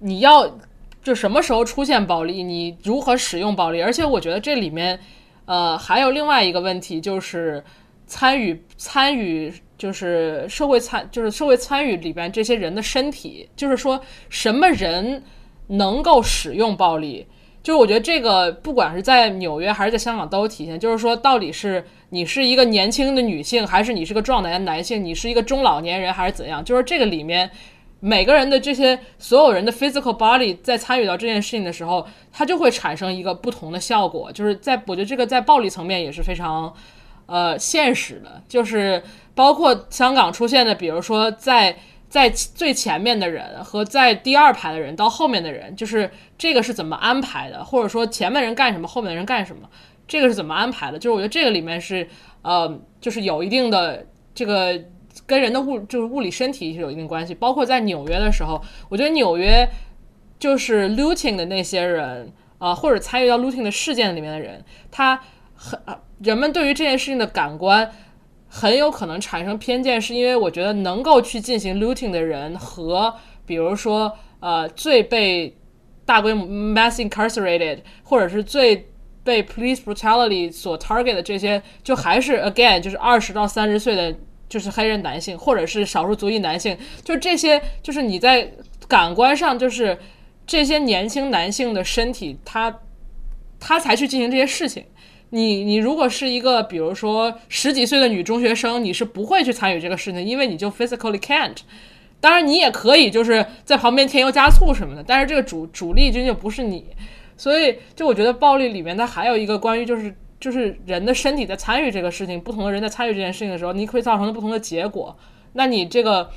[0.00, 0.58] 你要
[1.02, 4.98] 就什么时候出现暴力，你如何使用暴力，而且我觉得这里面，
[5.44, 7.62] 呃，还有另外一个问题，就是
[8.06, 9.52] 参与参与。
[9.78, 14.00] 就是社会参，就是社会参与里边这些人的身体，就是说
[14.30, 15.22] 什么人
[15.66, 17.26] 能够使用暴力？
[17.66, 20.78] 就是我觉得这个不管是在纽约还是在香港都有体现。
[20.78, 25.04] 就是说，到底是你是一个年轻的女性，还是你是个壮男的男性？
[25.04, 26.64] 你是一个中老年人还是怎样？
[26.64, 27.50] 就是这个里面
[27.98, 34.30] 每个人的这些所有人的 physical body 在参与到这件事情的时候，它就会产生一个不同的效果。
[34.30, 36.72] 就是在我觉得这个在暴力层面也是非常
[37.26, 39.02] 呃现实的，就是。
[39.36, 41.76] 包括香港出现的，比如说在
[42.16, 49.68] 在最前面的人和在第二排的人到后面的人，就是这个是怎么安排的，或者说前面人干什么，后面的人干什么，
[50.08, 50.98] 这个是怎么安排的？
[50.98, 52.08] 就是我觉得这个里面是
[52.40, 54.80] 呃，就是有一定的这个
[55.26, 57.34] 跟人的物就是物理身体是有一定关系。
[57.34, 59.68] 包括在纽约的时候，我觉得纽约
[60.38, 65.20] 就是 looting 的那些人啊，或者参与到 looting 的事件里面的人，他
[65.54, 65.78] 很
[66.20, 67.92] 人们对于这件事情的感官。
[68.58, 73.14] 很有可能产生偏见，是因为我觉得能够去进行 looting 的人和，
[73.44, 74.10] 比如说，
[74.40, 75.54] 呃，最被
[76.06, 78.88] 大规模 mass incarcerated，或者是最
[79.22, 84.16] 被 police brutality 所 target 的这些，就还是 again 就是二十到三十岁的，
[84.48, 88.50] 就是黑人男性，或者是少数族裔男性，就这些，就是你在
[88.88, 89.98] 感官上，就是
[90.46, 92.74] 这些年轻男性的身体，他
[93.60, 94.82] 他才去进行这些事情。
[95.30, 101.56] 你你如果是一个比如说十几岁的女中学生，你是不会去参与这个事情，因为你就 physically can't。
[102.20, 106.86] 当然你也可以就是在旁边添油加醋什么的，但是这个主主力军就不是你。
[107.36, 115.14] 所以就我觉得暴力里面它还有一个关于就是就是人的身体在参与这个事情，不同的人在参与这件事情的时候，你会造成的不同的结果。
[115.52, 116.30] 那你这个，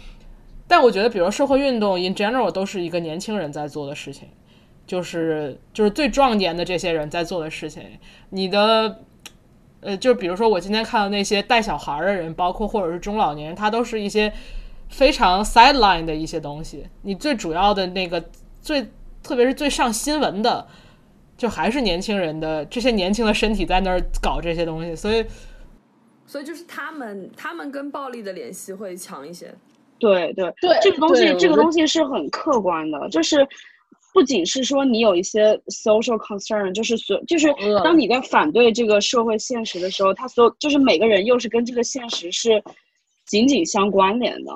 [0.68, 4.28] 但我觉得比如社会运动 in general 都是一个年轻人在做的事情。
[4.90, 7.84] 就是就是最壮年的这些人在做的事情，
[8.32, 9.02] 你的，
[9.82, 14.34] 呃，就比如说我今天看到那些带小孩的人，包括或者是中老年人，他都是一些
[14.90, 16.88] 非常 sideline 的一些东西。
[17.04, 18.20] 你最主要的那个
[18.64, 18.90] 最，
[19.22, 20.66] 特别是最上新闻的，
[21.38, 24.96] 就还是年轻人的这些年轻的身体在那儿搞这些东西。
[24.96, 25.24] 所以，
[26.26, 29.54] 所以就是他们，他们跟暴力的联系会强一些。
[30.00, 33.48] 对对对，这个东西，这个东西是很客观的，就是。
[34.14, 37.48] 不仅是说你有一些 social concern，就是所就是
[37.84, 42.62] 当你在反对这个社会现实的时候，他所有就是每个人又是跟这个现实是
[43.28, 44.52] 紧紧相关联的。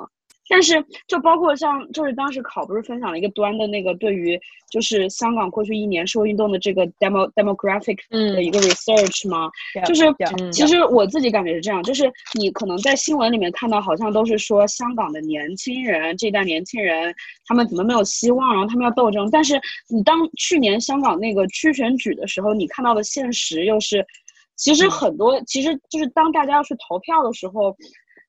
[0.54, 4.40] 但是，就包括像，就是当时考不是分享了一个端的那个对于
[4.70, 9.50] 就是香港过去一年社会运动的这个 demo demographic 的一个 research 吗？
[9.84, 10.04] 就是
[10.52, 12.08] 其实我自己感觉是这样，就是
[12.38, 17.12] 你可能在新闻里面看到，好像都是说香港的年轻人这一代年轻人
[17.48, 19.28] 他们怎么没有希望，然后他们要斗争。
[19.32, 24.06] 但是你当去年香港那个区选举的时候，你看到的现实又是，
[24.54, 27.76] 其实很多其实就是当大家要去投票的时候。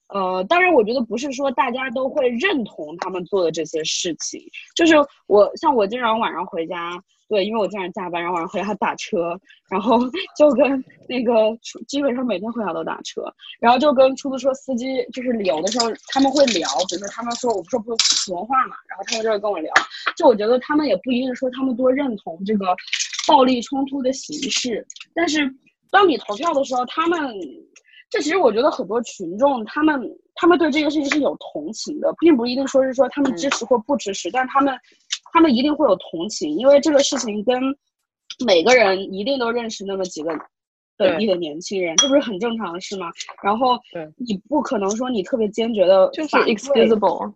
[0.09, 4.39] 呃，当然，我觉得不是说大家都会认同他们做的这些事情。
[4.75, 4.93] 就是
[5.27, 9.35] 我像我经常晚上回家，对，因为我经常加班，然后晚上回家打车，
[9.67, 9.99] 然后
[10.37, 11.33] 就跟那个
[11.87, 13.23] 基本上每天回家都打车，
[13.59, 17.95] 然后就跟出租车司机，就是有的时候他们会聊，比如说他们说我不说普
[18.31, 19.73] 通话嘛，然后他们就会跟我聊。
[20.15, 22.75] 就我觉得他们也不一定说他们多认同这个
[23.27, 25.51] 暴力冲突的形式，但是
[25.89, 27.19] 当你投票的时候，他们。
[28.15, 30.01] 这其实我觉得很多群众，他们
[30.35, 34.73] 他们对这个事情是有同情的，并不一定说是说他们支持或不支持，但他们
[35.33, 37.61] 他们一定会有同情，因为这个事情跟
[38.45, 40.31] 每个人一定都认识那么几个
[40.95, 43.11] 本地的年轻人，这不是很正常的事吗？
[43.43, 43.77] 然后
[44.15, 47.33] 你不可能说你特别坚决的就是 excusable，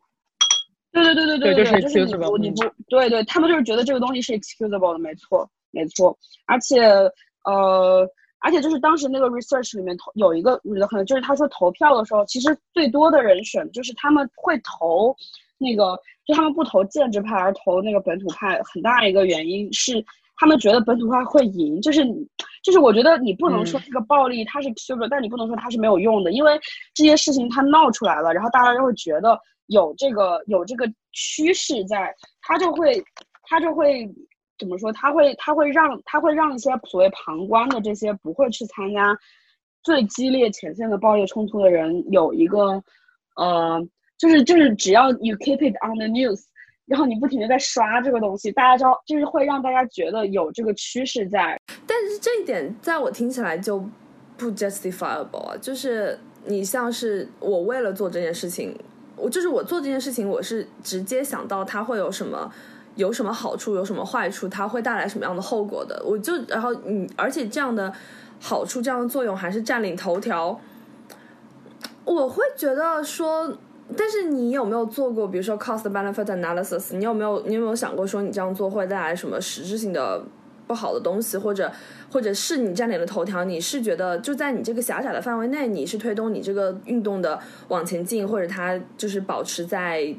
[0.93, 6.79] 对对对对对对，就是 excusable，你不对对，他们就是觉得这个东西是 excusable 的，没错没错，而且
[7.43, 8.09] 呃。
[8.41, 10.57] 而且就是当时那个 research 里面投有一个
[10.89, 15.15] 可能就是他说投票的时候，其实最多的人选就是他们会投
[15.57, 20.03] 那个，就他们不投建制派而投那个本土派，很大一个原因是
[20.37, 22.05] 他们觉得本土派会赢，就是
[22.63, 26.57] 就是我觉得你不能说这个暴力它是 cute，但你不能说它是没有用的，因为
[26.93, 29.37] 这些事情它闹出来了，然后大家就会觉得
[29.67, 33.03] 有这个有这个趋势在，他就会
[33.43, 34.09] 他就会
[34.59, 34.91] 怎么说？
[34.91, 39.17] 他会他会让他会让一些所谓旁观的这些不会去参加
[39.81, 42.83] 最激烈前线的暴力冲突的人有一个
[43.35, 43.81] 呃，
[44.17, 46.43] 就是就是只要 you keep it on the news。
[46.85, 51.55] 然后你不停的在刷这个东西，大家就就是会让大家觉得有这个趋势在。
[51.85, 53.87] 但是这一点在我听起来就
[54.35, 58.75] 不 justifiable 啊，就是你像是我为了做这件事情，
[59.15, 62.51] 我就是我做这件事情，我是直接想到它会有什么
[62.99, 65.99] 有什么好处，有什么坏处，它会带来什么样的后果的。
[66.05, 67.91] 我就然后你而且这样的
[68.39, 70.59] 好处这样的作用还是占领头条，
[72.03, 73.57] 我会觉得说。
[73.97, 76.95] 但是你有没有做过，比如说 cost benefit analysis？
[76.95, 80.23] 你有没有你有没有想过说你这样做会带来什么实质性的
[80.67, 81.71] 不好的东西，或者
[82.11, 87.39] 或者是你占领了头条，你是觉得就在你这个狭窄的范围内，你是推动你这个运动的
[87.69, 90.15] 往前进，或者它就是保持在。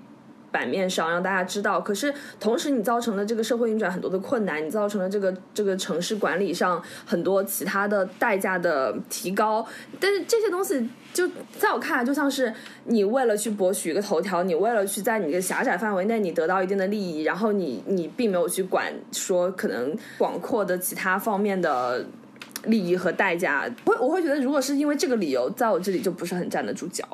[0.50, 9.66] 版面上让大家知道，可是同时你造成了这个社会运转很多的困难，你造成了这个这个城市管理上很多其他的代价的提高。
[9.98, 11.28] 但是这些东西就
[11.58, 12.52] 在我看来，就像是
[12.84, 22.04] 你为了去博取一个头条，你为了去在你的狭窄范围内你得到一定的利益，然后你你并没有去管说可能广阔的其他方面的
[22.64, 23.68] 利益和代价。
[23.84, 27.06] 我我会觉得，如果是因为这个理由，在我这里就不是很站得住脚。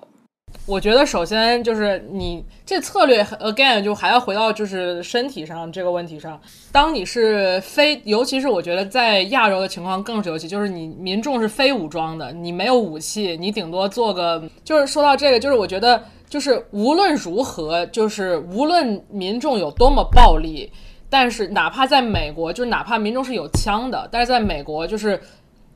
[0.67, 6.41] 我觉得首先就是你这策略，again 就还要回到就是身体上这个问题上。
[6.73, 14.43] 当你是非，尤其是我觉得在亚洲的情况更是尤其，就是你民众是非武装的，你没有武器，你顶多做个。
[14.65, 20.73] 就是说到这个，就是我觉得就是无论如何，就是无论民众有多么暴力，
[21.09, 25.21] 但是哪怕在美国，就是哪怕民众是有枪的，但是在美国就是，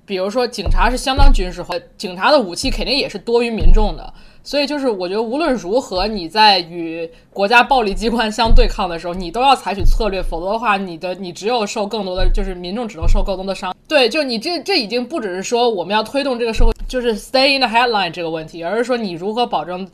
[0.04, 4.12] 比如说警察是相当军事化，警察的武器肯定也是多于民众的。
[4.42, 13.74] 所以就是，我觉得无论如何，你在与国家暴力机关相对抗的时候，你都要采取策略，否则的话，你的你只有受更多的，就是民众只能受更多的伤。
[13.86, 19.86] 对，就你这这已经不只是说我们要推动这个社会，就是 stay in the headline 这个问题，而是说你如何保证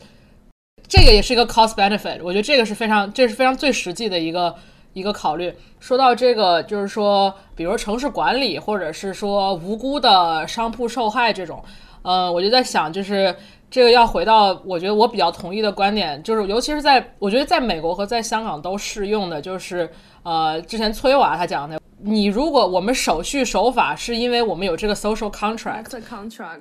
[0.87, 2.21] 这个也是一个 cost benefit。
[2.23, 4.55] 我觉得这个是非常，这是非常最实际的一个
[4.93, 5.53] 一个考虑。
[5.81, 11.63] 说到这个，就是说，比如城市管理，或者是说无辜的商铺受害这种，
[12.07, 13.35] 呃，我就在想，就是。
[13.69, 19.91] 这个要回到，我觉得我比较同意的观点，就是尤其是在我觉得在美国和在香港都适用的，就是
[20.23, 25.85] 呃，之前崔娃他讲的，你如果我们手续守法，是因为我们有这个 social contract。
[26.09, 26.61] contract。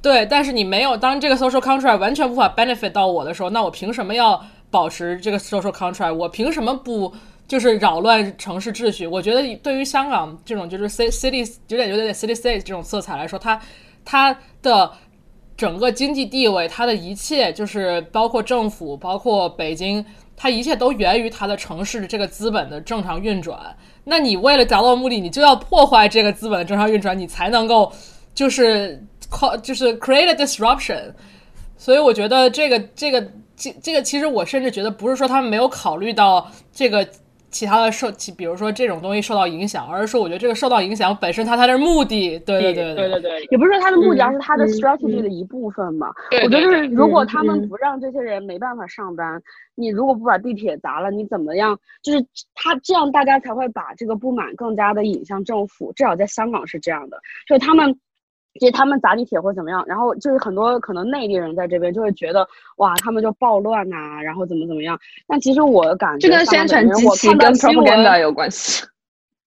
[0.00, 6.14] 对，但是你没有，当这个 social contract 完全无法 benefit 到我的时候，那我凭什么要保持这个 social contract？
[6.14, 7.12] 我凭什么不
[7.46, 9.06] 就是扰乱城市秩序？
[9.06, 13.60] 我觉得对于香港这种就是 city 有点有点 city state 这种色彩来说，它
[14.04, 14.34] 它
[14.68, 14.92] 的。
[15.58, 23.76] 整个经济地位，它的一切就是包括政府，包括北京，它一切都源于它的城市的这个资本的正常运转。
[24.04, 27.92] 那你为了达到目的，你就要破坏这个资本的正常运转，你才能够
[28.32, 31.12] 就是靠就是 create disruption。
[31.76, 33.20] 所以我觉得这个这个
[33.56, 37.04] 这这个其实我甚至觉得不是说他们没有考虑到这个。
[37.50, 46.12] 其他的受，比如说这种东西受到影响，而是说我觉得这个受到影响本身它它的目的，对对对对对对，也不是说它的目的，而是它的 strategy 的一部分嘛。
[46.42, 49.42] 我觉得就是如果他们不让这些人没办法上班，
[49.74, 51.78] 你如果不把地铁砸了，你怎么样？
[52.02, 55.92] 就是他这样，大家才会把这个不满更加的引向政府。
[55.94, 57.98] 至少在香港是这样的，就是他们。
[58.58, 64.98] 其实他们砸地铁或怎么样，然后就是很多可能内地人在这边就会觉得哇，他们就暴乱呐，然后怎么怎么样。
[65.26, 68.84] 但其实我感觉这跟宣传机器跟 propaganda 有关系。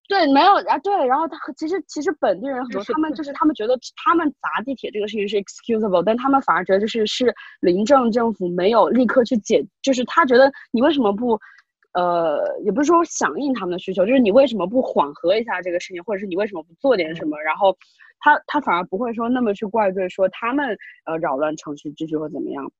[0.10, 11.40] 对，没有啊，对，然后他其实其实本地人很多，他们就是他们觉得他们砸地铁这个事情是 excusable，但他们反而觉得就是是临政政府没有立刻去解，就是他觉得你为什么不，
[11.94, 17.74] 呃，也不是说响应他们的需求，就是你为什么不缓和一下这个事情，或者是你为什么不做点什么，然后。
[18.22, 22.72] 他他反而不会说那么去怪罪说他们呃扰乱程序秩序或怎么样，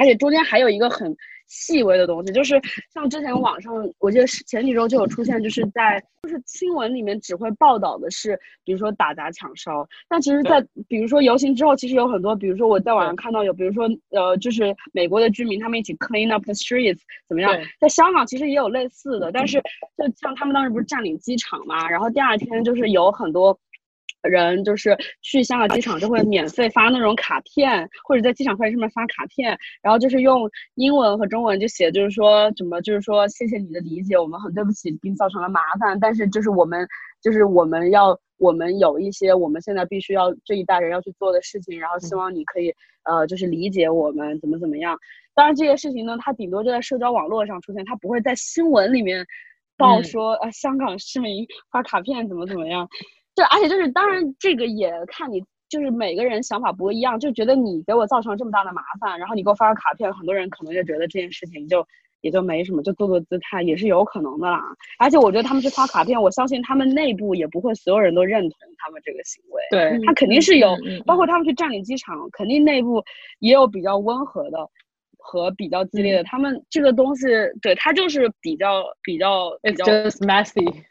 [0.00, 2.60] 而且中间还有一个很细微的东西，就是
[2.94, 19.60] 像之前网上我记得是前几周就有出现，就是在就是新闻里面只会报道的是，比如说打砸抢烧，但其实，在比如说游行之后，其实有很多，比如说我在网上看到有，比如说呃就是美国的居民他们一起 clean up the streets 怎么样，在香港其实也有类似的，但是
[19.96, 23.58] 就像他们当时不是占领机场嘛，然后第二天就是有很多。
[24.22, 36.86] 人就是去香港机场就会免费发那种卡片，或者在机场快递上面发卡片，然后就是用英文和中文就写，就是说怎么，就是说谢谢你的理解，我们很对不起给你造成了麻烦，但是就是我们
[37.20, 42.72] 就是我们要我们有一些我们现在必须要这一代人要去做的事情，然后希望你可以
[43.04, 44.98] 呃就是理解我们怎么怎么样。
[45.34, 49.26] 当然这些事情呢，它顶多就在社交网络上出现，它不会在新闻里面
[49.76, 52.88] 报说呃香港市民发卡片怎么怎么样。
[53.34, 61.86] 对，而且就是，当然这个也看你，就是每个人想法不一样，就觉得你给我造成了这么大的麻烦，然后你给我发个卡片，很多人可能就觉得这件事情就
[62.20, 64.60] 也就没什么，就做做姿态也是有可能的啦。
[64.98, 69.62] 而且我觉得他们去发卡片，我相信他们内部也不会所有人都认同他们这个行为。
[69.70, 70.76] 对，他肯定是有，
[71.06, 73.02] 包括他们去占领机场，肯定内部
[73.38, 74.58] 也有比较温和的
[75.16, 76.22] 和比较激烈的。
[76.24, 77.26] 他们这个东西，
[77.62, 79.84] 对他就是比较比较比较
[80.20, 80.84] messy。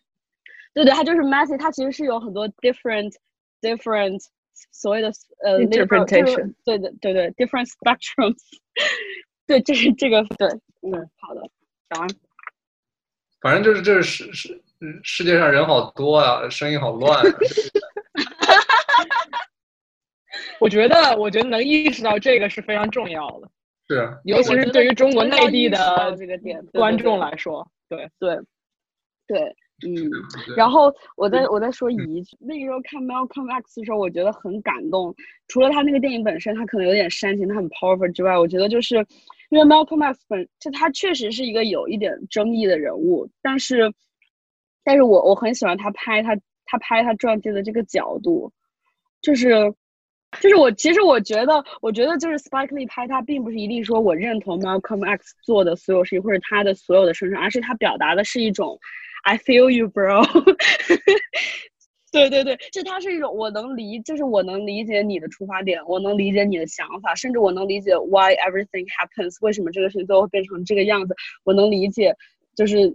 [0.74, 3.14] 对对，它就是 messy，它其实是有很多 different
[3.62, 4.26] different
[4.72, 5.12] 所谓的
[5.44, 8.38] 呃 interpretation，对对对对 different spectrums，
[9.48, 10.48] 对，这是这个对，
[10.82, 11.42] 嗯，好的，
[11.90, 12.10] 讲完。
[13.42, 14.64] 反正就是这是世世
[15.04, 17.22] 世界上人好多啊，声音好乱。
[20.60, 23.50] 我觉得，我觉得能意识到这个是非常重要的，
[23.90, 28.40] 是，尤其是对于中国内地的这个点观众来说，对对
[29.28, 29.56] 对。
[29.84, 30.12] 嗯，
[30.56, 35.16] 然后我再我再说一句，那个时候看 Malcolm X 的时候，我觉得很感动。
[35.48, 38.98] 除了他那个电影本身，他可能有点煽情，他很 powerful 之外，我觉得就是
[39.50, 43.92] 因为 Malcolm X 本就他确实是一个有一点争议的人物，但是，
[44.84, 46.36] 但是我我很喜欢他拍他
[46.66, 48.52] 他拍他传记的这个角度，
[49.22, 49.50] 就是
[50.40, 58.80] 就是我其实我觉得我觉得就是 Spike Lee 拍他，并不是一定说我认同 Malcolm X 做的所有事情或者他的所有的身上，而是他表达的是一种。
[59.24, 60.24] I feel you, bro。
[62.12, 71.16] 对对对，就它是一种我能理，就是我能理解你的出发点，我能理解你的想法，甚至我能理解 why everything happens，为什么这个事情最后变成这个样子。
[71.46, 72.14] 我能理解，
[72.58, 72.94] 就是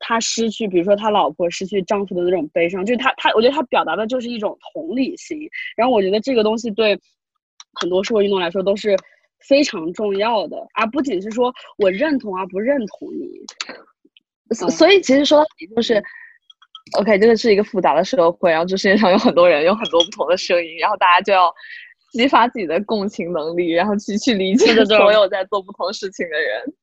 [0.00, 5.38] 他失去，比如说他老婆失去丈夫的那种悲伤，就是他他，我觉得他表达的就是一种同理心。
[5.76, 6.98] 然后我觉得这个东西对
[7.74, 8.96] 很多社会运动来说都是
[9.46, 13.28] 非常重要的，而不仅是说我认同而不认同你。
[14.50, 16.02] 所所以其实说到底就是
[16.98, 21.52] ，OK，这个是一个复杂的社会，然后这世界上有很多人，有很多不同的声音，然后大家就要
[22.12, 26.74] 激发自己的共情能力，然后去去理解所有在做不同事情的人。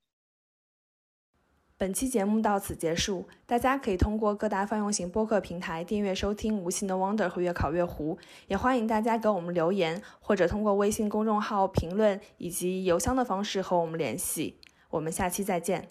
[1.75, 8.15] 本期节目到此结束，大家可以通过各大泛用型播客平台订阅收听《无形的 Wonder》和《越考越糊》，
[8.47, 14.59] 也欢迎大家给我们留言，或者通过微信公众号评论以及邮箱的方式和我们联系。
[14.91, 15.89] 我们下期再见。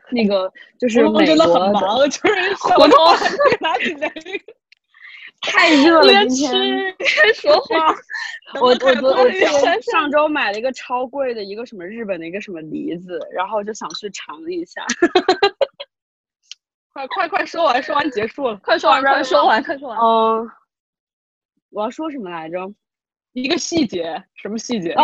[0.10, 2.98] 那个就是美国，真的很忙，就是 活动
[3.60, 4.54] 拿起来那个，
[5.42, 6.26] 太热了。
[6.26, 7.94] 今天别说话，
[8.60, 14.84] 我我昨我上周买了一个超贵的一个什么日本的一个什么梨子，然后就想去尝一下。
[16.92, 19.98] 快快快说完，说完结束了，快说完，快说完，快说完。
[19.98, 20.50] 嗯，
[21.70, 22.58] 我要说什么来着？
[23.34, 24.94] 一个细节，什么细节？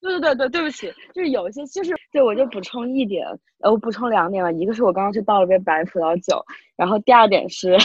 [0.00, 3.26] 对对对对，对不起，就是有一些，就是对我就补充一点，
[3.60, 4.50] 呃，我补充两点吧。
[4.52, 6.40] 一个是我刚刚去倒了杯白葡萄酒，
[6.76, 7.76] 然后第二点是，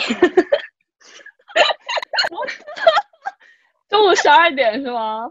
[3.90, 5.30] 中午十二点是吗？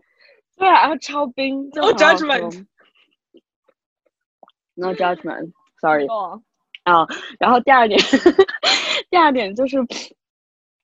[0.56, 2.64] 对，然后超冰，No judgment，No
[4.94, 6.06] judgment，Sorry。
[6.84, 7.06] 啊，
[7.38, 7.98] 然后第二点，
[9.08, 9.76] 第二点就是，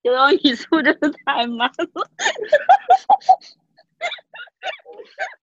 [0.03, 1.81] 游泳语速真的太慢了。